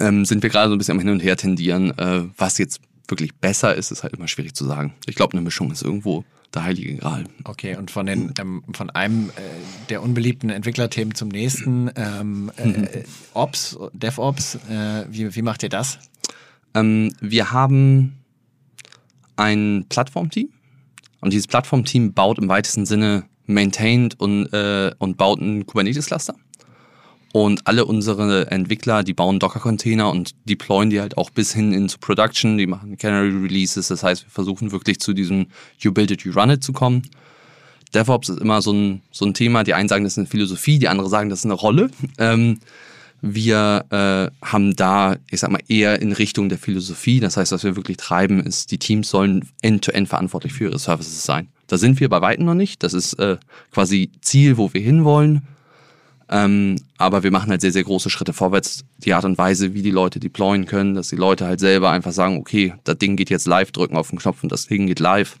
ähm, 0.00 0.24
sind 0.24 0.42
wir 0.42 0.50
gerade 0.50 0.68
so 0.68 0.74
ein 0.74 0.78
bisschen 0.78 0.92
am 0.92 1.00
Hin 1.00 1.10
und 1.10 1.22
Her 1.22 1.36
tendieren, 1.36 1.96
äh, 1.98 2.22
was 2.38 2.56
jetzt 2.58 2.80
wirklich 3.08 3.34
besser 3.34 3.74
ist, 3.74 3.90
ist 3.90 4.02
halt 4.02 4.14
immer 4.14 4.28
schwierig 4.28 4.54
zu 4.54 4.64
sagen. 4.64 4.94
Ich 5.06 5.16
glaube, 5.16 5.32
eine 5.32 5.42
Mischung 5.42 5.70
ist 5.70 5.82
irgendwo 5.82 6.24
der 6.54 6.64
heilige 6.64 6.96
Gral. 6.96 7.24
Okay, 7.44 7.76
und 7.76 7.90
von, 7.90 8.06
den, 8.06 8.32
ähm, 8.38 8.62
von 8.72 8.90
einem 8.90 9.30
äh, 9.30 9.32
der 9.90 10.02
unbeliebten 10.02 10.50
Entwicklerthemen 10.50 11.14
zum 11.14 11.28
nächsten, 11.28 11.90
ähm, 11.96 12.50
äh, 12.56 13.04
Ops, 13.34 13.78
DevOps, 13.92 14.56
äh, 14.70 15.04
wie, 15.10 15.34
wie 15.34 15.42
macht 15.42 15.62
ihr 15.62 15.68
das? 15.68 15.98
Ähm, 16.74 17.12
wir 17.20 17.52
haben 17.52 18.18
ein 19.36 19.86
Plattformteam 19.88 20.48
und 21.20 21.32
dieses 21.32 21.46
Plattformteam 21.46 22.12
baut 22.12 22.38
im 22.38 22.48
weitesten 22.48 22.86
Sinne, 22.86 23.24
maintained 23.46 24.18
und, 24.20 24.46
äh, 24.52 24.92
und 24.98 25.16
baut 25.16 25.40
ein 25.40 25.66
Kubernetes-Cluster. 25.66 26.34
Und 27.32 27.66
alle 27.66 27.84
unsere 27.84 28.50
Entwickler, 28.50 29.04
die 29.04 29.12
bauen 29.12 29.38
Docker-Container 29.38 30.10
und 30.10 30.34
deployen 30.46 30.90
die 30.90 31.00
halt 31.00 31.18
auch 31.18 31.30
bis 31.30 31.52
hin 31.52 31.72
into 31.72 31.98
Production. 32.00 32.56
Die 32.56 32.66
machen 32.66 32.96
Canary 32.96 33.30
Releases. 33.30 33.88
Das 33.88 34.02
heißt, 34.02 34.24
wir 34.24 34.30
versuchen 34.30 34.72
wirklich 34.72 34.98
zu 34.98 35.12
diesem 35.12 35.46
You 35.78 35.92
Build 35.92 36.10
It, 36.10 36.22
You 36.22 36.32
Run 36.32 36.50
It 36.50 36.64
zu 36.64 36.72
kommen. 36.72 37.02
DevOps 37.94 38.30
ist 38.30 38.40
immer 38.40 38.62
so 38.62 38.72
ein, 38.72 39.02
so 39.10 39.26
ein 39.26 39.34
Thema. 39.34 39.62
Die 39.64 39.74
einen 39.74 39.88
sagen, 39.88 40.04
das 40.04 40.14
ist 40.14 40.18
eine 40.18 40.26
Philosophie, 40.26 40.78
die 40.78 40.88
anderen 40.88 41.10
sagen, 41.10 41.28
das 41.28 41.40
ist 41.40 41.44
eine 41.44 41.54
Rolle. 41.54 41.90
Ähm, 42.18 42.60
wir 43.20 43.84
äh, 43.90 44.46
haben 44.46 44.76
da, 44.76 45.16
ich 45.30 45.40
sag 45.40 45.50
mal, 45.50 45.60
eher 45.68 46.00
in 46.00 46.12
Richtung 46.12 46.48
der 46.48 46.58
Philosophie. 46.58 47.20
Das 47.20 47.36
heißt, 47.36 47.52
was 47.52 47.64
wir 47.64 47.76
wirklich 47.76 47.96
treiben, 47.96 48.40
ist, 48.40 48.70
die 48.70 48.78
Teams 48.78 49.10
sollen 49.10 49.48
end-to-end 49.60 50.06
-end 50.06 50.08
verantwortlich 50.08 50.52
für 50.52 50.64
ihre 50.64 50.78
Services 50.78 51.24
sein. 51.24 51.48
Da 51.66 51.78
sind 51.78 52.00
wir 52.00 52.08
bei 52.08 52.20
Weitem 52.20 52.46
noch 52.46 52.54
nicht. 52.54 52.82
Das 52.82 52.94
ist 52.94 53.14
äh, 53.14 53.36
quasi 53.72 54.10
Ziel, 54.20 54.56
wo 54.56 54.72
wir 54.72 54.80
hinwollen. 54.80 55.42
Ähm, 56.30 56.76
aber 56.98 57.22
wir 57.22 57.30
machen 57.30 57.50
halt 57.50 57.60
sehr, 57.60 57.72
sehr 57.72 57.84
große 57.84 58.10
Schritte 58.10 58.32
vorwärts. 58.32 58.84
Die 58.98 59.14
Art 59.14 59.24
und 59.24 59.38
Weise, 59.38 59.74
wie 59.74 59.82
die 59.82 59.90
Leute 59.90 60.20
deployen 60.20 60.66
können, 60.66 60.94
dass 60.94 61.08
die 61.08 61.16
Leute 61.16 61.46
halt 61.46 61.60
selber 61.60 61.90
einfach 61.90 62.12
sagen, 62.12 62.36
okay, 62.36 62.74
das 62.84 62.98
Ding 62.98 63.16
geht 63.16 63.30
jetzt 63.30 63.46
live, 63.46 63.72
drücken 63.72 63.96
auf 63.96 64.10
den 64.10 64.18
Knopf 64.18 64.42
und 64.42 64.52
das 64.52 64.66
Ding 64.66 64.86
geht 64.86 65.00
live. 65.00 65.38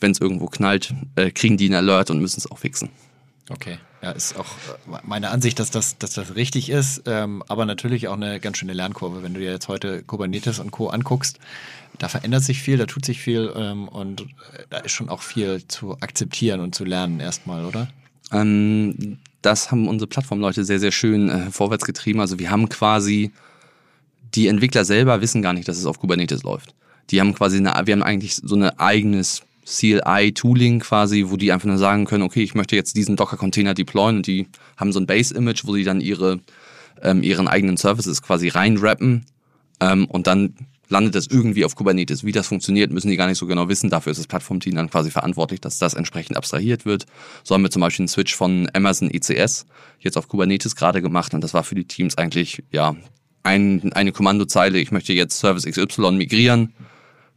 Wenn 0.00 0.12
es 0.12 0.20
irgendwo 0.20 0.46
knallt, 0.46 0.94
äh, 1.16 1.30
kriegen 1.32 1.56
die 1.56 1.66
einen 1.66 1.74
Alert 1.74 2.10
und 2.10 2.20
müssen 2.20 2.38
es 2.38 2.48
auch 2.48 2.58
fixen. 2.58 2.90
Okay, 3.50 3.78
ja, 4.02 4.12
ist 4.12 4.38
auch 4.38 4.46
äh, 4.46 4.98
meine 5.02 5.30
Ansicht, 5.30 5.58
dass 5.58 5.70
das, 5.70 5.98
dass 5.98 6.12
das 6.12 6.36
richtig 6.36 6.70
ist, 6.70 7.02
ähm, 7.06 7.42
aber 7.48 7.64
natürlich 7.64 8.06
auch 8.06 8.14
eine 8.14 8.38
ganz 8.38 8.58
schöne 8.58 8.74
Lernkurve. 8.74 9.24
Wenn 9.24 9.34
du 9.34 9.40
dir 9.40 9.50
jetzt 9.50 9.66
heute 9.66 10.02
Kubernetes 10.02 10.60
und 10.60 10.70
Co. 10.70 10.88
anguckst, 10.88 11.40
da 11.98 12.08
verändert 12.08 12.44
sich 12.44 12.62
viel, 12.62 12.76
da 12.76 12.86
tut 12.86 13.04
sich 13.04 13.20
viel 13.20 13.52
ähm, 13.56 13.88
und 13.88 14.20
äh, 14.20 14.24
da 14.70 14.78
ist 14.78 14.92
schon 14.92 15.08
auch 15.08 15.22
viel 15.22 15.66
zu 15.66 15.96
akzeptieren 16.00 16.60
und 16.60 16.76
zu 16.76 16.84
lernen 16.84 17.18
erstmal, 17.18 17.64
oder? 17.64 17.88
Ähm, 18.32 19.18
das 19.42 19.70
haben 19.70 19.88
unsere 19.88 20.08
Plattformleute 20.08 20.64
sehr, 20.64 20.80
sehr 20.80 20.92
schön 20.92 21.28
äh, 21.28 21.50
vorwärts 21.50 21.84
getrieben. 21.84 22.20
Also 22.20 22.38
wir 22.38 22.50
haben 22.50 22.68
quasi, 22.68 23.32
die 24.34 24.48
Entwickler 24.48 24.84
selber 24.84 25.20
wissen 25.20 25.42
gar 25.42 25.52
nicht, 25.52 25.68
dass 25.68 25.78
es 25.78 25.86
auf 25.86 25.98
Kubernetes 25.98 26.42
läuft. 26.42 26.74
Die 27.10 27.20
haben 27.20 27.34
quasi 27.34 27.58
eine, 27.58 27.74
wir 27.86 27.92
haben 27.92 28.02
eigentlich 28.02 28.36
so 28.36 28.56
ein 28.56 28.64
eigenes 28.78 29.42
CLI-Tooling 29.64 30.80
quasi, 30.80 31.26
wo 31.28 31.36
die 31.36 31.52
einfach 31.52 31.68
nur 31.68 31.78
sagen 31.78 32.06
können, 32.06 32.22
okay, 32.22 32.42
ich 32.42 32.54
möchte 32.54 32.76
jetzt 32.76 32.96
diesen 32.96 33.16
Docker-Container 33.16 33.74
deployen 33.74 34.16
und 34.16 34.26
die 34.26 34.48
haben 34.76 34.92
so 34.92 35.00
ein 35.00 35.06
Base-Image, 35.06 35.66
wo 35.66 35.74
sie 35.74 35.84
dann 35.84 36.00
ihre, 36.00 36.40
ähm, 37.02 37.22
ihren 37.22 37.48
eigenen 37.48 37.76
Services 37.76 38.22
quasi 38.22 38.48
reinrappen 38.48 39.26
ähm, 39.80 40.06
und 40.06 40.26
dann 40.26 40.54
landet 40.88 41.14
das 41.14 41.26
irgendwie 41.26 41.64
auf 41.64 41.74
Kubernetes. 41.74 42.24
Wie 42.24 42.32
das 42.32 42.48
funktioniert, 42.48 42.90
müssen 42.90 43.08
die 43.08 43.16
gar 43.16 43.26
nicht 43.26 43.38
so 43.38 43.46
genau 43.46 43.68
wissen. 43.68 43.90
Dafür 43.90 44.12
ist 44.12 44.18
das 44.18 44.26
Plattformteam 44.26 44.74
dann 44.74 44.90
quasi 44.90 45.10
verantwortlich, 45.10 45.60
dass 45.60 45.78
das 45.78 45.94
entsprechend 45.94 46.36
abstrahiert 46.36 46.84
wird. 46.84 47.06
So 47.44 47.54
haben 47.54 47.62
wir 47.62 47.70
zum 47.70 47.80
Beispiel 47.80 48.04
einen 48.04 48.08
Switch 48.08 48.34
von 48.34 48.68
Amazon 48.72 49.10
ECS 49.10 49.66
jetzt 50.00 50.16
auf 50.16 50.28
Kubernetes 50.28 50.76
gerade 50.76 51.02
gemacht 51.02 51.34
und 51.34 51.42
das 51.42 51.54
war 51.54 51.64
für 51.64 51.74
die 51.74 51.84
Teams 51.84 52.16
eigentlich 52.16 52.62
ja 52.70 52.96
ein, 53.42 53.92
eine 53.92 54.12
Kommandozeile. 54.12 54.78
Ich 54.78 54.90
möchte 54.90 55.12
jetzt 55.12 55.38
Service 55.38 55.64
XY 55.64 56.12
migrieren, 56.12 56.74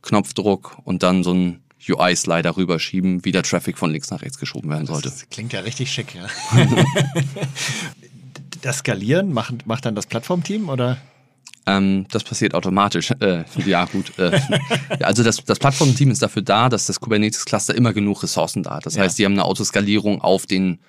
Knopfdruck 0.02 0.78
und 0.84 1.04
dann 1.04 1.24
so 1.24 1.34
ein 1.34 1.62
UI-Slider 1.90 2.58
rüberschieben, 2.58 3.26
wie 3.26 3.32
der 3.32 3.44
Traffic 3.44 3.78
von 3.78 3.92
links 3.92 4.12
nach 4.12 4.22
rechts 4.22 4.38
geschoben 4.38 4.70
werden 4.70 4.86
sollte. 4.86 5.10
Das 5.10 5.30
klingt 5.30 5.54
ja 5.54 5.62
richtig 5.62 5.92
schick, 5.92 6.14
ja. 6.14 6.28
das 8.62 8.78
Skalieren 8.80 9.34
macht, 9.34 9.66
macht 9.66 9.86
dann 9.86 9.96
das 9.96 10.06
Plattformteam 10.06 10.70
oder? 10.70 10.98
Ähm, 11.68 12.08
das 12.12 12.24
passiert 12.24 12.56
automatisch. 12.56 13.12
Äh, 13.20 13.44
ja, 13.66 13.86
gut. 13.86 14.18
Äh, 14.18 14.40
ja, 15.00 15.08
also 15.08 15.24
das, 15.24 15.44
das 15.44 15.60
Plattformteam 15.60 16.10
ist 16.12 16.22
dafür 16.22 16.42
da, 16.42 16.70
dass 16.70 16.88
das 16.88 17.00
Kubernetes-Cluster 17.00 17.76
immer 17.76 17.94
genug 17.94 18.24
Ressourcen 18.24 18.64
da 18.64 18.76
hat. 18.76 18.86
Das 18.86 18.96
ja. 18.96 19.04
heißt, 19.04 19.20
die 19.20 19.26
haben 19.26 19.34
eine 19.34 19.46
Autoskalierung 19.46 20.22
auf 20.22 20.46
den 20.46 20.80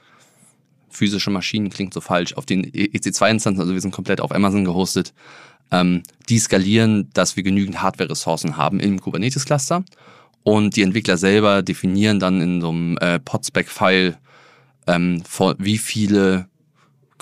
physischen 0.88 1.32
Maschinen, 1.32 1.70
klingt 1.70 1.94
so 1.94 2.00
falsch, 2.00 2.35
auf 2.35 2.46
den 2.46 2.64
EC2-Instanzen, 2.64 3.61
also 3.61 3.72
wir 3.72 3.80
sind 3.80 3.92
komplett 3.92 4.20
auf 4.20 4.32
Amazon 4.32 4.64
gehostet. 4.64 5.12
Ähm, 5.70 6.02
die 6.28 6.38
skalieren, 6.38 7.08
dass 7.14 7.37
wir 7.37 7.42
genügend 7.42 7.82
Hardware-Ressourcen 7.82 8.56
haben 8.56 8.78
im 8.80 9.00
Kubernetes-Cluster. 9.00 9.85
Und 10.42 10.76
die 10.76 10.82
Entwickler 10.82 11.16
selber 11.16 11.62
definieren 11.62 12.18
dann 12.18 12.40
in 12.40 12.61
so 12.61 12.70
einem 12.70 12.98
äh, 12.98 13.18
Podspec-File, 13.20 14.16
ähm, 14.87 15.22
wie 15.58 15.78
viele 15.78 16.46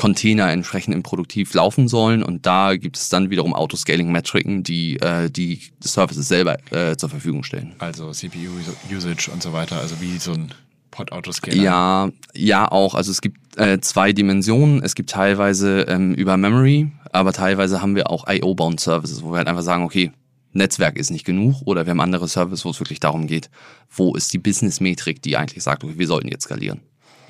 Container 0.00 0.50
entsprechend 0.50 0.94
im 0.94 1.02
Produktiv 1.02 1.52
laufen 1.52 1.86
sollen. 1.86 2.22
Und 2.22 2.46
da 2.46 2.74
gibt 2.76 2.96
es 2.96 3.10
dann 3.10 3.28
wiederum 3.28 3.52
Autoscaling-Metriken, 3.52 4.62
die 4.62 4.96
äh, 4.96 5.28
die 5.30 5.60
Services 5.80 6.26
selber 6.26 6.56
äh, 6.72 6.96
zur 6.96 7.10
Verfügung 7.10 7.42
stellen. 7.42 7.74
Also 7.80 8.10
CPU-Usage 8.10 9.30
und 9.30 9.42
so 9.42 9.52
weiter, 9.52 9.78
also 9.78 10.00
wie 10.00 10.16
so 10.16 10.32
ein 10.32 10.54
Pod-Autoscaler. 10.90 11.54
Ja, 11.62 12.08
ja 12.34 12.72
auch. 12.72 12.94
Also 12.94 13.10
es 13.10 13.20
gibt 13.20 13.58
äh, 13.58 13.78
zwei 13.80 14.14
Dimensionen. 14.14 14.82
Es 14.82 14.94
gibt 14.94 15.10
teilweise 15.10 15.82
ähm, 15.82 16.14
über 16.14 16.38
Memory, 16.38 16.90
aber 17.12 17.34
teilweise 17.34 17.82
haben 17.82 17.94
wir 17.94 18.08
auch 18.08 18.26
IO-bound 18.26 18.80
Services, 18.80 19.22
wo 19.22 19.32
wir 19.32 19.36
halt 19.36 19.48
einfach 19.48 19.62
sagen, 19.62 19.84
okay, 19.84 20.12
Netzwerk 20.54 20.96
ist 20.96 21.10
nicht 21.10 21.26
genug 21.26 21.60
oder 21.66 21.84
wir 21.84 21.90
haben 21.90 22.00
andere 22.00 22.26
Services, 22.26 22.64
wo 22.64 22.70
es 22.70 22.80
wirklich 22.80 23.00
darum 23.00 23.26
geht, 23.26 23.50
wo 23.90 24.14
ist 24.14 24.32
die 24.32 24.38
Business-Metrik, 24.38 25.20
die 25.20 25.36
eigentlich 25.36 25.62
sagt, 25.62 25.84
okay, 25.84 25.98
wir 25.98 26.06
sollten 26.06 26.28
jetzt 26.28 26.44
skalieren. 26.44 26.80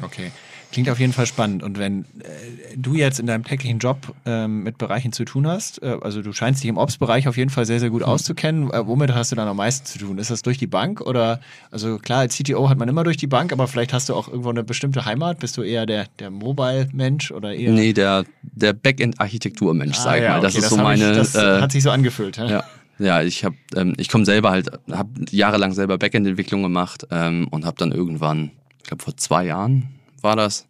Okay. 0.00 0.30
Klingt 0.72 0.88
auf 0.88 1.00
jeden 1.00 1.12
Fall 1.12 1.26
spannend. 1.26 1.64
Und 1.64 1.78
wenn 1.78 2.02
äh, 2.02 2.76
du 2.76 2.94
jetzt 2.94 3.18
in 3.18 3.26
deinem 3.26 3.44
täglichen 3.44 3.80
Job 3.80 4.14
ähm, 4.24 4.62
mit 4.62 4.78
Bereichen 4.78 5.12
zu 5.12 5.24
tun 5.24 5.46
hast, 5.46 5.82
äh, 5.82 5.96
also 6.00 6.22
du 6.22 6.32
scheinst 6.32 6.62
dich 6.62 6.68
im 6.68 6.76
Ops-Bereich 6.76 7.26
auf 7.26 7.36
jeden 7.36 7.50
Fall 7.50 7.66
sehr, 7.66 7.80
sehr 7.80 7.90
gut 7.90 8.02
mhm. 8.02 8.08
auszukennen. 8.08 8.70
Äh, 8.70 8.86
womit 8.86 9.12
hast 9.12 9.32
du 9.32 9.36
dann 9.36 9.48
am 9.48 9.56
meisten 9.56 9.86
zu 9.86 9.98
tun? 9.98 10.18
Ist 10.18 10.30
das 10.30 10.42
durch 10.42 10.58
die 10.58 10.68
Bank 10.68 11.00
oder, 11.00 11.40
also 11.72 11.98
klar, 11.98 12.20
als 12.20 12.36
CTO 12.36 12.68
hat 12.68 12.78
man 12.78 12.88
immer 12.88 13.02
durch 13.02 13.16
die 13.16 13.26
Bank, 13.26 13.52
aber 13.52 13.66
vielleicht 13.66 13.92
hast 13.92 14.08
du 14.08 14.14
auch 14.14 14.28
irgendwo 14.28 14.50
eine 14.50 14.62
bestimmte 14.62 15.04
Heimat? 15.04 15.40
Bist 15.40 15.56
du 15.56 15.62
eher 15.62 15.86
der, 15.86 16.06
der 16.20 16.30
Mobile-Mensch 16.30 17.32
oder 17.32 17.52
eher? 17.52 17.72
Nee, 17.72 17.92
der, 17.92 18.24
der 18.42 18.72
Backend-Architektur-Mensch, 18.72 19.98
ah, 19.98 20.02
sag 20.02 20.22
ja, 20.22 20.34
mal. 20.34 20.40
Das 20.40 20.54
okay, 20.54 20.58
ist 20.58 20.70
das 20.70 20.78
so 20.78 20.82
meine. 20.82 21.10
Ich, 21.10 21.16
das 21.16 21.34
äh, 21.34 21.60
hat 21.60 21.72
sich 21.72 21.82
so 21.82 21.90
angefühlt. 21.90 22.36
Ja. 22.36 22.48
ja. 22.48 22.64
Ja, 23.00 23.22
ich 23.22 23.46
habe, 23.46 23.56
ähm, 23.74 23.94
ich 23.96 24.10
komme 24.10 24.26
selber 24.26 24.50
halt, 24.50 24.68
habe 24.92 25.08
jahrelang 25.30 25.72
selber 25.72 25.96
Backend-Entwicklung 25.96 26.62
gemacht 26.62 27.06
ähm, 27.10 27.48
und 27.50 27.64
habe 27.64 27.78
dann 27.78 27.92
irgendwann, 27.92 28.50
ich 28.76 28.84
glaube 28.84 29.02
vor 29.02 29.16
zwei 29.16 29.46
Jahren 29.46 29.88
war 30.22 30.36
das, 30.36 30.66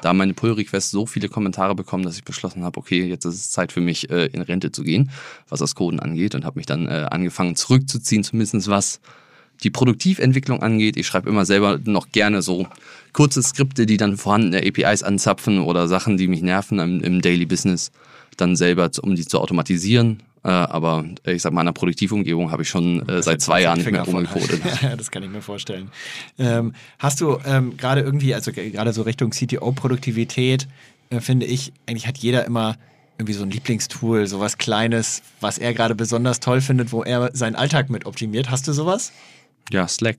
da 0.00 0.12
meine 0.12 0.34
Pull-Requests 0.34 0.90
so 0.90 1.06
viele 1.06 1.28
Kommentare 1.28 1.74
bekommen, 1.74 2.04
dass 2.04 2.16
ich 2.16 2.24
beschlossen 2.24 2.64
habe, 2.64 2.78
okay, 2.78 3.04
jetzt 3.04 3.24
ist 3.24 3.34
es 3.34 3.50
Zeit 3.50 3.72
für 3.72 3.80
mich, 3.80 4.10
äh, 4.10 4.26
in 4.26 4.42
Rente 4.42 4.72
zu 4.72 4.82
gehen, 4.82 5.10
was 5.48 5.60
das 5.60 5.74
Coden 5.74 6.00
angeht 6.00 6.34
und 6.34 6.44
habe 6.44 6.58
mich 6.58 6.66
dann 6.66 6.86
äh, 6.86 7.06
angefangen 7.10 7.56
zurückzuziehen, 7.56 8.24
zumindest 8.24 8.68
was 8.68 9.00
die 9.62 9.70
Produktiventwicklung 9.70 10.62
angeht. 10.62 10.96
Ich 10.96 11.06
schreibe 11.06 11.30
immer 11.30 11.46
selber 11.46 11.78
noch 11.84 12.10
gerne 12.10 12.42
so 12.42 12.66
kurze 13.12 13.42
Skripte, 13.42 13.86
die 13.86 13.96
dann 13.96 14.16
vorhandene 14.16 14.66
APIs 14.66 15.02
anzapfen 15.02 15.60
oder 15.60 15.86
Sachen, 15.86 16.16
die 16.16 16.26
mich 16.26 16.42
nerven 16.42 16.80
im, 16.80 17.00
im 17.00 17.22
Daily 17.22 17.46
Business, 17.46 17.92
dann 18.36 18.56
selber, 18.56 18.90
um 19.02 19.14
die 19.14 19.24
zu 19.24 19.40
automatisieren 19.40 20.22
äh, 20.44 20.48
aber 20.48 21.04
ich 21.24 21.40
sag 21.40 21.52
mal, 21.52 21.62
in 21.62 21.68
einer 21.68 21.72
Produktivumgebung 21.72 22.50
habe 22.50 22.62
ich 22.62 22.68
schon 22.68 23.08
äh, 23.08 23.22
seit 23.22 23.40
zwei 23.40 23.62
Jahren 23.62 23.78
nicht 23.78 23.90
mehr 23.90 24.02
rumgecodet. 24.02 24.60
ja, 24.82 24.94
das 24.94 25.10
kann 25.10 25.22
ich 25.22 25.30
mir 25.30 25.40
vorstellen. 25.40 25.90
Ähm, 26.38 26.74
hast 26.98 27.22
du 27.22 27.38
ähm, 27.46 27.76
gerade 27.78 28.02
irgendwie, 28.02 28.34
also 28.34 28.52
gerade 28.52 28.92
so 28.92 29.02
Richtung 29.02 29.30
CTO-Produktivität, 29.30 30.68
äh, 31.08 31.20
finde 31.20 31.46
ich, 31.46 31.72
eigentlich 31.86 32.06
hat 32.06 32.18
jeder 32.18 32.44
immer 32.44 32.76
irgendwie 33.16 33.32
so 33.32 33.44
ein 33.44 33.50
Lieblingstool, 33.50 34.26
sowas 34.26 34.58
Kleines, 34.58 35.22
was 35.40 35.58
er 35.58 35.72
gerade 35.72 35.94
besonders 35.94 36.40
toll 36.40 36.60
findet, 36.60 36.92
wo 36.92 37.02
er 37.02 37.30
seinen 37.32 37.54
Alltag 37.54 37.88
mit 37.88 38.06
optimiert. 38.06 38.50
Hast 38.50 38.68
du 38.68 38.72
sowas? 38.72 39.12
Ja, 39.72 39.88
Slack. 39.88 40.18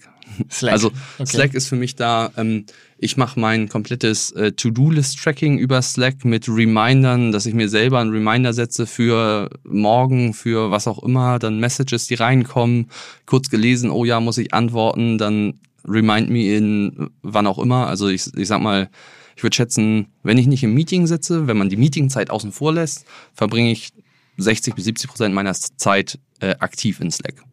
Slack. 0.51 0.73
Also 0.73 0.91
okay. 1.17 1.25
Slack 1.25 1.53
ist 1.53 1.67
für 1.67 1.75
mich 1.75 1.95
da, 1.95 2.31
ähm, 2.35 2.65
ich 2.97 3.17
mache 3.17 3.39
mein 3.39 3.69
komplettes 3.69 4.31
äh, 4.31 4.51
To-Do-List-Tracking 4.53 5.57
über 5.57 5.81
Slack 5.81 6.25
mit 6.25 6.47
Remindern, 6.47 7.31
dass 7.31 7.45
ich 7.45 7.53
mir 7.53 7.69
selber 7.69 7.99
einen 7.99 8.11
Reminder 8.11 8.53
setze 8.53 8.87
für 8.87 9.49
morgen, 9.63 10.33
für 10.33 10.71
was 10.71 10.87
auch 10.87 11.03
immer, 11.03 11.39
dann 11.39 11.59
Messages, 11.59 12.07
die 12.07 12.15
reinkommen, 12.15 12.89
kurz 13.25 13.49
gelesen, 13.49 13.89
oh 13.89 14.05
ja, 14.05 14.19
muss 14.19 14.37
ich 14.37 14.53
antworten, 14.53 15.17
dann 15.17 15.59
remind 15.87 16.29
me 16.29 16.55
in 16.55 17.09
wann 17.21 17.47
auch 17.47 17.59
immer. 17.59 17.87
Also 17.87 18.07
ich, 18.07 18.25
ich 18.35 18.47
sag 18.47 18.61
mal, 18.61 18.89
ich 19.35 19.43
würde 19.43 19.55
schätzen, 19.55 20.07
wenn 20.23 20.37
ich 20.37 20.47
nicht 20.47 20.63
im 20.63 20.73
Meeting 20.73 21.07
sitze, 21.07 21.47
wenn 21.47 21.57
man 21.57 21.69
die 21.69 21.77
Meetingzeit 21.77 22.29
außen 22.29 22.51
vor 22.51 22.73
lässt, 22.73 23.05
verbringe 23.33 23.71
ich 23.71 23.91
60 24.37 24.75
bis 24.75 24.85
70 24.85 25.09
Prozent 25.09 25.35
meiner 25.35 25.53
Zeit 25.53 26.19
äh, 26.39 26.55
aktiv 26.59 26.99
in 26.99 27.11
Slack. 27.11 27.43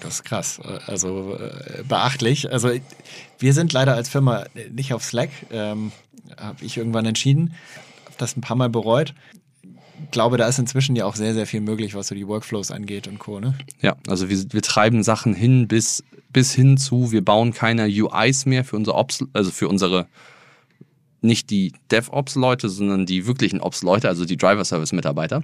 Das 0.00 0.14
ist 0.14 0.24
krass. 0.24 0.60
Also 0.86 1.36
äh, 1.36 1.82
beachtlich. 1.84 2.50
Also 2.50 2.70
wir 3.38 3.52
sind 3.54 3.72
leider 3.72 3.94
als 3.94 4.08
Firma 4.08 4.44
nicht 4.70 4.92
auf 4.92 5.04
Slack. 5.04 5.30
Ähm, 5.50 5.92
Habe 6.36 6.64
ich 6.64 6.76
irgendwann 6.76 7.06
entschieden. 7.06 7.54
Habe 8.04 8.16
das 8.18 8.36
ein 8.36 8.40
paar 8.40 8.56
Mal 8.56 8.68
bereut. 8.68 9.14
glaube, 10.10 10.36
da 10.36 10.46
ist 10.46 10.58
inzwischen 10.58 10.96
ja 10.96 11.04
auch 11.04 11.16
sehr, 11.16 11.34
sehr 11.34 11.46
viel 11.46 11.60
möglich, 11.60 11.94
was 11.94 12.08
so 12.08 12.14
die 12.14 12.26
Workflows 12.26 12.70
angeht 12.70 13.08
und 13.08 13.18
Co. 13.18 13.40
Ne? 13.40 13.54
Ja, 13.80 13.96
also 14.06 14.28
wir, 14.28 14.38
wir 14.52 14.62
treiben 14.62 15.02
Sachen 15.02 15.34
hin 15.34 15.68
bis, 15.68 16.04
bis 16.32 16.52
hin 16.52 16.76
zu, 16.76 17.12
wir 17.12 17.24
bauen 17.24 17.52
keine 17.52 17.86
UIs 17.86 18.46
mehr 18.46 18.64
für 18.64 18.76
unsere 18.76 18.96
Ops, 18.96 19.24
also 19.32 19.50
für 19.50 19.68
unsere 19.68 20.06
nicht 21.20 21.50
die 21.50 21.72
DevOps-Leute, 21.90 22.68
sondern 22.68 23.06
die 23.06 23.26
wirklichen 23.26 23.60
Ops-Leute, 23.60 24.08
also 24.08 24.24
die 24.24 24.36
Driver-Service-Mitarbeiter. 24.36 25.42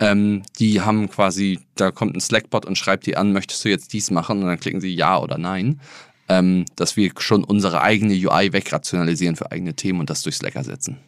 Ähm, 0.00 0.42
die 0.58 0.80
haben 0.80 1.10
quasi, 1.10 1.60
da 1.74 1.90
kommt 1.90 2.16
ein 2.16 2.20
Slack-Bot 2.20 2.64
und 2.64 2.78
schreibt 2.78 3.06
die 3.06 3.16
an, 3.16 3.32
möchtest 3.32 3.64
du 3.64 3.68
jetzt 3.68 3.92
dies 3.92 4.10
machen? 4.10 4.40
Und 4.42 4.46
dann 4.46 4.60
klicken 4.60 4.80
sie 4.80 4.94
ja 4.94 5.18
oder 5.18 5.38
nein. 5.38 5.80
Ähm, 6.28 6.64
dass 6.76 6.96
wir 6.96 7.10
schon 7.18 7.42
unsere 7.42 7.82
eigene 7.82 8.14
UI 8.14 8.52
wegrationalisieren 8.52 9.34
für 9.34 9.50
eigene 9.50 9.74
Themen 9.74 9.98
und 10.00 10.10
das 10.10 10.22
durch 10.22 10.36
Slack 10.36 10.54
ersetzen. 10.54 10.98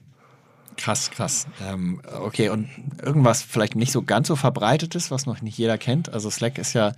Krass, 0.76 1.10
krass. 1.10 1.46
Ähm, 1.64 2.00
okay, 2.20 2.48
und 2.48 2.68
irgendwas 3.00 3.42
vielleicht 3.42 3.76
nicht 3.76 3.92
so 3.92 4.02
ganz 4.02 4.28
so 4.28 4.36
verbreitetes, 4.36 5.10
was 5.10 5.26
noch 5.26 5.40
nicht 5.40 5.56
jeder 5.56 5.78
kennt. 5.78 6.12
Also 6.12 6.28
Slack 6.28 6.58
ist 6.58 6.72
ja 6.72 6.88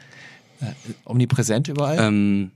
äh, 0.61 0.73
omnipräsent 1.05 1.69
überall. 1.69 1.99
Ähm, 1.99 2.53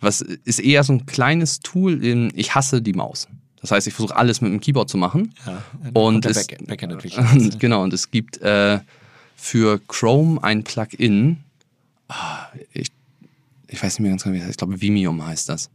was 0.00 0.20
ist 0.20 0.60
eher 0.60 0.82
so 0.82 0.94
ein 0.94 1.06
kleines 1.06 1.60
Tool. 1.60 2.04
In, 2.04 2.32
ich 2.34 2.54
hasse 2.54 2.82
die 2.82 2.92
Maus. 2.92 3.28
Das 3.60 3.70
heißt, 3.70 3.86
ich 3.86 3.94
versuche 3.94 4.16
alles 4.16 4.40
mit 4.40 4.52
dem 4.52 4.60
Keyboard 4.60 4.88
zu 4.88 4.96
machen. 4.96 5.34
Ja, 5.46 5.62
und 5.92 6.24
es, 6.24 6.46
Backend, 6.46 7.00
Backend 7.00 7.60
genau, 7.60 7.82
und 7.82 7.92
es 7.92 8.10
gibt 8.10 8.38
äh, 8.38 8.80
für 9.36 9.80
Chrome 9.86 10.42
ein 10.42 10.64
Plugin. 10.64 11.38
Ah, 12.08 12.46
ich, 12.72 12.90
ich 13.68 13.82
weiß 13.82 13.98
nicht 13.98 14.00
mehr 14.00 14.10
ganz 14.10 14.24
genau, 14.24 14.34
wie 14.34 14.38
das 14.38 14.48
heißt. 14.48 14.54
Ich 14.54 14.58
glaube, 14.58 14.80
Vimium 14.80 15.24
heißt 15.24 15.48
das. 15.48 15.70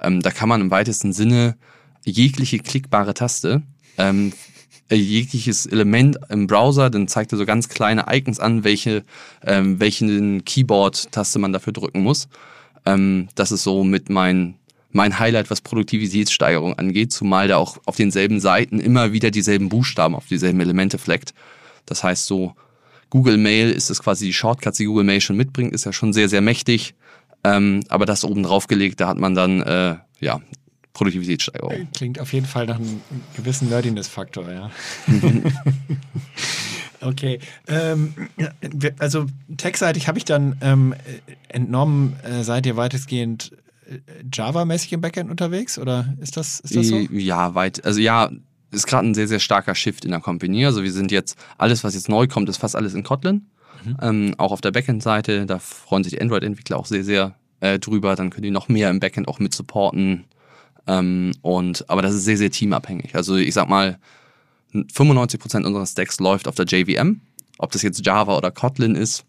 Ähm, 0.00 0.22
da 0.22 0.30
kann 0.30 0.48
man 0.48 0.60
im 0.60 0.70
weitesten 0.70 1.12
Sinne 1.12 1.56
jegliche 2.04 2.58
klickbare 2.58 3.14
Taste, 3.14 3.62
ähm, 3.98 4.32
äh, 4.88 4.96
jegliches 4.96 5.66
Element 5.66 6.18
im 6.28 6.46
Browser, 6.46 6.90
dann 6.90 7.08
zeigt 7.08 7.32
er 7.32 7.38
so 7.38 7.44
ganz 7.44 7.68
kleine 7.68 8.06
Icons 8.08 8.38
an, 8.38 8.64
welche, 8.64 9.02
ähm, 9.44 9.80
welche 9.80 10.40
Keyboard-Taste 10.42 11.38
man 11.38 11.52
dafür 11.52 11.72
drücken 11.72 12.02
muss. 12.02 12.28
Ähm, 12.84 13.28
das 13.34 13.52
ist 13.52 13.64
so 13.64 13.82
mit 13.82 14.10
mein 14.10 14.54
mein 14.96 15.18
Highlight, 15.18 15.50
was 15.50 15.60
Produktivitätssteigerung 15.60 16.76
angeht, 16.78 17.12
zumal 17.12 17.46
der 17.46 17.58
auch 17.58 17.78
auf 17.84 17.96
denselben 17.96 18.40
Seiten 18.40 18.80
immer 18.80 19.12
wieder 19.12 19.30
dieselben 19.30 19.68
Buchstaben 19.68 20.16
auf 20.16 20.26
dieselben 20.26 20.58
Elemente 20.60 20.98
fleckt. 20.98 21.34
Das 21.84 22.02
heißt 22.02 22.26
so, 22.26 22.54
Google 23.10 23.36
Mail 23.36 23.70
ist 23.70 23.90
es 23.90 24.02
quasi 24.02 24.26
die 24.26 24.32
Shortcuts, 24.32 24.78
die 24.78 24.86
Google 24.86 25.04
Mail 25.04 25.20
schon 25.20 25.36
mitbringt, 25.36 25.72
ist 25.72 25.84
ja 25.84 25.92
schon 25.92 26.12
sehr, 26.12 26.28
sehr 26.28 26.40
mächtig. 26.40 26.94
Ähm, 27.44 27.84
aber 27.88 28.06
das 28.06 28.24
oben 28.24 28.42
drauf 28.42 28.66
gelegt, 28.66 29.00
da 29.00 29.06
hat 29.06 29.18
man 29.18 29.34
dann, 29.34 29.62
äh, 29.62 29.96
ja, 30.18 30.40
Produktivitätssteigerung. 30.94 31.88
Klingt 31.94 32.18
auf 32.18 32.32
jeden 32.32 32.46
Fall 32.46 32.64
nach 32.64 32.76
einem 32.76 33.02
gewissen 33.36 33.68
Nerdiness-Faktor, 33.68 34.50
ja. 34.50 34.70
okay. 37.02 37.38
Ähm, 37.68 38.14
also 38.98 39.26
textseitig 39.58 40.08
habe 40.08 40.16
ich 40.16 40.24
dann 40.24 40.56
ähm, 40.62 40.94
entnommen, 41.48 42.16
äh, 42.22 42.42
seid 42.42 42.64
ihr 42.64 42.78
weitestgehend 42.78 43.52
Java-mäßig 44.32 44.92
im 44.92 45.00
Backend 45.00 45.30
unterwegs 45.30 45.78
oder 45.78 46.14
ist 46.20 46.36
das, 46.36 46.60
ist 46.60 46.76
das 46.76 46.88
so? 46.88 46.96
Ja, 46.96 47.54
weit. 47.54 47.84
Also 47.84 48.00
ja, 48.00 48.30
ist 48.70 48.86
gerade 48.86 49.08
ein 49.08 49.14
sehr, 49.14 49.28
sehr 49.28 49.38
starker 49.38 49.74
Shift 49.74 50.04
in 50.04 50.10
der 50.10 50.20
Company. 50.20 50.66
Also 50.66 50.82
wir 50.82 50.92
sind 50.92 51.12
jetzt, 51.12 51.38
alles, 51.58 51.84
was 51.84 51.94
jetzt 51.94 52.08
neu 52.08 52.26
kommt, 52.26 52.48
ist 52.48 52.58
fast 52.58 52.76
alles 52.76 52.94
in 52.94 53.02
Kotlin. 53.02 53.46
Mhm. 53.84 53.96
Ähm, 54.02 54.34
auch 54.38 54.52
auf 54.52 54.60
der 54.60 54.72
Backend-Seite, 54.72 55.46
da 55.46 55.58
freuen 55.58 56.04
sich 56.04 56.14
die 56.14 56.20
Android-Entwickler 56.20 56.76
auch 56.76 56.86
sehr, 56.86 57.04
sehr 57.04 57.36
äh, 57.60 57.78
drüber. 57.78 58.16
Dann 58.16 58.30
können 58.30 58.42
die 58.42 58.50
noch 58.50 58.68
mehr 58.68 58.90
im 58.90 59.00
Backend 59.00 59.28
auch 59.28 59.38
mit 59.38 59.54
supporten. 59.54 60.24
Ähm, 60.86 61.32
und, 61.42 61.88
aber 61.88 62.02
das 62.02 62.14
ist 62.14 62.24
sehr, 62.24 62.38
sehr 62.38 62.50
teamabhängig. 62.50 63.14
Also 63.14 63.36
ich 63.36 63.54
sag 63.54 63.68
mal, 63.68 63.98
95% 64.72 65.64
unserer 65.64 65.86
Stacks 65.86 66.18
läuft 66.20 66.48
auf 66.48 66.54
der 66.54 66.66
JVM. 66.66 67.20
Ob 67.58 67.72
das 67.72 67.82
jetzt 67.82 68.04
Java 68.04 68.36
oder 68.36 68.50
Kotlin 68.50 68.94
ist, 68.94 69.24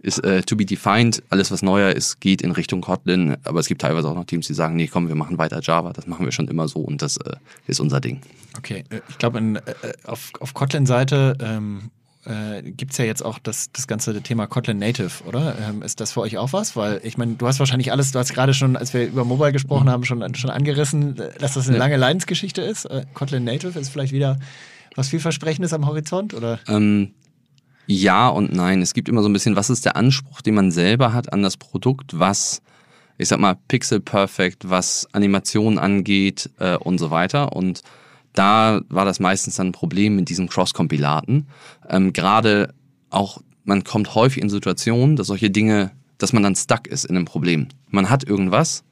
ist 0.00 0.22
äh, 0.24 0.42
to 0.42 0.56
be 0.56 0.64
defined. 0.64 1.22
Alles, 1.30 1.50
was 1.50 1.62
neuer 1.62 1.90
ist, 1.90 2.20
geht 2.20 2.42
in 2.42 2.52
Richtung 2.52 2.80
Kotlin. 2.80 3.36
Aber 3.44 3.60
es 3.60 3.66
gibt 3.66 3.80
teilweise 3.80 4.08
auch 4.08 4.14
noch 4.14 4.24
Teams, 4.24 4.46
die 4.46 4.54
sagen, 4.54 4.76
nee, 4.76 4.86
komm, 4.86 5.08
wir 5.08 5.14
machen 5.14 5.38
weiter 5.38 5.60
Java. 5.62 5.92
Das 5.92 6.06
machen 6.06 6.24
wir 6.24 6.32
schon 6.32 6.48
immer 6.48 6.68
so 6.68 6.80
und 6.80 7.02
das 7.02 7.16
äh, 7.16 7.36
ist 7.66 7.80
unser 7.80 8.00
Ding. 8.00 8.20
Okay, 8.56 8.84
äh, 8.90 9.00
ich 9.08 9.18
glaube, 9.18 9.38
äh, 9.38 9.92
auf, 10.04 10.30
auf 10.40 10.54
Kotlin-Seite 10.54 11.36
ähm, 11.40 11.90
äh, 12.24 12.62
gibt 12.62 12.92
es 12.92 12.98
ja 12.98 13.04
jetzt 13.04 13.24
auch 13.24 13.38
das, 13.38 13.72
das 13.72 13.86
ganze 13.86 14.20
Thema 14.22 14.46
Kotlin 14.46 14.78
Native, 14.78 15.24
oder? 15.26 15.56
Ähm, 15.58 15.82
ist 15.82 16.00
das 16.00 16.12
für 16.12 16.20
euch 16.20 16.38
auch 16.38 16.52
was? 16.52 16.76
Weil 16.76 17.00
ich 17.02 17.18
meine, 17.18 17.34
du 17.34 17.46
hast 17.46 17.58
wahrscheinlich 17.58 17.90
alles, 17.90 18.12
du 18.12 18.18
hast 18.18 18.32
gerade 18.34 18.54
schon, 18.54 18.76
als 18.76 18.94
wir 18.94 19.06
über 19.06 19.24
Mobile 19.24 19.52
gesprochen 19.52 19.86
mhm. 19.86 19.90
haben, 19.90 20.04
schon, 20.04 20.34
schon 20.34 20.50
angerissen, 20.50 21.16
dass 21.40 21.54
das 21.54 21.66
eine 21.66 21.76
ja. 21.76 21.82
lange 21.82 21.96
Leidensgeschichte 21.96 22.62
ist. 22.62 22.84
Äh, 22.84 23.04
Kotlin 23.14 23.44
Native 23.44 23.78
ist 23.78 23.88
vielleicht 23.88 24.12
wieder 24.12 24.38
was 24.94 25.08
vielversprechendes 25.08 25.72
am 25.72 25.86
Horizont, 25.86 26.34
oder? 26.34 26.58
Ähm, 26.66 27.12
ja 27.88 28.28
und 28.28 28.52
nein. 28.52 28.82
Es 28.82 28.94
gibt 28.94 29.08
immer 29.08 29.22
so 29.22 29.28
ein 29.28 29.32
bisschen, 29.32 29.56
was 29.56 29.70
ist 29.70 29.84
der 29.84 29.96
Anspruch, 29.96 30.42
den 30.42 30.54
man 30.54 30.70
selber 30.70 31.12
hat 31.12 31.32
an 31.32 31.42
das 31.42 31.56
Produkt, 31.56 32.18
was, 32.18 32.62
ich 33.16 33.28
sag 33.28 33.40
mal, 33.40 33.56
Pixel 33.66 33.98
Perfect, 33.98 34.68
was 34.70 35.08
Animationen 35.12 35.78
angeht 35.78 36.50
äh, 36.58 36.76
und 36.76 36.98
so 36.98 37.10
weiter. 37.10 37.56
Und 37.56 37.82
da 38.34 38.82
war 38.88 39.04
das 39.04 39.20
meistens 39.20 39.56
dann 39.56 39.68
ein 39.68 39.72
Problem 39.72 40.16
mit 40.16 40.28
diesen 40.28 40.48
Cross-Kompilaten. 40.48 41.48
Ähm, 41.88 42.12
Gerade 42.12 42.74
auch, 43.10 43.40
man 43.64 43.82
kommt 43.84 44.14
häufig 44.14 44.42
in 44.42 44.50
Situationen, 44.50 45.16
dass 45.16 45.26
solche 45.28 45.50
Dinge, 45.50 45.90
dass 46.18 46.34
man 46.34 46.42
dann 46.42 46.54
stuck 46.54 46.86
ist 46.86 47.06
in 47.06 47.16
einem 47.16 47.24
Problem. 47.24 47.68
Man 47.88 48.10
hat 48.10 48.22
irgendwas 48.22 48.84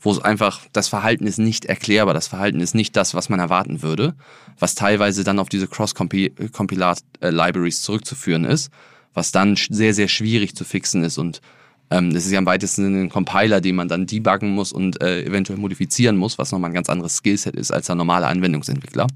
wo 0.00 0.12
es 0.12 0.20
einfach, 0.20 0.60
das 0.72 0.88
Verhalten 0.88 1.26
ist 1.26 1.38
nicht 1.38 1.64
erklärbar, 1.66 2.14
das 2.14 2.28
Verhalten 2.28 2.60
ist 2.60 2.74
nicht 2.74 2.96
das, 2.96 3.14
was 3.14 3.28
man 3.28 3.40
erwarten 3.40 3.82
würde, 3.82 4.14
was 4.58 4.74
teilweise 4.74 5.24
dann 5.24 5.38
auf 5.38 5.48
diese 5.48 5.68
Cross-Compilat-Libraries 5.68 7.82
zurückzuführen 7.82 8.44
ist, 8.44 8.70
was 9.14 9.32
dann 9.32 9.56
sehr, 9.56 9.94
sehr 9.94 10.08
schwierig 10.08 10.56
zu 10.56 10.64
fixen 10.64 11.04
ist 11.04 11.18
und 11.18 11.40
ähm, 11.90 12.14
das 12.14 12.24
ist 12.24 12.32
ja 12.32 12.38
am 12.38 12.46
weitesten 12.46 13.02
ein 13.02 13.08
Compiler, 13.08 13.60
den 13.60 13.74
man 13.74 13.88
dann 13.88 14.06
debuggen 14.06 14.50
muss 14.50 14.72
und 14.72 15.02
äh, 15.02 15.24
eventuell 15.24 15.58
modifizieren 15.58 16.16
muss, 16.16 16.38
was 16.38 16.52
nochmal 16.52 16.70
ein 16.70 16.74
ganz 16.74 16.88
anderes 16.88 17.16
Skillset 17.16 17.56
ist 17.56 17.72
als 17.72 17.86
der 17.86 17.96
normale 17.96 18.28
Anwendungsentwickler. 18.28 19.08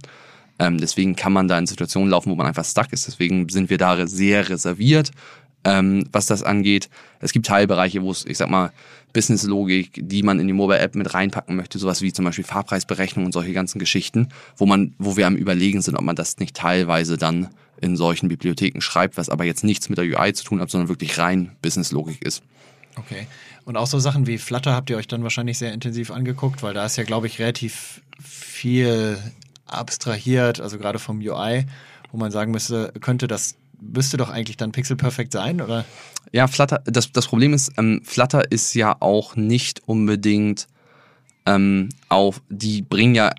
Ähm, 0.59 0.79
deswegen 0.79 1.17
kann 1.17 1.33
man 1.33 1.49
da 1.49 1.59
in 1.59 1.67
Situationen 1.67 2.11
laufen, 2.11 2.31
wo 2.31 2.35
man 2.35 2.47
einfach 2.47 2.65
stuck 2.65 2.93
ist. 2.93 3.07
Deswegen 3.07 3.49
sind 3.49 3.71
wir 3.71 3.79
da 3.79 4.07
sehr 4.07 4.49
reserviert, 4.49 5.13
ähm, 5.65 6.05
was 6.13 6.27
das 6.27 6.43
angeht. 6.43 6.89
Es 7.21 7.33
gibt 7.33 7.47
Teilbereiche, 7.47 8.03
wo 8.03 8.11
es, 8.11 8.25
ich 8.27 8.39
sag 8.39 8.51
mal, 8.51 8.73
Businesslogik, 9.15 10.01
die 10.03 10.23
man 10.23 10.39
in 10.39 10.47
die 10.47 10.53
Mobile-App 10.53 10.95
mit 10.95 11.15
reinpacken 11.15 11.57
möchte, 11.57 11.79
sowas 11.79 12.03
wie 12.03 12.13
zum 12.13 12.27
Beispiel 12.27 12.45
Fahrpreisberechnung 12.45 13.25
und 13.25 13.33
solche 13.33 13.55
ganzen 13.55 13.79
Geschichten, 13.79 14.29
wo 14.59 14.67
man, 14.67 14.93
wo 14.99 15.17
wir 15.17 15.27
am 15.27 15.37
Überlegen 15.37 15.81
sind, 15.81 15.97
ob 15.97 16.03
man 16.03 16.17
das 16.17 16.39
nicht 16.39 16.55
teilweise 16.55 17.17
dann 17.17 17.49
in 17.81 17.97
solchen 17.97 18.29
Bibliotheken 18.29 18.81
schreibt, 18.81 19.17
was 19.17 19.31
aber 19.31 19.45
jetzt 19.45 19.65
nichts 19.65 19.89
mit 19.89 19.99
der 19.99 20.05
UI 20.05 20.35
zu 20.35 20.45
tun 20.45 20.61
hat, 20.61 20.71
sondern 20.71 20.89
wirklich 20.89 21.17
rein 21.17 21.53
Businesslogik 21.63 22.23
ist. 22.23 22.43
Okay. 22.97 23.27
Und 23.65 23.77
auch 23.77 23.87
so 23.87 23.99
Sachen 23.99 24.27
wie 24.27 24.39
Flutter 24.39 24.75
habt 24.75 24.91
ihr 24.91 24.97
euch 24.97 25.09
dann 25.09 25.23
wahrscheinlich 25.23 25.59
sehr 25.59 25.73
intensiv 25.73 26.11
angeguckt, 26.11 26.63
weil 26.63 26.75
da 26.75 26.85
ist 26.85 26.97
ja, 26.97 27.05
glaube 27.05 27.27
ich, 27.27 27.39
relativ 27.39 28.03
viel 28.23 29.19
abstrahiert, 29.67 30.61
also 30.61 30.79
gerade 30.79 30.99
vom 30.99 31.19
UI, 31.19 31.67
wo 32.13 32.19
man 32.19 32.31
sagen 32.31 32.53
müsste, 32.53 32.93
könnte 33.01 33.27
das 33.27 33.57
müsste 33.93 34.17
doch 34.17 34.31
eigentlich 34.31 34.57
dann 34.57 34.73
Pixel 34.73 34.97
Perfect 34.97 35.33
sein, 35.33 35.61
oder? 35.61 35.85
Ja, 36.33 36.47
Flutter, 36.47 36.83
das, 36.85 37.13
das 37.13 37.27
Problem 37.27 37.53
ist, 37.53 37.73
ähm, 37.79 38.01
Flutter 38.05 38.51
ist 38.51 38.75
ja 38.75 38.97
auch 39.01 39.37
nicht 39.37 39.83
unbedingt 39.87 40.67
ähm, 41.47 41.91
auf, 42.09 42.43
die 42.49 42.83
bringen 42.83 43.15
ja 43.15 43.33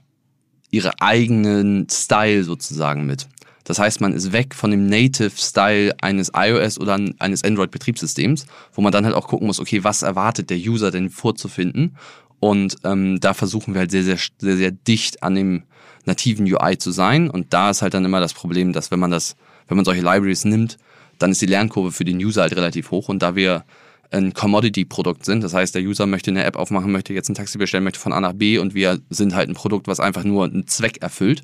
ihre 0.72 1.02
eigenen 1.02 1.88
Style 1.90 2.44
sozusagen 2.44 3.06
mit. 3.06 3.28
Das 3.64 3.80
heißt, 3.80 4.00
man 4.00 4.14
ist 4.14 4.32
weg 4.32 4.54
von 4.54 4.70
dem 4.72 4.86
Native-Style 4.86 5.96
eines 6.00 6.32
iOS 6.36 6.80
oder 6.80 7.00
eines 7.20 7.44
Android-Betriebssystems, 7.44 8.46
wo 8.74 8.82
man 8.82 8.92
dann 8.92 9.06
halt 9.06 9.16
auch 9.16 9.28
gucken 9.28 9.48
muss, 9.48 9.60
okay, 9.60 9.84
was 9.84 10.04
erwartet 10.04 10.52
der 10.52 10.58
User 10.58 10.92
denn 10.92 11.10
vorzufinden? 11.10 11.98
Und 12.40 12.78
ähm, 12.84 13.20
da 13.20 13.34
versuchen 13.34 13.74
wir 13.74 13.80
halt 13.80 13.92
sehr, 13.92 14.04
sehr, 14.04 14.20
sehr, 14.38 14.58
sehr 14.58 14.72
dicht 14.72 15.24
an 15.24 15.34
dem 15.34 15.64
nativen 16.06 16.46
UI 16.46 16.78
zu 16.78 16.92
sein. 16.92 17.30
Und 17.30 17.54
da 17.54 17.72
ist 17.72 17.82
halt 17.82 17.96
dann 17.96 18.06
immer 18.06 18.20
das 18.20 18.36
Problem, 18.36 18.72
dass 18.72 18.92
wenn 18.92 19.00
man 19.00 19.10
das 19.10 19.36
wenn 19.68 19.78
man 19.78 19.86
solche 19.86 20.02
Libraries 20.02 20.46
nimmt, 20.46 20.78
dann 21.20 21.32
ist 21.32 21.42
die 21.42 21.46
Lernkurve 21.46 21.92
für 21.92 22.06
den 22.06 22.18
User 22.18 22.42
halt 22.42 22.56
relativ 22.56 22.92
hoch. 22.92 23.10
Und 23.10 23.22
da 23.22 23.36
wir 23.36 23.64
ein 24.12 24.34
Commodity-Produkt 24.34 25.26
sind, 25.26 25.44
das 25.44 25.54
heißt, 25.54 25.76
der 25.76 25.82
User 25.82 26.06
möchte 26.06 26.32
eine 26.32 26.44
App 26.44 26.56
aufmachen, 26.56 26.92
möchte 26.92 27.14
jetzt 27.14 27.30
ein 27.30 27.36
Taxi 27.36 27.58
bestellen, 27.58 27.84
möchte 27.84 28.00
von 28.00 28.14
A 28.14 28.22
nach 28.22 28.34
B 28.34 28.58
und 28.58 28.76
wir 28.76 29.00
sind 29.10 29.36
halt 29.36 29.50
ein 29.50 29.56
Produkt, 29.56 29.88
was 29.88 30.00
einfach 30.00 30.24
nur 30.24 30.46
einen 30.46 30.68
Zweck 30.68 31.02
erfüllt. 31.02 31.44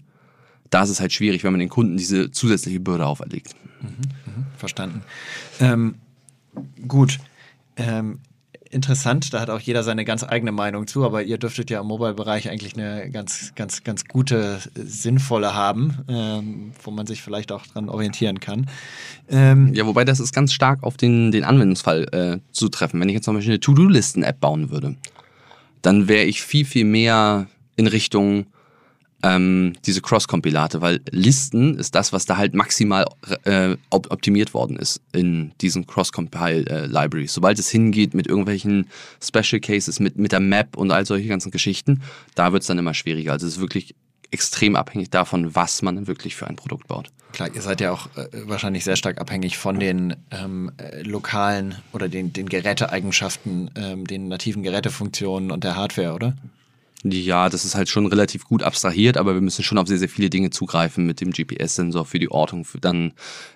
Da 0.70 0.84
ist 0.84 0.90
es 0.90 1.02
halt 1.02 1.12
schwierig, 1.12 1.44
wenn 1.44 1.52
man 1.52 1.60
den 1.60 1.70
Kunden 1.70 1.98
diese 1.98 2.32
zusätzliche 2.32 2.80
Bürde 2.80 3.06
auferlegt. 3.06 3.56
Mhm, 3.82 3.90
mh, 3.90 4.46
verstanden. 4.58 5.02
Ähm, 5.60 5.96
gut. 6.88 7.20
Ähm, 7.76 8.20
interessant, 8.72 9.34
da 9.34 9.40
hat 9.40 9.50
auch 9.50 9.60
jeder 9.60 9.84
seine 9.84 10.06
ganz 10.06 10.24
eigene 10.24 10.52
Meinung 10.52 10.88
zu, 10.88 11.06
aber 11.06 11.24
ihr 11.24 11.38
dürftet 11.38 11.70
ja 11.70 11.82
im 11.82 11.88
Mobile-Bereich 11.88 12.50
eigentlich 12.50 12.76
eine 12.76 13.10
ganz, 13.12 13.54
ganz, 13.56 13.84
ganz 13.84 14.06
gute, 14.06 14.60
sinnvolle 14.76 15.54
haben, 15.54 16.00
ähm, 16.08 16.72
wo 16.84 16.92
man 16.92 17.06
sich 17.06 17.22
vielleicht 17.22 17.52
auch 17.52 17.66
dran 17.68 17.90
orientieren 17.90 18.40
kann. 18.40 18.68
Ähm, 19.30 19.74
ja, 19.74 19.86
wobei 19.86 20.06
das 20.06 20.20
ist 20.20 20.34
ganz 20.34 20.54
stark 20.54 20.84
auf 20.84 20.98
den, 20.98 21.32
den 21.32 21.44
Anwendungsfall 21.44 22.08
äh, 22.12 22.40
zutreffen. 22.52 23.00
Wenn 23.00 23.10
ich 23.10 23.16
jetzt 23.16 23.26
zum 23.26 23.36
Beispiel 23.36 23.54
eine 23.54 23.60
To-Do-Listen-App 23.60 24.40
bauen 24.40 24.72
würde, 24.72 24.96
dann 25.82 26.08
wäre 26.08 26.26
ich 26.26 26.42
viel, 26.42 26.66
viel 26.66 26.86
mehr 26.86 27.48
in 27.76 27.88
Richtung 27.88 28.46
ähm, 29.24 29.74
diese 29.86 30.02
Cross-Kompilate, 30.02 30.82
weil 30.82 31.02
Listen 31.10 31.78
ist 31.78 31.96
das, 31.96 32.14
was 32.14 32.26
da 32.26 32.38
halt 32.38 32.54
maximal 32.54 33.06
äh, 33.44 33.76
optimiert 33.90 34.54
worden 34.54 34.78
ist 34.78 35.02
in 35.12 35.52
diesen 35.62 35.88
Cross-Compile-Libraries. 35.88 37.34
Sobald 37.34 37.60
es 37.60 37.70
hingeht 37.70 38.14
mit 38.14 38.28
irgendwelchen 38.28 38.88
Special 39.22 39.60
Cases, 39.60 40.00
mit, 40.00 40.18
mit 40.18 40.32
der 40.32 40.40
Map 40.40 40.78
und 40.78 40.92
all 40.92 41.06
solche 41.06 41.28
ganzen 41.28 41.52
Geschichten, 41.52 42.02
da 42.36 42.54
wird 42.54 42.64
es 42.64 42.68
dann 42.68 42.78
immer 42.78 42.94
schwieriger. 42.94 43.34
Also 43.34 43.48
es 43.48 43.56
ist 43.56 43.62
wirklich 43.62 43.96
extrem 44.32 44.76
abhängig 44.76 45.10
davon, 45.10 45.56
was 45.56 45.82
man 45.82 46.08
wirklich 46.08 46.36
für 46.36 46.48
ein 46.48 46.56
Produkt 46.56 46.88
baut. 46.88 47.10
Klar, 47.34 47.50
ihr 47.54 47.62
seid 47.62 47.82
ja 47.82 47.92
auch 47.92 48.08
äh, 48.18 48.28
wahrscheinlich 48.46 48.84
sehr 48.84 48.96
stark 48.96 49.20
abhängig 49.20 49.58
von 49.58 49.80
den 49.80 50.16
ähm, 50.32 50.72
äh, 50.78 51.02
lokalen 51.04 51.76
oder 51.94 52.10
den, 52.10 52.34
den 52.34 52.50
Geräteeigenschaften, 52.50 53.72
ähm, 53.76 54.06
den 54.06 54.28
nativen 54.28 54.64
Gerätefunktionen 54.64 55.52
und 55.52 55.64
der 55.64 55.76
Hardware, 55.76 56.14
oder? 56.14 56.34
Ja, 57.04 57.49
das 57.49 57.66
ist 57.66 57.74
halt 57.74 57.89
schon 57.89 58.06
relativ 58.06 58.45
gut 58.45 58.62
abstrahiert, 58.62 59.18
aber 59.18 59.34
wir 59.34 59.41
müssen 59.41 59.64
schon 59.64 59.80
auf 59.80 59.88
sehr, 59.88 59.97
sehr 59.97 60.10
viele 60.10 60.30
Dinge 60.30 60.52
zugreifen 60.52 61.06
mit 61.06 61.20
dem 61.20 61.32
GPS-Sensor 61.32 62.06
für 62.06 62.20
die 62.20 62.30
Ortung, 62.30 62.64
für 62.64 62.80
dann 62.80 63.14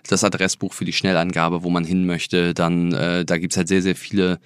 das 0.07 0.23
Adressbuch 0.23 0.73
für 0.73 0.85
die 0.85 0.93
Schnellangabe, 0.93 1.61
wo 1.61 1.69
man 1.69 1.83
hin 1.83 2.07
möchte. 2.07 2.55
Dann, 2.55 2.91
äh, 2.93 3.23
da 3.23 3.37
gibt's 3.37 3.57
halt 3.57 3.67
sehr, 3.67 3.83
sehr 3.83 3.95
viele 3.95 4.39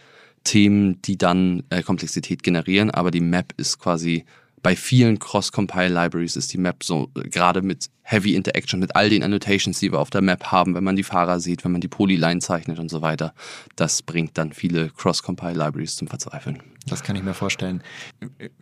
Themen, 0.43 1.01
die 1.03 1.17
dann 1.17 1.63
äh, 1.69 1.81
Komplexität 1.81 2.43
generieren, 2.43 2.91
aber 2.91 3.11
die 3.11 3.21
Map 3.21 3.53
ist 3.57 3.79
quasi 3.79 4.25
bei 4.61 4.75
vielen 4.75 5.19
Cross-Compile-Libraries 5.19 6.35
ist 6.35 6.53
die 6.53 6.57
Map 6.57 6.83
so, 6.83 7.09
äh, 7.15 7.27
gerade 7.29 7.61
mit 7.61 7.89
Heavy 8.01 8.35
Interaction, 8.35 8.79
mit 8.79 8.95
all 8.95 9.09
den 9.09 9.23
Annotations, 9.23 9.79
die 9.79 9.91
wir 9.91 9.99
auf 9.99 10.09
der 10.09 10.21
Map 10.21 10.45
haben, 10.45 10.75
wenn 10.75 10.83
man 10.83 10.95
die 10.95 11.03
Fahrer 11.03 11.39
sieht, 11.39 11.63
wenn 11.63 11.71
man 11.71 11.81
die 11.81 11.87
Polyline 11.87 12.39
zeichnet 12.39 12.79
und 12.79 12.89
so 12.89 13.01
weiter, 13.01 13.33
das 13.75 14.01
bringt 14.01 14.37
dann 14.37 14.53
viele 14.53 14.89
Cross-Compile-Libraries 14.89 15.95
zum 15.95 16.07
Verzweifeln. 16.07 16.61
Das 16.87 17.03
kann 17.03 17.15
ich 17.15 17.23
mir 17.23 17.33
vorstellen. 17.33 17.83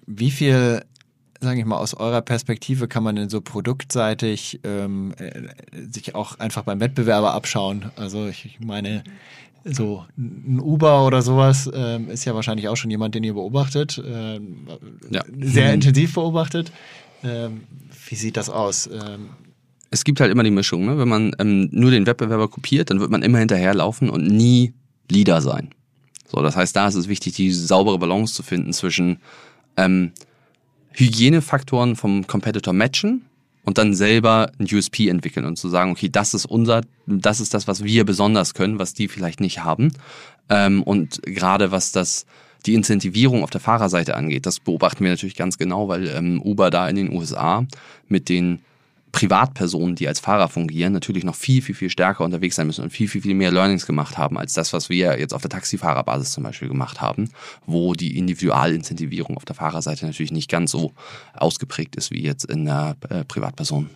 Wie 0.06 0.32
viel 0.32 0.84
sage 1.40 1.60
ich 1.60 1.66
mal, 1.66 1.78
aus 1.78 1.94
eurer 1.94 2.22
Perspektive 2.22 2.88
kann 2.88 3.04
man 3.04 3.16
denn 3.16 3.30
so 3.30 3.42
produktseitig 3.42 4.60
ähm, 4.64 5.14
äh, 5.18 5.50
sich 5.92 6.16
auch 6.16 6.40
einfach 6.40 6.64
beim 6.64 6.80
Wettbewerber 6.80 7.34
abschauen? 7.34 7.92
Also 7.96 8.28
ich 8.28 8.58
meine, 8.60 9.04
so 9.64 10.06
ein 10.18 10.60
Uber 10.62 11.06
oder 11.06 11.22
sowas 11.22 11.70
ähm, 11.74 12.10
ist 12.10 12.26
ja 12.26 12.34
wahrscheinlich 12.36 12.68
auch 12.68 12.76
schon 12.76 12.90
jemand, 12.90 13.16
den 13.16 13.24
ihr 13.24 13.34
beobachtet, 13.34 14.02
ähm, 14.06 14.68
ja. 15.10 15.24
sehr 15.40 15.68
mhm. 15.68 15.74
intensiv 15.76 16.14
beobachtet. 16.14 16.72
Ähm, 17.24 17.62
wie 18.08 18.16
sieht 18.16 18.38
das 18.38 18.50
aus? 18.50 18.88
Ähm, 18.88 19.30
es 19.90 20.04
gibt 20.04 20.20
halt 20.20 20.32
immer 20.32 20.44
die 20.44 20.52
Mischung. 20.52 20.86
Ne? 20.86 20.98
Wenn 20.98 21.08
man 21.08 21.36
ähm, 21.40 21.70
nur 21.72 21.92
den 21.92 22.06
Wettbewerber 22.06 22.48
kopiert, 22.48 22.90
dann 22.90 23.00
wird 23.00 23.12
man 23.12 23.24
immer 23.24 23.40
hinterherlaufen 23.40 24.10
und 24.10 24.28
nie 24.28 24.74
Leader 25.10 25.42
sein. 25.42 25.70
So, 26.28 26.42
das 26.42 26.56
heißt, 26.56 26.76
da 26.76 26.88
ist 26.88 26.96
es 26.96 27.08
wichtig, 27.08 27.36
die 27.36 27.52
saubere 27.52 27.98
Balance 27.98 28.34
zu 28.34 28.44
finden 28.44 28.74
zwischen 28.74 29.20
ähm, 29.78 30.12
Hygienefaktoren 30.92 31.96
vom 31.96 32.28
Competitor 32.28 32.74
matchen 32.74 33.24
und 33.68 33.78
dann 33.78 33.94
selber 33.94 34.50
ein 34.60 34.68
USP 34.72 35.10
entwickeln 35.10 35.46
und 35.46 35.58
zu 35.58 35.68
sagen, 35.68 35.92
okay, 35.92 36.08
das 36.08 36.34
ist 36.34 36.46
unser, 36.46 36.84
das 37.06 37.42
ist 37.42 37.54
das, 37.54 37.68
was 37.68 37.84
wir 37.84 38.06
besonders 38.06 38.54
können, 38.54 38.80
was 38.80 38.94
die 38.94 39.10
vielleicht 39.10 39.42
nicht 39.42 39.62
haben. 39.62 39.92
Ähm, 40.48 40.82
und 40.84 41.22
gerade 41.24 41.70
was 41.70 41.92
das 41.92 42.26
die 42.66 42.76
Incentivierung 42.76 43.44
auf 43.44 43.50
der 43.50 43.60
Fahrerseite 43.60 44.16
angeht, 44.16 44.46
das 44.46 44.62
beobachten 44.62 45.04
wir 45.04 45.12
natürlich 45.12 45.36
ganz 45.36 45.58
genau, 45.58 45.90
weil 45.90 46.08
ähm, 46.08 46.42
Uber 46.42 46.70
da 46.70 46.88
in 46.88 46.96
den 46.96 47.12
USA 47.12 47.66
mit 48.08 48.30
den 48.30 48.60
Privatpersonen, 49.12 49.96
die 49.96 50.08
als 50.08 50.20
Fahrer 50.20 50.50
fungieren, 50.50 50.94
natürlich 50.94 51.24
noch 51.24 51.36
viel, 51.36 51.62
viel, 51.62 51.76
viel 51.76 51.90
stärker 51.90 52.24
unterwegs 52.24 52.56
sein 52.56 52.68
müssen 52.68 52.84
und 52.84 52.92
viel, 52.92 53.08
viel, 53.08 53.22
viel 53.22 53.34
mehr 53.34 53.52
Learnings 53.52 53.86
gemacht 53.86 54.18
haben, 54.18 54.38
als 54.38 54.54
das, 54.54 54.74
was 54.74 54.90
wir 54.90 55.20
jetzt 55.20 55.34
auf 55.34 55.42
der 55.42 55.50
Taxifahrerbasis 55.50 56.32
zum 56.32 56.44
Beispiel 56.44 56.68
gemacht 56.68 57.02
haben, 57.02 57.30
wo 57.66 57.94
die 57.94 58.18
Individualincentivierung 58.18 59.38
auf 59.38 59.46
der 59.46 59.56
Fahrerseite 59.56 60.06
natürlich 60.06 60.32
nicht 60.32 60.50
ganz 60.50 60.72
so 60.72 60.94
ausgeprägt 61.34 61.96
ist 61.96 62.12
wie 62.12 62.22
jetzt 62.22 62.46
in 62.46 62.66
der 62.66 62.96
äh, 63.10 63.24
Privatperson. 63.24 63.90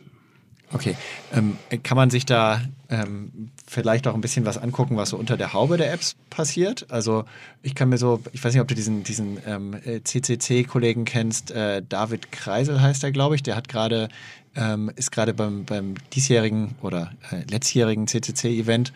Okay, 0.73 0.95
ähm, 1.33 1.57
kann 1.83 1.97
man 1.97 2.09
sich 2.09 2.25
da 2.25 2.61
ähm, 2.89 3.51
vielleicht 3.67 4.07
auch 4.07 4.15
ein 4.15 4.21
bisschen 4.21 4.45
was 4.45 4.57
angucken, 4.57 4.95
was 4.95 5.09
so 5.09 5.17
unter 5.17 5.35
der 5.35 5.51
Haube 5.53 5.77
der 5.77 5.91
Apps 5.91 6.15
passiert? 6.29 6.85
Also 6.89 7.25
ich 7.61 7.75
kann 7.75 7.89
mir 7.89 7.97
so, 7.97 8.21
ich 8.31 8.43
weiß 8.43 8.53
nicht, 8.53 8.61
ob 8.61 8.67
du 8.69 8.75
diesen, 8.75 9.03
diesen 9.03 9.37
ähm, 9.45 9.75
CCC-Kollegen 10.03 11.03
kennst, 11.03 11.51
äh, 11.51 11.81
David 11.87 12.31
Kreisel 12.31 12.81
heißt 12.81 13.03
er, 13.03 13.11
glaube 13.11 13.35
ich, 13.35 13.43
der 13.43 13.55
hat 13.55 13.67
gerade 13.67 14.07
ähm, 14.55 14.91
ist 14.95 15.11
gerade 15.11 15.33
beim, 15.33 15.65
beim 15.65 15.95
diesjährigen 16.13 16.75
oder 16.81 17.11
äh, 17.31 17.43
letztjährigen 17.49 18.07
CCC-Event, 18.07 18.91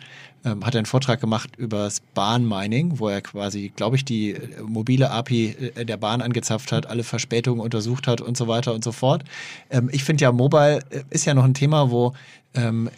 ähm, 0.46 0.64
hat 0.64 0.74
er 0.74 0.78
einen 0.78 0.86
Vortrag 0.86 1.20
gemacht 1.20 1.56
über 1.56 1.78
das 1.78 2.00
Bahnmining, 2.14 3.00
wo 3.00 3.08
er 3.08 3.20
quasi, 3.20 3.72
glaube 3.74 3.96
ich, 3.96 4.04
die 4.04 4.30
äh, 4.30 4.62
mobile 4.62 5.10
API 5.10 5.56
äh, 5.74 5.84
der 5.84 5.96
Bahn 5.96 6.22
angezapft 6.22 6.70
hat, 6.70 6.86
alle 6.86 7.02
Verspätungen 7.02 7.60
untersucht 7.60 8.06
hat 8.06 8.20
und 8.20 8.36
so 8.36 8.46
weiter 8.46 8.72
und 8.72 8.84
so 8.84 8.92
fort. 8.92 9.24
Ähm, 9.70 9.90
ich 9.92 10.04
finde 10.04 10.22
ja, 10.22 10.30
Mobile 10.30 10.80
äh, 10.90 11.02
ist 11.10 11.24
ja 11.24 11.34
noch 11.34 11.42
ein 11.42 11.54
Thema, 11.54 11.90
wo 11.90 12.14
ähm, 12.54 12.88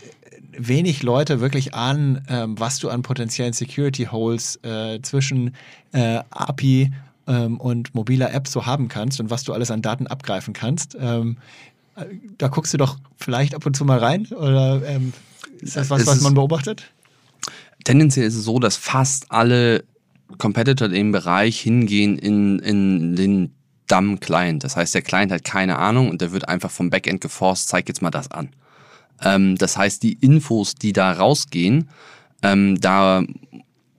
wenig 0.58 1.02
Leute 1.02 1.40
wirklich 1.40 1.74
ahnen, 1.74 2.22
ähm, 2.28 2.60
was 2.60 2.80
du 2.80 2.90
an 2.90 3.00
potenziellen 3.00 3.54
Security 3.54 4.04
Holes 4.04 4.56
äh, 4.62 5.00
zwischen 5.00 5.54
äh, 5.92 6.20
API 6.28 6.92
ähm, 7.26 7.58
und 7.58 7.94
mobiler 7.94 8.34
App 8.34 8.46
so 8.46 8.66
haben 8.66 8.88
kannst 8.88 9.20
und 9.20 9.30
was 9.30 9.44
du 9.44 9.54
alles 9.54 9.70
an 9.70 9.80
Daten 9.80 10.06
abgreifen 10.06 10.52
kannst. 10.52 10.98
Ähm, 11.00 11.38
da 12.36 12.48
guckst 12.48 12.74
du 12.74 12.78
doch 12.78 12.98
vielleicht 13.16 13.54
ab 13.54 13.64
und 13.66 13.74
zu 13.74 13.84
mal 13.84 13.98
rein 13.98 14.26
oder 14.26 14.82
ist 15.60 15.74
das 15.74 15.90
was, 15.90 16.06
was 16.06 16.20
man 16.20 16.34
beobachtet? 16.34 16.92
Tendenziell 17.88 18.26
ist 18.26 18.34
es 18.34 18.44
so, 18.44 18.58
dass 18.58 18.76
fast 18.76 19.32
alle 19.32 19.82
Competitor 20.36 20.88
in 20.88 20.92
dem 20.92 21.12
Bereich 21.12 21.58
hingehen 21.58 22.18
in, 22.18 22.58
in 22.58 23.16
den 23.16 23.54
Dumb-Client. 23.86 24.62
Das 24.62 24.76
heißt, 24.76 24.94
der 24.94 25.00
Client 25.00 25.32
hat 25.32 25.42
keine 25.42 25.78
Ahnung 25.78 26.10
und 26.10 26.20
der 26.20 26.32
wird 26.32 26.46
einfach 26.50 26.70
vom 26.70 26.90
Backend 26.90 27.22
geforst, 27.22 27.68
zeig 27.68 27.88
jetzt 27.88 28.02
mal 28.02 28.10
das 28.10 28.30
an. 28.30 28.50
Ähm, 29.22 29.56
das 29.56 29.78
heißt, 29.78 30.02
die 30.02 30.12
Infos, 30.12 30.74
die 30.74 30.92
da 30.92 31.12
rausgehen, 31.12 31.88
ähm, 32.42 32.78
da 32.78 33.24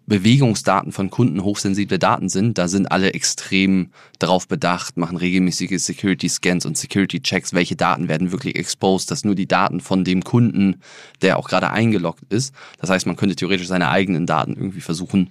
Bewegungsdaten 0.10 0.91
von 0.91 1.12
Kunden 1.12 1.43
hochsensible 1.43 1.99
Daten 1.99 2.30
sind, 2.30 2.57
da 2.57 2.68
sind 2.68 2.91
alle 2.91 3.14
extrem 3.14 3.91
drauf 4.18 4.47
bedacht, 4.47 4.97
machen 4.97 5.16
regelmäßige 5.16 5.82
Security-Scans 5.82 6.66
und 6.66 6.78
Security-Checks, 6.78 7.53
welche 7.53 7.76
Daten 7.76 8.07
werden 8.07 8.32
wirklich 8.32 8.55
exposed, 8.55 9.12
dass 9.12 9.24
nur 9.24 9.36
die 9.36 9.47
Daten 9.47 9.80
von 9.80 10.03
dem 10.03 10.24
Kunden, 10.24 10.82
der 11.22 11.38
auch 11.38 11.47
gerade 11.47 11.70
eingeloggt 11.70 12.24
ist. 12.30 12.53
Das 12.80 12.89
heißt, 12.89 13.05
man 13.05 13.16
könnte 13.16 13.36
theoretisch 13.36 13.68
seine 13.68 13.89
eigenen 13.89 14.26
Daten 14.26 14.55
irgendwie 14.55 14.82
versuchen 14.82 15.30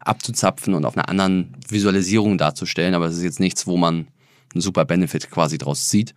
abzuzapfen 0.00 0.74
und 0.74 0.84
auf 0.84 0.96
einer 0.96 1.08
anderen 1.08 1.56
Visualisierung 1.68 2.38
darzustellen, 2.38 2.94
aber 2.94 3.06
es 3.06 3.16
ist 3.16 3.24
jetzt 3.24 3.40
nichts, 3.40 3.66
wo 3.66 3.76
man 3.76 4.08
einen 4.54 4.60
super 4.60 4.84
Benefit 4.84 5.30
quasi 5.30 5.58
draus 5.58 5.88
zieht. 5.88 6.14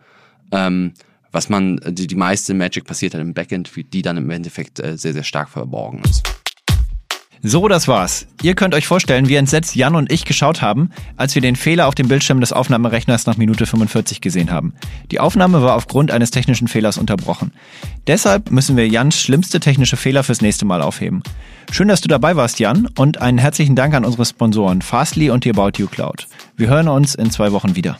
Ähm, 0.52 0.94
was 1.32 1.48
man, 1.48 1.80
die, 1.88 2.08
die 2.08 2.16
meiste 2.16 2.54
Magic 2.54 2.84
passiert 2.84 3.14
halt 3.14 3.22
im 3.22 3.34
Backend, 3.34 3.72
die 3.94 4.02
dann 4.02 4.18
im 4.18 4.30
Endeffekt 4.30 4.80
äh, 4.80 4.98
sehr, 4.98 5.14
sehr 5.14 5.24
stark 5.24 5.50
verborgen 5.50 6.02
ist. 6.04 6.41
So, 7.44 7.68
das 7.68 7.88
war's. 7.88 8.28
Ihr 8.44 8.54
könnt 8.54 8.76
euch 8.76 8.86
vorstellen, 8.86 9.28
wie 9.28 9.36
entsetzt 9.36 9.76
Jan 9.76 9.96
und 9.96 10.12
ich 10.12 10.26
geschaut 10.26 10.62
haben, 10.62 10.92
als 11.18 11.34
wir 11.34 11.42
den 11.42 11.56
Fehler 11.56 11.88
auf 11.88 11.96
dem 11.96 12.08
Bildschirm 12.08 12.40
des 12.40 12.54
Aufnahmerechners 12.54 13.26
nach 13.26 13.38
Minute 13.38 13.66
45 13.66 14.22
gesehen 14.22 14.52
haben. 14.52 14.74
Die 15.10 15.20
Aufnahme 15.20 15.64
war 15.64 15.76
aufgrund 15.76 16.12
eines 16.12 16.30
technischen 16.30 16.68
Fehlers 16.68 17.00
unterbrochen. 17.00 17.52
Deshalb 18.06 18.52
müssen 18.52 18.78
wir 18.78 18.88
Jans 18.88 19.20
schlimmste 19.20 19.60
technische 19.60 19.98
Fehler 19.98 20.24
fürs 20.24 20.42
nächste 20.42 20.66
Mal 20.66 20.84
aufheben. 20.84 21.24
Schön, 21.72 21.88
dass 21.88 22.02
du 22.02 22.08
dabei 22.08 22.36
warst, 22.36 22.60
Jan, 22.60 22.88
und 22.96 23.22
einen 23.22 23.40
herzlichen 23.40 23.76
Dank 23.76 23.96
an 23.96 24.06
unsere 24.06 24.26
Sponsoren 24.26 24.84
Fastly 24.84 25.32
und 25.32 25.44
die 25.44 25.50
About 25.50 25.72
You 25.78 25.88
Cloud. 25.88 26.28
Wir 26.58 26.68
hören 26.68 26.90
uns 26.90 27.16
in 27.16 27.32
zwei 27.32 27.52
Wochen 27.54 27.76
wieder. 27.76 27.98